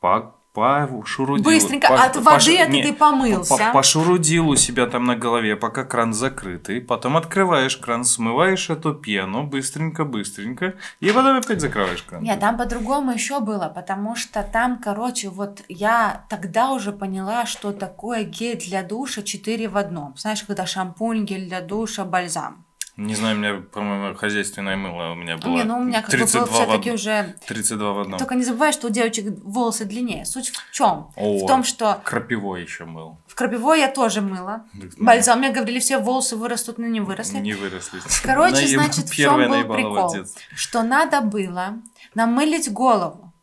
по 0.00 0.34
пошурудил. 0.56 1.44
Быстренько, 1.44 1.88
по- 1.88 2.02
от 2.04 2.16
воды 2.16 2.56
пош- 2.56 2.68
не, 2.68 2.82
ты 2.82 2.92
помылся. 2.92 3.56
по- 3.56 3.72
Пошурудил 3.72 4.48
у 4.48 4.56
себя 4.56 4.86
там 4.86 5.04
на 5.04 5.16
голове, 5.16 5.56
пока 5.56 5.84
кран 5.84 6.12
закрытый. 6.12 6.80
Потом 6.80 7.16
открываешь 7.16 7.76
кран, 7.76 8.04
смываешь 8.04 8.70
эту 8.70 8.94
пену 8.94 9.44
быстренько-быстренько. 9.44 10.74
И 11.00 11.10
потом 11.12 11.36
опять 11.38 11.60
закрываешь 11.60 12.02
кран. 12.02 12.22
Нет, 12.22 12.40
там 12.40 12.56
по-другому 12.58 13.12
еще 13.12 13.40
было, 13.40 13.68
потому 13.74 14.16
что 14.16 14.42
там, 14.42 14.78
короче, 14.82 15.28
вот 15.28 15.62
я 15.68 16.24
тогда 16.28 16.72
уже 16.72 16.92
поняла, 16.92 17.46
что 17.46 17.72
такое 17.72 18.24
гель 18.24 18.58
для 18.58 18.82
душа 18.82 19.22
4 19.22 19.68
в 19.68 19.76
одном. 19.76 20.14
Знаешь, 20.16 20.42
когда 20.42 20.66
шампунь, 20.66 21.24
гель 21.24 21.48
для 21.48 21.60
душа, 21.60 22.04
бальзам. 22.04 22.65
Не 22.96 23.14
знаю, 23.14 23.36
у 23.36 23.38
меня, 23.38 23.54
по-моему, 23.60 24.14
хозяйственное 24.16 24.74
мыло 24.76 25.12
у 25.12 25.14
меня 25.16 25.36
было. 25.36 25.52
Не, 25.56 25.64
ну 25.64 25.78
у 25.78 25.84
меня 25.84 26.00
как 26.00 26.10
бы 26.10 26.16
был 26.16 26.26
32 26.26 26.44
в 26.46 26.50
все-таки 26.50 26.90
од- 26.90 26.94
уже 26.94 27.34
32 27.46 27.92
в 27.92 27.98
одном. 28.00 28.18
Только 28.18 28.34
не 28.36 28.42
забывай, 28.44 28.72
что 28.72 28.86
у 28.86 28.90
девочек 28.90 29.26
волосы 29.44 29.84
длиннее. 29.84 30.24
Суть 30.24 30.48
в 30.48 30.70
чем? 30.72 31.10
О, 31.14 31.44
В 31.44 31.46
том, 31.46 31.62
что 31.62 32.00
Крапивой 32.04 32.62
еще 32.62 32.86
был. 32.86 33.18
в 33.26 33.34
крапивой 33.34 33.80
я 33.80 33.88
тоже 33.88 34.22
мыла. 34.22 34.64
Бальзам, 34.96 35.40
мне 35.40 35.50
говорили, 35.50 35.78
все 35.78 35.98
волосы 35.98 36.36
вырастут, 36.36 36.78
но 36.78 36.86
не 36.86 37.00
выросли. 37.00 37.36
Не 37.38 37.52
выросли. 37.52 38.00
Короче, 38.22 38.64
Наеб- 38.64 38.74
значит, 38.78 39.08
в 39.10 39.14
чем 39.14 39.36
был 39.46 39.74
прикол? 39.74 40.14
детство. 40.14 40.40
Что 40.54 40.82
надо 40.82 41.20
было 41.20 41.74
намылить 42.14 42.72
голову, 42.72 43.34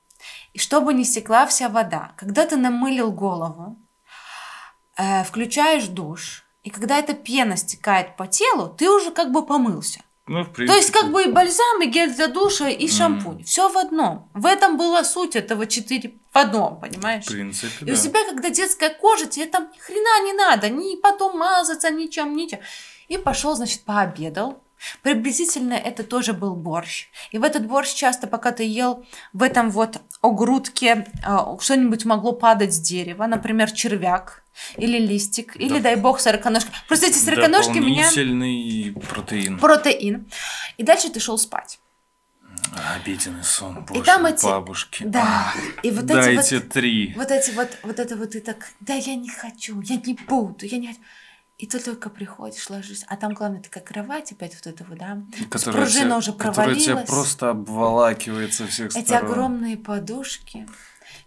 чтобы 0.58 0.95
не 0.95 1.04
стекла 1.06 1.45
вся 1.45 1.70
вода. 1.70 2.14
Когда 2.18 2.47
ты 2.47 2.58
намылил 2.58 3.12
голову, 3.12 3.78
э, 4.97 5.24
включаешь 5.24 5.86
душ, 5.88 6.42
и 6.64 6.70
когда 6.70 6.97
эта 6.97 7.14
пена 7.14 7.57
стекает 7.57 8.16
по 8.16 8.26
телу, 8.28 8.70
ты 8.70 8.89
уже 8.89 9.11
как 9.11 9.32
бы 9.32 9.45
помылся. 9.45 10.01
Ну, 10.26 10.43
в 10.43 10.53
принципе. 10.53 10.68
То 10.68 10.76
есть 10.78 10.91
как 10.91 11.11
бы 11.11 11.24
и 11.24 11.32
бальзам, 11.32 11.82
и 11.82 11.88
гель 11.88 12.14
для 12.14 12.28
душа, 12.28 12.70
и 12.70 12.88
шампунь. 12.88 13.43
Все 13.43 13.68
в 13.68 13.78
одном. 13.78 14.30
В 14.34 14.45
этом 14.45 14.78
была 14.78 15.03
суть 15.03 15.36
этого 15.36 15.68
4 15.68 16.14
в 16.32 16.38
одном, 16.38 16.80
понимаешь? 16.80 17.26
В 17.26 17.32
принципе, 17.32 17.86
И 17.86 17.86
да. 17.86 17.93
у 17.93 17.95
тебя, 17.97 18.24
когда 18.30 18.49
детская 18.49 18.89
кожа, 18.89 19.26
тебе 19.26 19.47
там 19.47 19.70
ни 19.74 19.78
хрена 19.78 20.24
не 20.24 20.32
надо, 20.34 20.70
ни 20.70 20.95
потом 20.95 21.38
мазаться, 21.38 21.91
ничем, 21.91 22.38
ничем. 22.38 22.59
И 23.08 23.18
пошел, 23.18 23.56
значит, 23.56 23.84
пообедал. 23.84 24.62
Приблизительно 25.01 25.74
это 25.74 26.04
тоже 26.04 26.34
был 26.34 26.56
борщ. 26.56 27.08
И 27.32 27.38
в 27.38 27.43
этот 27.43 27.66
борщ 27.68 27.93
часто, 27.93 28.28
пока 28.28 28.51
ты 28.51 28.64
ел, 28.64 29.06
в 29.32 29.41
этом 29.41 29.70
вот 29.70 30.01
огрудке 30.22 31.08
э, 31.26 31.38
что-нибудь 31.62 32.04
могло 32.06 32.34
падать 32.34 32.74
с 32.74 32.80
дерева, 32.80 33.26
например, 33.26 33.72
червяк 33.72 34.43
или 34.78 34.97
листик, 34.97 35.56
или, 35.56 35.80
дай 35.80 35.95
бог, 35.95 36.20
сороконожка. 36.20 36.72
Просто 36.88 37.08
эти 37.08 37.18
сороконожки 37.18 37.78
меня... 37.78 38.10
Дополнительный 38.10 38.93
протеин. 39.10 39.60
Протеин. 39.60 40.30
И 40.78 40.84
дальше 40.84 41.10
ты 41.10 41.20
шел 41.20 41.38
спать. 41.38 41.80
Обеденный 42.95 43.43
сон, 43.43 43.86
боже, 43.86 44.04
там 44.04 44.26
эти- 44.26 44.45
бабушки. 44.45 45.04
Да. 45.04 45.54
И 45.84 45.91
вот 45.91 46.06
эти 46.06 46.14
вот 46.14 46.36
Дайте 46.36 46.60
три. 46.60 47.14
Вот 47.16 47.30
эти 47.30 47.51
вот, 47.51 47.70
вот 47.84 47.99
это 47.99 48.16
вот 48.16 48.36
и 48.36 48.39
так, 48.39 48.72
да 48.80 48.93
я 48.95 49.16
не 49.16 49.30
хочу, 49.30 49.80
я 49.82 49.97
не 49.97 50.14
буду, 50.14 50.66
я 50.66 50.78
не 50.78 50.88
хочу. 50.88 50.99
И 51.58 51.68
ты 51.68 51.80
только 51.80 52.10
приходишь, 52.10 52.70
ложишься. 52.70 53.06
А 53.10 53.16
там, 53.16 53.34
главное, 53.34 53.62
такая 53.62 53.84
кровать 53.84 54.32
опять 54.32 54.56
вот 54.56 54.66
этого, 54.68 54.95
да? 54.95 55.24
Которая 55.51 55.84
Пружина 55.84 56.06
тебя- 56.06 56.18
уже 56.18 56.34
которая 56.34 56.76
тебя 56.76 56.86
провалилась. 56.95 57.10
просто 57.10 57.49
обволакивает 57.51 58.54
со 58.54 58.66
всех 58.68 58.95
Эти 58.95 59.06
сторон. 59.06 59.32
огромные 59.32 59.78
подушки, 59.78 60.68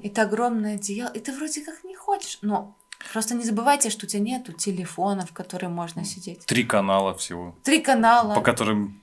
это 0.01 0.22
огромное 0.22 0.74
одеяло. 0.74 1.12
И 1.12 1.20
ты 1.20 1.33
вроде 1.33 1.62
как 1.64 1.85
не 1.85 1.95
хочешь. 1.95 2.39
Но 2.43 2.77
просто 3.12 3.34
не 3.34 3.44
забывайте, 3.44 3.90
что 3.90 4.07
у 4.07 4.09
тебя 4.09 4.20
нету 4.22 4.53
телефона, 4.53 5.24
в 5.26 5.32
который 5.32 5.68
можно 5.68 6.05
сидеть. 6.05 6.44
Три 6.47 6.64
канала 6.64 7.14
всего, 7.14 7.55
Три 7.62 7.80
канала. 7.80 8.34
по 8.34 8.40
которым 8.40 9.01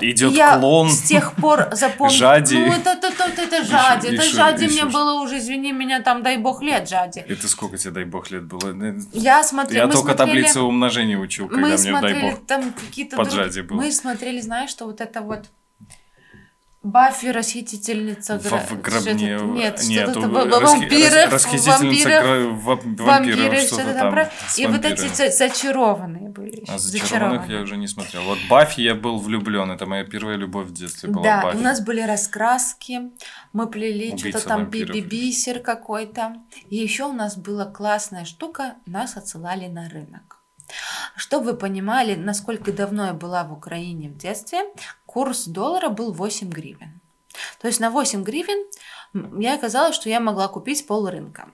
идет 0.00 0.32
я 0.32 0.58
клон. 0.58 0.90
с 0.90 1.02
тех 1.02 1.34
пор 1.34 1.68
запомнила. 1.72 2.16
Жади. 2.18 2.56
Ну, 2.56 2.72
это, 2.72 2.90
это, 2.90 3.06
это, 3.08 3.42
это 3.42 3.64
Жади. 3.64 4.06
Еще- 4.06 4.14
это 4.16 4.24
еще- 4.24 4.36
Жади 4.36 4.64
еще 4.64 4.72
мне 4.84 4.90
что? 4.90 4.98
было 4.98 5.20
уже, 5.22 5.38
извини 5.38 5.72
меня, 5.72 6.00
там, 6.02 6.22
дай 6.22 6.36
бог 6.36 6.62
лет 6.62 6.88
Жади. 6.88 7.20
Это 7.20 7.48
сколько 7.48 7.78
тебе, 7.78 7.90
дай 7.92 8.04
бог, 8.04 8.30
лет 8.30 8.44
было? 8.44 8.74
Я 9.12 9.42
смотрела. 9.44 9.86
Я 9.86 9.92
только 9.92 10.12
смотрели- 10.12 10.16
таблицы 10.42 10.60
умножения 10.60 11.18
учил, 11.18 11.48
когда 11.48 11.62
Мы 11.62 11.68
мне, 11.68 11.76
дай 11.76 11.90
смотрели 11.90 12.30
бог. 12.30 12.46
там 12.46 12.72
какие-то... 12.72 13.16
под 13.16 13.28
друг- 13.30 13.44
Жади 13.44 13.60
было. 13.62 13.76
Мы 13.78 13.92
смотрели, 13.92 14.40
знаешь, 14.40 14.70
что 14.70 14.86
вот 14.86 15.00
это 15.00 15.20
вот... 15.22 15.46
Баффи, 16.82 17.26
расхитительница 17.26 18.38
гра- 18.38 18.58
в 18.58 18.80
гробне... 18.82 19.38
что-то- 19.38 19.52
Нет, 19.52 19.82
нет, 19.84 20.10
что-то 20.10 20.26
у- 20.26 20.30
в- 20.30 20.32
в- 20.32 20.36
расхи- 20.62 20.80
вампирах, 20.80 21.14
рас- 21.14 21.32
расхитительница 21.32 22.08
вампирах, 22.08 22.22
гра- 22.24 22.34
вамп- 22.36 23.02
вампиры, 23.02 23.42
вампиров, 23.42 23.60
что-то 23.60 23.94
там 23.94 24.12
про... 24.12 24.32
И 24.56 24.66
вот 24.66 24.84
эти 24.84 25.30
зачарованные 25.30 26.28
были. 26.30 26.64
А 26.66 26.78
зачарованных 26.78 27.48
я 27.48 27.60
уже 27.60 27.76
не 27.76 27.86
смотрел. 27.86 28.22
Вот 28.24 28.38
Баффи 28.50 28.80
я 28.80 28.94
был 28.96 29.18
влюблен. 29.18 29.70
Это 29.70 29.86
моя 29.86 30.04
первая 30.04 30.36
любовь 30.36 30.66
в 30.68 30.72
детстве 30.72 31.08
была 31.08 31.22
Да, 31.22 31.42
Баффи. 31.42 31.56
у 31.56 31.60
нас 31.60 31.80
были 31.80 32.00
раскраски, 32.00 33.12
мы 33.52 33.68
плели 33.68 34.16
что-то 34.16 34.40
там 34.48 34.60
вампиров. 34.62 34.96
биби-бисер 34.96 35.60
какой-то. 35.60 36.34
И 36.68 36.76
еще 36.76 37.04
у 37.04 37.12
нас 37.12 37.36
была 37.36 37.64
классная 37.66 38.24
штука, 38.24 38.74
нас 38.86 39.16
отсылали 39.16 39.68
на 39.68 39.88
рынок. 39.88 40.38
Чтобы 41.16 41.52
вы 41.52 41.54
понимали, 41.54 42.14
насколько 42.14 42.72
давно 42.72 43.06
я 43.08 43.12
была 43.12 43.44
в 43.44 43.52
Украине 43.52 44.08
в 44.08 44.16
детстве, 44.16 44.60
курс 45.12 45.46
доллара 45.46 45.90
был 45.90 46.12
8 46.12 46.48
гривен. 46.48 47.00
То 47.60 47.68
есть 47.68 47.80
на 47.80 47.90
8 47.90 48.22
гривен 48.24 48.66
я 49.40 49.54
оказалось, 49.54 49.94
что 49.94 50.08
я 50.08 50.20
могла 50.20 50.48
купить 50.48 50.86
пол 50.86 51.08
рынка. 51.08 51.50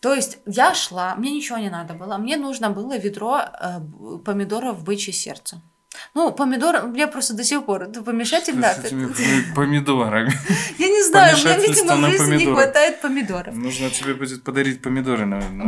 То 0.00 0.14
есть 0.14 0.38
я 0.46 0.74
шла, 0.74 1.16
мне 1.16 1.32
ничего 1.32 1.58
не 1.58 1.70
надо 1.70 1.94
было, 1.94 2.16
мне 2.18 2.36
нужно 2.36 2.70
было 2.70 2.96
ведро 2.96 3.40
э, 3.40 3.80
помидоров 4.24 4.84
бычье 4.84 5.12
сердце. 5.12 5.60
Ну, 6.14 6.32
помидор, 6.32 6.92
я 6.94 7.06
просто 7.08 7.34
до 7.34 7.44
сих 7.44 7.64
пор, 7.66 7.82
это 7.84 8.02
помешатель, 8.02 8.54
да. 8.54 8.74
С 8.74 8.84
этими 8.84 9.06
пом- 9.06 9.54
помидорами. 9.54 10.32
Я 10.78 10.88
не 10.88 11.02
знаю, 11.04 11.36
мне, 11.36 11.66
видимо, 11.68 11.96
в 11.96 12.10
жизни 12.10 12.24
не 12.36 12.44
хватает 12.54 13.00
помидоров. 13.00 13.54
Нужно 13.54 13.90
тебе 13.90 14.14
будет 14.14 14.42
подарить 14.42 14.82
помидоры 14.82 15.26
на, 15.26 15.40
на- 15.50 15.64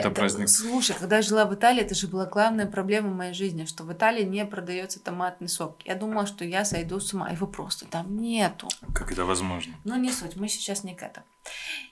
какой-то 0.00 0.10
праздник. 0.14 0.48
Слушай, 0.48 0.96
когда 0.98 1.16
я 1.16 1.22
жила 1.22 1.44
в 1.44 1.54
Италии, 1.54 1.82
это 1.82 1.94
же 1.94 2.06
была 2.06 2.26
главная 2.26 2.66
проблема 2.66 3.10
в 3.10 3.14
моей 3.16 3.34
жизни, 3.34 3.64
что 3.64 3.84
в 3.84 3.92
Италии 3.92 4.24
не 4.24 4.44
продается 4.44 5.00
томатный 5.00 5.48
сок. 5.48 5.76
Я 5.84 5.94
думала, 5.94 6.26
что 6.26 6.44
я 6.44 6.64
сойду 6.64 7.00
с 7.00 7.12
ума. 7.14 7.30
Его 7.30 7.46
просто 7.46 7.86
там 7.86 8.16
нету. 8.16 8.68
Как 8.94 9.10
это 9.12 9.24
возможно? 9.24 9.74
Но 9.84 9.96
не 9.96 10.12
суть, 10.12 10.36
мы 10.36 10.48
сейчас 10.48 10.84
не 10.84 10.94
к 10.94 11.02
этому. 11.02 11.26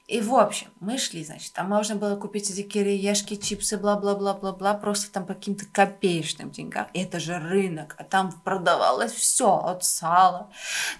И 0.06 0.20
в 0.20 0.34
общем, 0.36 0.68
мы 0.78 0.98
шли, 0.98 1.24
значит, 1.24 1.52
там 1.52 1.68
можно 1.68 1.96
было 1.96 2.14
купить 2.14 2.48
эти 2.48 2.62
кириешки, 2.62 3.34
чипсы, 3.34 3.76
бла-бла-бла-бла-бла, 3.76 4.74
просто 4.74 5.10
там 5.10 5.26
по 5.26 5.34
каким-то 5.34 5.66
копеечным 5.66 6.52
деньгам. 6.52 6.86
И 6.92 7.02
это 7.02 7.18
же 7.18 7.40
рынок, 7.40 7.96
а 7.98 8.04
там 8.04 8.30
продавалось 8.44 9.10
все, 9.10 9.56
от 9.56 9.82
сала 9.82 10.48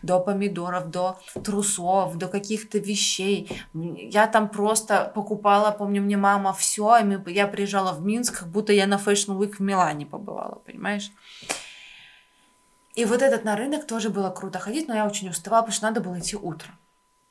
до 0.03 0.19
помидоров, 0.19 0.91
до 0.91 1.21
трусов, 1.45 2.17
до 2.19 2.27
каких-то 2.27 2.79
вещей. 2.79 3.49
Я 3.73 4.27
там 4.27 4.49
просто 4.49 5.13
покупала, 5.15 5.71
помню, 5.71 6.03
мне 6.03 6.17
мама 6.17 6.53
все, 6.53 6.97
и 6.99 7.33
я 7.33 7.47
приезжала 7.47 7.93
в 7.93 8.05
Минск, 8.05 8.41
как 8.41 8.49
будто 8.49 8.73
я 8.73 8.89
на 8.89 8.97
Fashion 8.97 9.39
Week 9.39 9.55
в 9.59 9.61
Милане 9.61 10.07
побывала, 10.07 10.57
понимаешь? 10.67 11.13
И 12.97 13.05
вот 13.05 13.23
этот 13.23 13.45
на 13.45 13.55
рынок 13.55 13.87
тоже 13.87 14.11
было 14.11 14.31
круто 14.31 14.59
ходить, 14.59 14.89
но 14.89 14.97
я 14.97 15.07
очень 15.07 15.29
уставала, 15.29 15.63
потому 15.63 15.75
что 15.75 15.87
надо 15.87 16.01
было 16.01 16.19
идти 16.19 16.35
утром. 16.35 16.75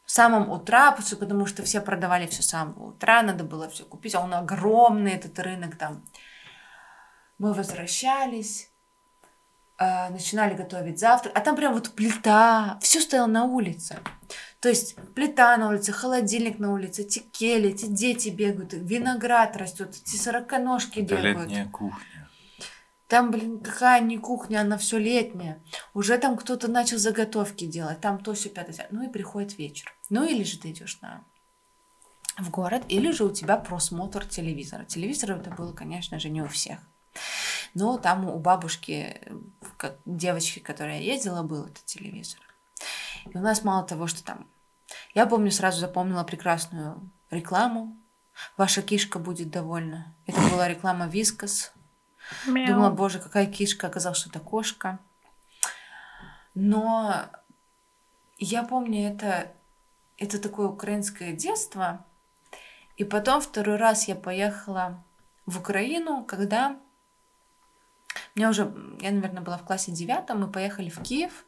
В 0.05 0.11
самом 0.11 0.49
утра, 0.51 0.91
потому- 0.91 1.45
что 1.47 1.63
все 1.63 1.81
продавали 1.81 2.27
все 2.27 2.43
с 2.43 2.47
самого 2.49 2.89
утра, 2.89 3.21
надо 3.23 3.43
было 3.43 3.67
все 3.69 3.83
купить, 3.85 4.13
а 4.15 4.21
он 4.21 4.33
огромный, 4.33 5.13
этот 5.13 5.39
рынок 5.39 5.77
там. 5.77 6.03
Мы 7.39 7.53
возвращались, 7.53 8.69
э, 9.77 10.09
начинали 10.09 10.53
готовить 10.53 10.99
завтрак, 10.99 11.33
а 11.35 11.41
там 11.41 11.55
прям 11.55 11.73
вот 11.73 11.89
плита, 11.95 12.77
все 12.81 13.01
стояло 13.01 13.27
на 13.27 13.43
улице. 13.45 13.97
То 14.61 14.69
есть 14.69 14.95
плита 15.15 15.57
на 15.57 15.69
улице, 15.69 15.91
холодильник 15.91 16.59
на 16.59 16.71
улице, 16.71 17.01
эти 17.01 17.19
кели, 17.19 17.69
эти 17.71 17.85
дети 17.87 18.29
бегают, 18.29 18.73
виноград 18.73 19.57
растет, 19.57 19.89
эти 19.89 20.15
сороконожки 20.15 20.99
Это 20.99 21.15
бегают. 21.15 21.49
летняя 21.49 21.65
кухня. 21.67 22.14
Там, 23.07 23.29
блин, 23.31 23.59
какая 23.59 24.01
не 24.01 24.17
кухня, 24.17 24.61
она 24.61 24.77
все 24.77 24.97
летняя. 24.97 25.61
Уже 25.93 26.17
там 26.17 26.37
кто-то 26.37 26.67
начал 26.67 26.97
заготовки 26.97 27.65
делать, 27.65 28.01
там 28.01 28.17
то 28.19 28.33
все 28.33 28.49
пятое. 28.49 28.87
Ну 28.89 29.03
и 29.03 29.11
приходит 29.11 29.57
вечер. 29.57 29.93
Ну 30.09 30.27
или 30.27 30.43
же 30.43 30.57
ты 30.57 30.71
идешь 30.71 30.99
на 31.01 31.23
в 32.37 32.49
город, 32.49 32.83
или 32.89 33.11
же 33.11 33.25
у 33.25 33.31
тебя 33.31 33.57
просмотр 33.57 34.25
телевизора. 34.25 34.83
Телевизор 34.83 35.31
это 35.31 35.51
было, 35.51 35.71
конечно 35.73 36.19
же, 36.19 36.29
не 36.29 36.41
у 36.41 36.47
всех. 36.47 36.79
Но 37.73 37.97
там 37.97 38.27
у 38.29 38.39
бабушки, 38.39 39.21
как 39.77 39.97
девочки, 40.05 40.59
которая 40.59 40.99
ездила, 40.99 41.43
был 41.43 41.65
этот 41.65 41.85
телевизор. 41.85 42.39
И 43.25 43.37
у 43.37 43.41
нас 43.41 43.63
мало 43.63 43.85
того, 43.85 44.07
что 44.07 44.23
там... 44.23 44.47
Я 45.13 45.25
помню, 45.25 45.51
сразу 45.51 45.79
запомнила 45.79 46.23
прекрасную 46.23 47.09
рекламу. 47.31 47.97
Ваша 48.57 48.81
кишка 48.81 49.17
будет 49.17 49.49
довольна. 49.49 50.13
Это 50.25 50.41
была 50.51 50.67
реклама 50.67 51.07
Вискас. 51.07 51.71
Думала, 52.67 52.89
боже, 52.89 53.19
какая 53.19 53.45
кишка, 53.45 53.87
оказалось, 53.87 54.17
что 54.19 54.29
это 54.29 54.39
кошка. 54.39 54.99
Но 56.53 57.25
я 58.37 58.63
помню, 58.63 59.09
это, 59.09 59.51
это 60.17 60.39
такое 60.39 60.67
украинское 60.67 61.33
детство. 61.33 62.05
И 62.97 63.03
потом 63.03 63.41
второй 63.41 63.75
раз 63.75 64.07
я 64.07 64.15
поехала 64.15 65.03
в 65.45 65.59
Украину, 65.59 66.23
когда 66.23 66.79
мне 68.35 68.49
уже, 68.49 68.73
я, 69.01 69.11
наверное, 69.11 69.41
была 69.41 69.57
в 69.57 69.65
классе 69.65 69.91
девятом, 69.91 70.41
мы 70.41 70.51
поехали 70.51 70.89
в 70.89 71.01
Киев. 71.01 71.45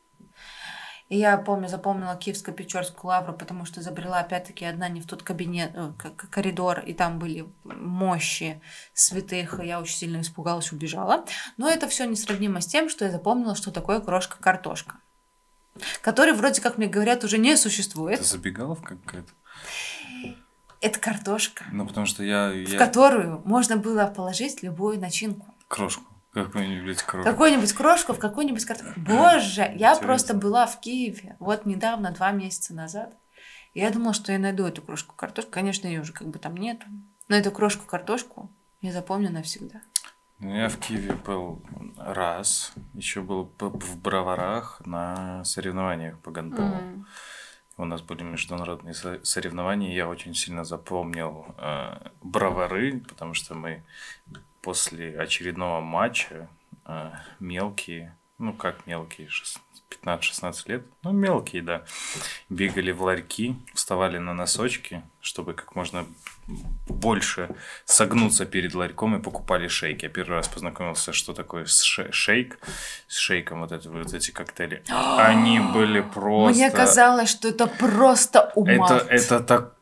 И 1.09 1.17
я 1.17 1.37
помню, 1.37 1.69
запомнила 1.69 2.17
Киевско-Печорскую 2.17 3.05
лавру, 3.05 3.33
потому 3.33 3.63
что 3.65 3.81
забрела 3.81 4.19
опять-таки 4.19 4.65
одна 4.65 4.89
не 4.89 4.99
в 4.99 5.07
тот 5.07 5.23
кабинет, 5.23 5.71
э, 5.73 5.91
коридор, 6.29 6.79
и 6.79 6.93
там 6.93 7.17
были 7.17 7.47
мощи 7.63 8.61
святых, 8.93 9.59
и 9.61 9.67
я 9.67 9.79
очень 9.79 9.95
сильно 9.95 10.19
испугалась, 10.19 10.73
убежала. 10.73 11.25
Но 11.55 11.69
это 11.69 11.87
все 11.87 12.05
несравнимо 12.05 12.59
с 12.59 12.67
тем, 12.67 12.89
что 12.89 13.05
я 13.05 13.11
запомнила, 13.11 13.55
что 13.55 13.71
такое 13.71 14.01
крошка-картошка, 14.01 14.95
который 16.01 16.33
вроде 16.33 16.61
как 16.61 16.77
мне 16.77 16.87
говорят 16.87 17.23
уже 17.23 17.37
не 17.37 17.55
существует. 17.55 18.19
Это 18.19 18.27
забегаловка 18.27 18.97
какая-то? 18.97 19.31
Это 20.79 20.99
картошка, 20.99 21.63
Ну, 21.71 21.87
потому 21.87 22.05
что 22.05 22.23
я... 22.23 22.49
в 22.49 22.53
я... 22.53 22.77
которую 22.77 23.41
можно 23.45 23.77
было 23.77 24.05
положить 24.07 24.61
любую 24.61 24.99
начинку. 24.99 25.55
Крошку. 25.67 26.03
Какую-нибудь 26.45 27.01
крошку. 27.03 27.29
Какую-нибудь 27.31 27.73
крошку 27.73 28.13
в 28.13 28.19
какую-нибудь 28.19 28.65
картошку. 28.65 28.99
Боже, 28.99 29.61
я 29.61 29.67
Интересно. 29.73 30.05
просто 30.05 30.33
была 30.33 30.65
в 30.67 30.79
Киеве 30.79 31.35
вот 31.39 31.65
недавно, 31.65 32.11
два 32.11 32.31
месяца 32.31 32.73
назад. 32.73 33.15
И 33.73 33.79
я 33.79 33.89
думала, 33.91 34.13
что 34.13 34.31
я 34.31 34.39
найду 34.39 34.65
эту 34.65 34.81
крошку 34.81 35.15
картошку. 35.15 35.51
Конечно, 35.51 35.87
ее 35.87 36.01
уже 36.01 36.13
как 36.13 36.27
бы 36.27 36.39
там 36.39 36.55
нету. 36.57 36.85
Но 37.27 37.35
эту 37.35 37.51
крошку 37.51 37.85
картошку 37.85 38.49
я 38.81 38.91
запомню 38.91 39.31
навсегда. 39.31 39.81
Ну, 40.39 40.55
я 40.55 40.69
в 40.69 40.77
Киеве 40.77 41.13
был 41.13 41.61
раз. 41.97 42.71
Еще 42.93 43.21
был 43.21 43.51
в 43.59 43.99
Броварах 44.01 44.81
на 44.85 45.43
соревнованиях 45.43 46.19
по 46.19 46.31
гандболу. 46.31 46.67
Мгм. 46.75 47.07
У 47.79 47.85
нас 47.85 48.01
были 48.01 48.23
международные 48.23 48.93
со- 48.95 49.23
соревнования. 49.23 49.93
Я 49.93 50.07
очень 50.07 50.33
сильно 50.33 50.63
запомнил 50.63 51.45
э, 51.59 52.09
бровары, 52.21 53.01
потому 53.07 53.35
что 53.35 53.53
мы 53.53 53.83
после 54.67 55.17
очередного 55.17 55.79
матча 55.79 56.49
э, 56.85 57.11
мелкие, 57.39 58.13
ну 58.37 58.51
как 58.51 58.85
мелкие, 58.85 59.29
шест- 59.29 59.61
15-16 60.03 60.53
лет, 60.65 60.83
ну 61.03 61.13
мелкие, 61.13 61.61
да, 61.61 61.83
бегали 62.49 62.91
в 62.91 63.01
ларьки, 63.01 63.55
вставали 63.73 64.17
на 64.17 64.33
носочки, 64.33 65.01
чтобы 65.21 65.53
как 65.53 65.73
можно 65.75 66.05
больше 66.89 67.47
согнуться 67.85 68.45
перед 68.45 68.75
ларьком 68.75 69.15
и 69.15 69.21
покупали 69.21 69.69
шейки. 69.69 70.03
Я 70.03 70.09
первый 70.09 70.35
раз 70.35 70.49
познакомился, 70.49 71.13
что 71.13 71.33
такое 71.33 71.63
ше- 71.65 72.11
шейк, 72.11 72.59
с 73.07 73.17
шейком 73.17 73.61
вот, 73.61 73.71
это, 73.71 73.89
вот 73.89 74.13
эти 74.13 74.31
коктейли. 74.31 74.83
Они 75.17 75.61
были 75.61 76.01
просто... 76.13 76.57
Мне 76.59 76.71
казалось, 76.71 77.29
что 77.29 77.47
это 77.47 77.67
просто 77.67 78.51
ума. 78.55 78.73
Это, 78.73 78.95
это 79.09 79.39
так, 79.39 79.75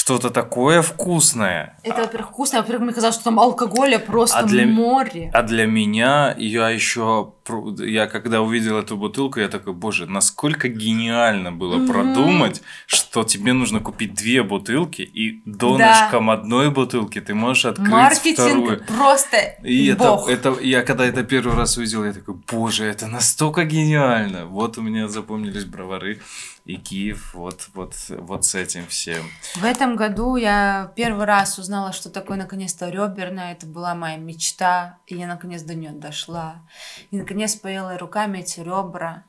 что-то 0.00 0.30
такое 0.30 0.80
вкусное. 0.80 1.76
Это, 1.82 2.00
во-первых, 2.00 2.30
вкусно, 2.30 2.58
а 2.58 2.62
во-первых, 2.62 2.84
мне 2.86 2.94
казалось, 2.94 3.16
что 3.16 3.24
там 3.24 3.38
алкоголя 3.38 3.98
просто 3.98 4.38
А 4.38 4.42
для- 4.44 4.64
море. 4.66 5.30
А 5.34 5.42
для 5.42 5.66
меня 5.66 6.34
я 6.38 6.70
еще 6.70 7.34
я 7.78 8.06
когда 8.06 8.40
увидел 8.40 8.78
эту 8.78 8.96
бутылку, 8.96 9.40
я 9.40 9.48
такой, 9.48 9.72
боже, 9.72 10.06
насколько 10.06 10.68
гениально 10.68 11.52
было 11.52 11.76
mm-hmm. 11.76 11.86
продумать, 11.86 12.62
что 12.86 13.24
тебе 13.24 13.52
нужно 13.52 13.80
купить 13.80 14.14
две 14.14 14.42
бутылки, 14.42 15.02
и 15.02 15.42
донышком 15.44 16.26
да. 16.26 16.32
одной 16.34 16.70
бутылки 16.70 17.20
ты 17.20 17.34
можешь 17.34 17.66
открыть 17.66 17.88
Маркетинг 17.88 18.38
вторую. 18.38 18.84
просто 18.86 19.36
и 19.62 19.92
бог. 19.92 20.28
Это, 20.28 20.50
это, 20.50 20.60
я 20.60 20.82
когда 20.82 21.06
это 21.06 21.22
первый 21.22 21.56
раз 21.56 21.76
увидел, 21.76 22.04
я 22.04 22.12
такой, 22.12 22.34
боже, 22.50 22.84
это 22.84 23.06
настолько 23.06 23.64
гениально. 23.64 24.46
Вот 24.46 24.78
у 24.78 24.82
меня 24.82 25.08
запомнились 25.08 25.64
бровары 25.64 26.20
и 26.64 26.76
Киев 26.76 27.34
вот, 27.34 27.68
вот, 27.74 27.94
вот 28.08 28.44
с 28.44 28.54
этим 28.54 28.86
всем. 28.86 29.22
В 29.56 29.64
этом 29.64 29.96
году 29.96 30.36
я 30.36 30.92
первый 30.94 31.24
раз 31.24 31.58
узнала, 31.58 31.92
что 31.92 32.10
такое 32.10 32.36
наконец-то 32.36 32.88
реберная. 32.88 33.52
Это 33.52 33.66
была 33.66 33.94
моя 33.94 34.16
мечта, 34.16 34.98
и 35.06 35.16
я 35.16 35.26
наконец 35.26 35.62
до 35.62 35.74
нее 35.74 35.90
дошла. 35.90 36.62
И 37.10 37.16
наконец 37.16 37.39
поела 37.48 37.98
руками 37.98 38.38
эти 38.38 38.60
ребра. 38.60 39.24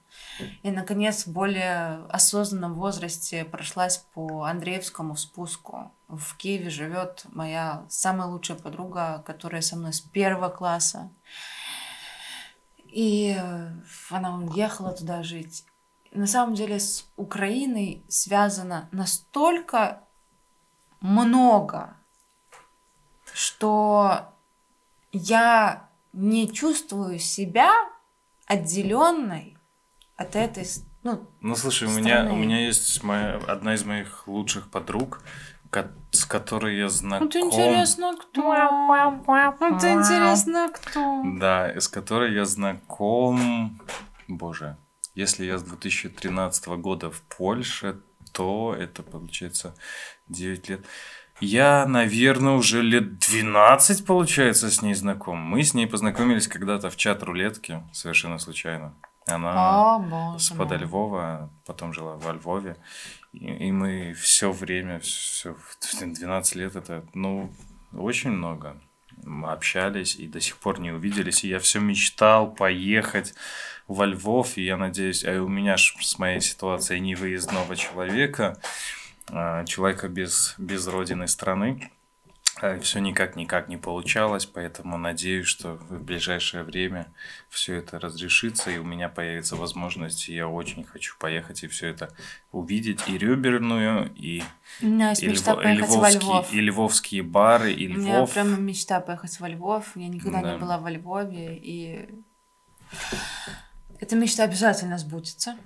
И, 0.63 0.71
наконец, 0.71 1.25
в 1.25 1.31
более 1.31 2.05
осознанном 2.09 2.73
возрасте 2.75 3.45
прошлась 3.45 3.97
по 4.13 4.43
Андреевскому 4.43 5.15
спуску. 5.15 5.91
В 6.07 6.35
Киеве 6.37 6.69
живет 6.69 7.25
моя 7.31 7.85
самая 7.89 8.27
лучшая 8.27 8.57
подруга, 8.57 9.23
которая 9.25 9.61
со 9.61 9.75
мной 9.75 9.93
с 9.93 10.01
первого 10.01 10.49
класса. 10.49 11.09
И 12.85 13.37
она 14.09 14.35
уехала 14.37 14.91
туда 14.91 15.23
жить 15.23 15.65
на 16.11 16.27
самом 16.27 16.55
деле 16.55 16.79
с 16.79 17.05
Украиной 17.15 18.03
связано 18.07 18.89
настолько 18.91 20.03
много, 20.99 21.95
что 23.33 24.33
я 25.11 25.89
не 26.13 26.51
чувствую 26.51 27.19
себя 27.19 27.71
отделенной 28.51 29.57
от 30.17 30.35
этой 30.35 30.67
ну, 31.03 31.27
ну 31.39 31.55
слушай, 31.55 31.87
у 31.87 31.91
меня 31.91 32.29
у 32.31 32.35
меня 32.35 32.65
есть 32.65 33.01
моя 33.01 33.37
одна 33.47 33.73
из 33.73 33.83
моих 33.85 34.27
лучших 34.27 34.69
подруг, 34.69 35.23
с 36.11 36.25
которой 36.25 36.77
я 36.77 36.89
знаком. 36.89 37.27
Это 37.27 37.39
интересно, 37.39 38.15
кто? 38.19 38.53
Это 38.53 39.93
интересно, 39.93 40.69
кто? 40.71 41.23
Да, 41.39 41.69
с 41.79 41.87
которой 41.87 42.35
я 42.35 42.45
знаком. 42.45 43.81
Боже, 44.27 44.77
если 45.15 45.45
я 45.45 45.57
с 45.57 45.63
2013 45.63 46.67
года 46.67 47.09
в 47.09 47.21
Польше, 47.21 48.01
то 48.31 48.75
это 48.77 49.01
получается 49.01 49.75
9 50.27 50.69
лет. 50.69 50.85
Я, 51.41 51.85
наверное, 51.87 52.53
уже 52.53 52.81
лет 52.81 53.17
12, 53.17 54.05
получается, 54.05 54.69
с 54.69 54.81
ней 54.81 54.93
знаком. 54.93 55.39
Мы 55.39 55.63
с 55.63 55.73
ней 55.73 55.87
познакомились 55.87 56.47
когда-то 56.47 56.89
в 56.89 56.97
чат 56.97 57.23
рулетки, 57.23 57.83
совершенно 57.91 58.37
случайно. 58.37 58.93
Она 59.25 59.97
О, 59.97 60.37
с 60.37 60.51
подо 60.51 60.75
Львова, 60.75 61.49
потом 61.65 61.93
жила 61.93 62.15
во 62.15 62.33
Львове. 62.33 62.77
И, 63.33 63.45
и 63.45 63.71
мы 63.71 64.13
все 64.13 64.51
время, 64.51 64.99
все, 64.99 65.55
12 65.99 66.55
лет, 66.55 66.75
это, 66.75 67.03
ну, 67.13 67.51
очень 67.91 68.31
много. 68.31 68.77
Мы 69.23 69.51
общались 69.51 70.15
и 70.15 70.27
до 70.27 70.39
сих 70.39 70.57
пор 70.57 70.79
не 70.79 70.91
увиделись. 70.91 71.43
И 71.43 71.49
я 71.49 71.59
все 71.59 71.79
мечтал 71.79 72.51
поехать 72.51 73.33
во 73.87 74.05
Львов, 74.05 74.57
и 74.57 74.63
я 74.63 74.77
надеюсь, 74.77 75.23
а 75.25 75.41
у 75.41 75.47
меня 75.47 75.77
ж 75.77 75.95
с 76.01 76.17
моей 76.17 76.39
ситуацией 76.39 76.99
невыездного 76.99 77.75
человека, 77.75 78.59
человека 79.27 80.07
без, 80.07 80.55
без 80.57 80.87
родины 80.87 81.27
страны, 81.27 81.91
а, 82.59 82.79
все 82.79 82.99
никак-никак 82.99 83.69
не 83.69 83.77
получалось, 83.77 84.45
поэтому 84.45 84.97
надеюсь, 84.97 85.47
что 85.47 85.79
в 85.89 86.03
ближайшее 86.03 86.63
время 86.63 87.07
все 87.49 87.75
это 87.75 87.99
разрешится, 87.99 88.69
и 88.69 88.77
у 88.77 88.83
меня 88.83 89.07
появится 89.07 89.55
возможность, 89.55 90.27
и 90.27 90.35
я 90.35 90.47
очень 90.47 90.83
хочу 90.83 91.15
поехать 91.17 91.63
и 91.63 91.67
все 91.67 91.87
это 91.87 92.13
увидеть, 92.51 93.07
и 93.07 93.17
Рюберную, 93.17 94.13
и, 94.15 94.43
и, 94.81 94.85
Льво, 94.85 95.61
и, 95.61 95.75
львовские, 95.75 96.43
и 96.51 96.61
львовские 96.61 97.23
бары, 97.23 97.71
и 97.71 97.87
Львов. 97.87 97.97
У 97.97 98.01
меня 98.01 98.25
прямо 98.27 98.57
мечта 98.57 98.99
поехать 98.99 99.39
во 99.39 99.47
Львов, 99.47 99.95
я 99.95 100.09
никогда 100.09 100.41
да. 100.41 100.53
не 100.53 100.59
была 100.59 100.77
во 100.77 100.91
Львове, 100.91 101.57
и 101.57 102.09
эта 103.99 104.15
мечта 104.15 104.43
обязательно 104.43 104.97
сбудется. 104.97 105.57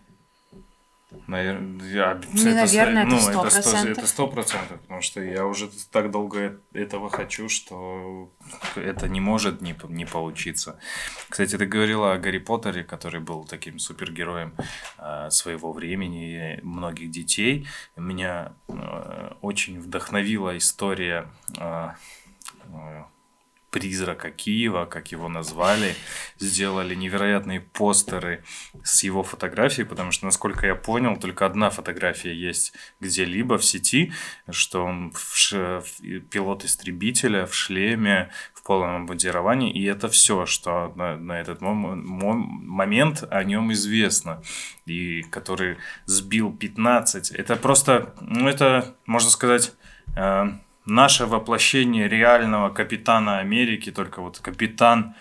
Наверное, 1.28 1.86
я, 1.89 2.22
Не, 2.34 2.41
это, 2.41 2.55
наверное, 2.55 3.05
ну, 3.05 3.18
это 3.18 4.07
сто 4.07 4.28
процентов, 4.28 4.80
потому 4.82 5.01
что 5.01 5.22
я 5.22 5.45
уже 5.45 5.70
так 5.91 6.11
долго 6.11 6.59
этого 6.74 7.09
хочу, 7.09 7.49
что 7.49 8.32
это 8.76 9.07
не 9.07 9.20
может 9.20 9.61
не, 9.61 9.76
не 9.89 10.05
получиться. 10.05 10.80
Кстати, 11.30 11.57
ты 11.57 11.66
говорила 11.66 12.13
о 12.13 12.18
Гарри 12.18 12.39
Поттере, 12.39 12.84
который 12.84 13.20
был 13.20 13.45
таким 13.45 13.80
супергероем 13.80 14.53
э, 14.97 15.30
своего 15.30 15.74
времени, 15.74 16.59
многих 16.63 17.11
детей. 17.11 17.68
Меня 17.95 18.53
э, 18.68 19.32
очень 19.41 19.80
вдохновила 19.80 20.57
история 20.57 21.28
э, 21.59 21.89
призрака 23.76 24.32
Киева, 24.32 24.86
как 24.86 25.11
его 25.11 25.28
назвали, 25.28 25.95
сделали 26.39 26.95
невероятные 26.95 27.59
постеры 27.59 28.45
с 28.86 29.03
его 29.03 29.21
фотографией, 29.21 29.86
потому 29.86 30.13
что, 30.13 30.26
насколько 30.26 30.65
я 30.65 30.76
понял, 30.76 31.17
только 31.17 31.45
одна 31.45 31.69
фотография 31.69 32.34
есть 32.34 32.73
где-либо 33.01 33.57
в 33.57 33.65
сети, 33.65 34.13
что 34.49 34.86
он 34.86 35.11
в 35.11 35.36
ш... 35.36 35.84
пилот 36.32 36.63
истребителя 36.63 37.45
в 37.45 37.53
шлеме, 37.53 38.32
в 38.53 38.63
полном 38.63 39.03
обмундировании, 39.03 39.73
и 39.73 39.84
это 39.84 40.07
все, 40.07 40.45
что 40.45 40.93
на, 40.95 41.17
на 41.17 41.41
этот 41.41 41.59
мом... 41.59 41.99
момент 41.99 43.26
о 43.30 43.43
нем 43.43 43.73
известно, 43.73 44.41
и 44.86 45.21
который 45.23 45.76
сбил 46.05 46.55
15. 46.55 47.32
Это 47.32 47.57
просто, 47.57 48.15
ну 48.21 48.47
это, 48.47 48.95
можно 49.05 49.30
сказать, 49.30 49.73
э, 50.15 50.45
наше 50.86 51.25
воплощение 51.25 52.07
реального 52.07 52.69
капитана 52.69 53.39
Америки, 53.39 53.91
только 53.91 54.21
вот 54.21 54.39
капитан, 54.39 55.15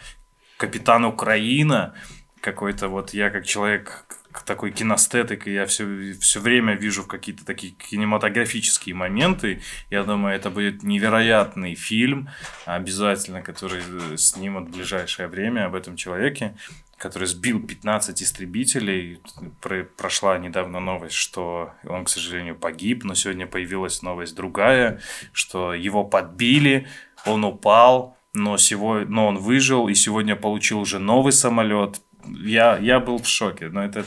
капитан 0.56 1.04
Украина, 1.04 1.94
какой-то 2.40 2.88
вот 2.88 3.14
я 3.14 3.30
как 3.30 3.46
человек 3.46 4.04
такой 4.42 4.72
кинестетик, 4.72 5.46
и 5.46 5.52
я 5.52 5.66
все, 5.66 6.12
все 6.20 6.40
время 6.40 6.74
вижу 6.74 7.04
какие-то 7.04 7.44
такие 7.44 7.72
кинематографические 7.72 8.94
моменты. 8.94 9.62
Я 9.90 10.02
думаю, 10.04 10.34
это 10.34 10.50
будет 10.50 10.82
невероятный 10.82 11.74
фильм, 11.74 12.28
обязательно, 12.64 13.42
который 13.42 13.82
снимут 14.16 14.68
в 14.68 14.72
ближайшее 14.72 15.28
время 15.28 15.66
об 15.66 15.74
этом 15.74 15.96
человеке 15.96 16.54
который 16.96 17.26
сбил 17.26 17.60
15 17.60 18.22
истребителей. 18.22 19.20
Про 19.60 19.84
прошла 19.84 20.38
недавно 20.38 20.80
новость, 20.80 21.16
что 21.16 21.72
он, 21.86 22.04
к 22.04 22.08
сожалению, 22.08 22.56
погиб, 22.56 23.04
но 23.04 23.14
сегодня 23.14 23.46
появилась 23.46 24.00
новость 24.00 24.34
другая, 24.34 25.00
что 25.32 25.74
его 25.74 26.04
подбили, 26.04 26.86
он 27.26 27.44
упал, 27.44 28.16
но, 28.32 28.56
сегодня, 28.58 29.06
но 29.08 29.26
он 29.28 29.38
выжил 29.38 29.88
и 29.88 29.94
сегодня 29.94 30.36
получил 30.36 30.80
уже 30.80 30.98
новый 30.98 31.32
самолет. 31.32 32.00
Я, 32.26 32.78
я 32.78 33.00
был 33.00 33.18
в 33.18 33.26
шоке, 33.26 33.68
но 33.68 33.84
это 33.84 34.04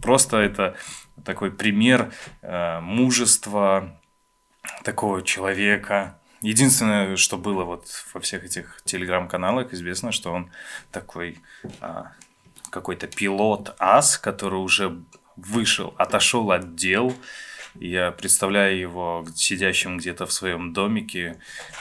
просто 0.00 0.38
это 0.38 0.76
такой 1.24 1.50
пример 1.50 2.12
э, 2.42 2.80
мужества 2.80 4.00
такого 4.84 5.22
человека, 5.22 6.18
Единственное, 6.42 7.16
что 7.16 7.38
было 7.38 7.62
вот 7.62 7.86
во 8.12 8.20
всех 8.20 8.42
этих 8.44 8.82
телеграм-каналах, 8.84 9.72
известно, 9.72 10.10
что 10.10 10.32
он 10.32 10.50
такой 10.90 11.38
а, 11.80 12.12
какой-то 12.68 13.06
пилот 13.06 13.76
ас, 13.78 14.18
который 14.18 14.58
уже 14.58 15.02
вышел, 15.36 15.94
отошел 15.98 16.50
от 16.50 16.74
дел. 16.74 17.14
Я 17.74 18.12
представляю 18.12 18.78
его 18.78 19.24
сидящим 19.34 19.96
где-то 19.96 20.26
в 20.26 20.32
своем 20.32 20.72
домике, 20.72 21.40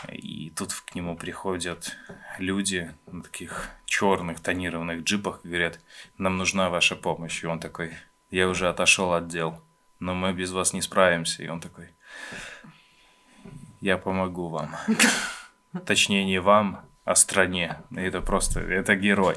и 0.10 0.52
тут 0.56 0.74
к 0.74 0.96
нему 0.96 1.18
приходят 1.18 1.98
люди 2.38 2.94
на 3.08 3.22
таких 3.22 3.70
черных 3.86 4.40
тонированных 4.40 5.04
джипах 5.04 5.42
и 5.44 5.50
говорят, 5.50 5.80
нам 6.18 6.38
нужна 6.38 6.70
ваша 6.70 6.96
помощь. 6.96 7.44
И 7.44 7.48
он 7.48 7.60
такой, 7.60 7.94
я 8.30 8.48
уже 8.48 8.70
отошел 8.70 9.14
от 9.14 9.28
дел, 9.28 9.62
но 10.00 10.16
мы 10.16 10.34
без 10.34 10.52
вас 10.52 10.74
не 10.74 10.82
справимся. 10.82 11.44
И 11.44 11.50
он 11.50 11.60
такой, 11.60 11.90
я 13.82 13.98
помогу 13.98 14.48
вам. 14.48 14.76
Точнее, 15.86 16.24
не 16.24 16.40
вам, 16.40 16.86
о 17.04 17.16
стране. 17.16 17.78
Это 17.96 18.22
просто, 18.22 18.60
это 18.60 18.96
герой. 18.96 19.36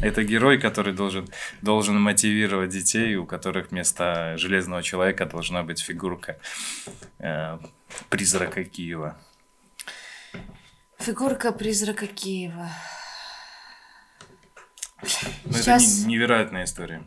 Это 0.00 0.24
герой, 0.24 0.58
который 0.58 0.92
должен, 0.92 1.28
должен 1.62 2.00
мотивировать 2.00 2.70
детей, 2.70 3.14
у 3.16 3.24
которых 3.24 3.70
вместо 3.70 4.36
железного 4.36 4.82
человека 4.82 5.26
должна 5.26 5.62
быть 5.62 5.80
фигурка 5.80 6.38
э, 7.18 7.58
призрака 8.08 8.64
Киева. 8.64 9.16
Фигурка 10.98 11.52
призрака 11.52 12.06
Киева. 12.06 12.68
Ну, 15.44 15.52
Сейчас... 15.52 16.00
Это 16.00 16.08
невероятная 16.08 16.64
история. 16.64 17.04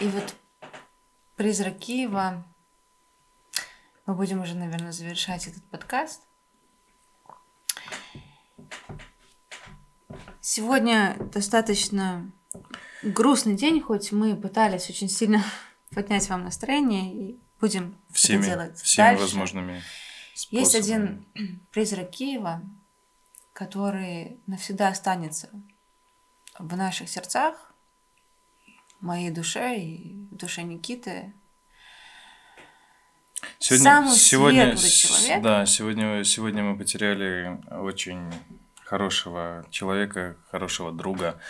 И 0.00 0.08
вот 0.08 0.34
призрак 1.36 1.78
Киева 1.78 2.44
мы 4.04 4.14
будем 4.14 4.40
уже, 4.40 4.54
наверное, 4.54 4.92
завершать 4.92 5.46
этот 5.46 5.64
подкаст. 5.70 6.22
Сегодня 10.48 11.16
достаточно 11.32 12.30
грустный 13.02 13.56
день, 13.56 13.80
хоть 13.80 14.12
мы 14.12 14.36
пытались 14.36 14.88
очень 14.88 15.08
сильно 15.08 15.42
поднять 15.92 16.28
вам 16.28 16.44
настроение 16.44 17.12
и 17.12 17.40
будем 17.60 17.96
всеми, 18.12 18.42
это 18.42 18.50
делать 18.50 18.80
всеми 18.80 19.06
дальше. 19.06 19.22
возможными 19.22 19.82
способами. 20.36 20.60
Есть 20.60 20.74
один 20.76 21.26
призрак 21.72 22.10
Киева, 22.12 22.62
который 23.52 24.38
навсегда 24.46 24.86
останется 24.86 25.50
в 26.60 26.76
наших 26.76 27.08
сердцах, 27.08 27.72
в 29.00 29.04
моей 29.04 29.30
душе 29.30 29.76
и 29.80 30.28
в 30.30 30.36
душе 30.36 30.62
Никиты. 30.62 31.32
Сегодня, 33.58 33.82
Самый 33.82 34.14
сегодня, 34.14 34.76
человек. 34.76 35.42
Да, 35.42 35.66
сегодня, 35.66 36.22
сегодня 36.22 36.62
мы 36.62 36.78
потеряли 36.78 37.60
очень 37.68 38.32
хорошего 38.86 39.66
человека, 39.70 40.36
хорошего 40.50 40.92
друга, 40.92 41.40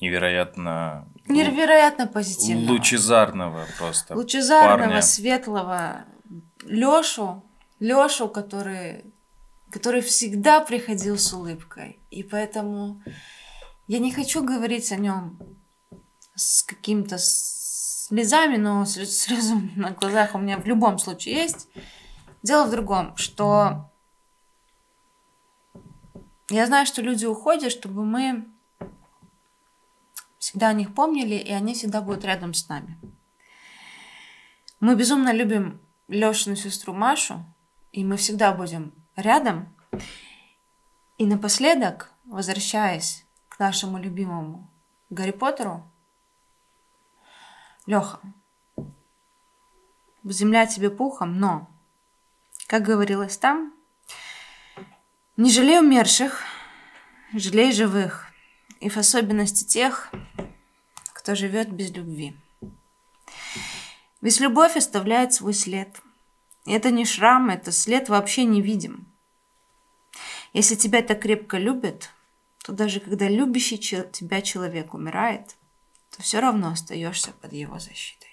невероятно 0.00 1.06
Невероятно 1.28 2.06
позитивного. 2.06 2.72
лучезарного 2.72 3.66
просто 3.78 4.14
лучезарного, 4.16 4.78
парня. 4.78 5.02
светлого 5.02 6.04
Лёшу, 6.64 7.44
Лёшу, 7.80 8.28
который, 8.28 9.12
который 9.70 10.00
всегда 10.00 10.60
приходил 10.60 11.18
с 11.18 11.32
улыбкой. 11.34 12.00
И 12.10 12.22
поэтому 12.22 13.02
я 13.86 13.98
не 13.98 14.10
хочу 14.10 14.42
говорить 14.42 14.90
о 14.92 14.96
нем 14.96 15.38
с 16.34 16.62
какими-то 16.62 17.18
слезами, 17.18 18.56
но 18.56 18.84
слез- 18.86 19.20
слезы 19.20 19.54
на 19.76 19.90
глазах 19.90 20.34
у 20.34 20.38
меня 20.38 20.56
в 20.56 20.66
любом 20.66 20.98
случае 20.98 21.34
есть. 21.34 21.68
Дело 22.42 22.64
в 22.66 22.70
другом, 22.70 23.16
что 23.16 23.90
я 26.48 26.66
знаю, 26.66 26.86
что 26.86 27.02
люди 27.02 27.26
уходят, 27.26 27.72
чтобы 27.72 28.04
мы 28.04 28.46
всегда 30.38 30.68
о 30.68 30.72
них 30.72 30.94
помнили, 30.94 31.34
и 31.34 31.50
они 31.50 31.74
всегда 31.74 32.00
будут 32.00 32.24
рядом 32.24 32.54
с 32.54 32.68
нами. 32.68 32.98
Мы 34.78 34.94
безумно 34.94 35.32
любим 35.32 35.80
Лешину 36.08 36.54
сестру 36.54 36.92
Машу, 36.92 37.44
и 37.92 38.04
мы 38.04 38.16
всегда 38.16 38.52
будем 38.52 38.92
рядом. 39.16 39.74
И 41.18 41.26
напоследок, 41.26 42.12
возвращаясь 42.24 43.24
к 43.48 43.58
нашему 43.58 43.98
любимому 43.98 44.70
Гарри 45.10 45.32
Поттеру, 45.32 45.90
Леха, 47.86 48.20
земля 50.24 50.66
тебе 50.66 50.90
пухом, 50.90 51.38
но, 51.38 51.68
как 52.66 52.82
говорилось 52.82 53.38
там, 53.38 53.72
не 55.36 55.50
жалей 55.50 55.78
умерших, 55.80 56.42
жалей 57.34 57.72
живых, 57.72 58.28
и 58.80 58.88
в 58.88 58.96
особенности 58.96 59.64
тех, 59.64 60.10
кто 61.12 61.34
живет 61.34 61.70
без 61.70 61.90
любви. 61.90 62.34
Ведь 64.22 64.40
любовь 64.40 64.76
оставляет 64.76 65.34
свой 65.34 65.52
след. 65.52 66.00
И 66.64 66.72
это 66.72 66.90
не 66.90 67.04
шрам, 67.04 67.50
это 67.50 67.70
след 67.70 68.08
вообще 68.08 68.44
не 68.44 68.62
видим. 68.62 69.06
Если 70.52 70.74
тебя 70.74 71.02
так 71.02 71.20
крепко 71.20 71.58
любят, 71.58 72.10
то 72.64 72.72
даже 72.72 72.98
когда 73.00 73.28
любящий 73.28 73.78
тебя 73.78 74.40
человек 74.40 74.94
умирает, 74.94 75.54
то 76.10 76.22
все 76.22 76.40
равно 76.40 76.70
остаешься 76.70 77.32
под 77.32 77.52
его 77.52 77.78
защитой. 77.78 78.25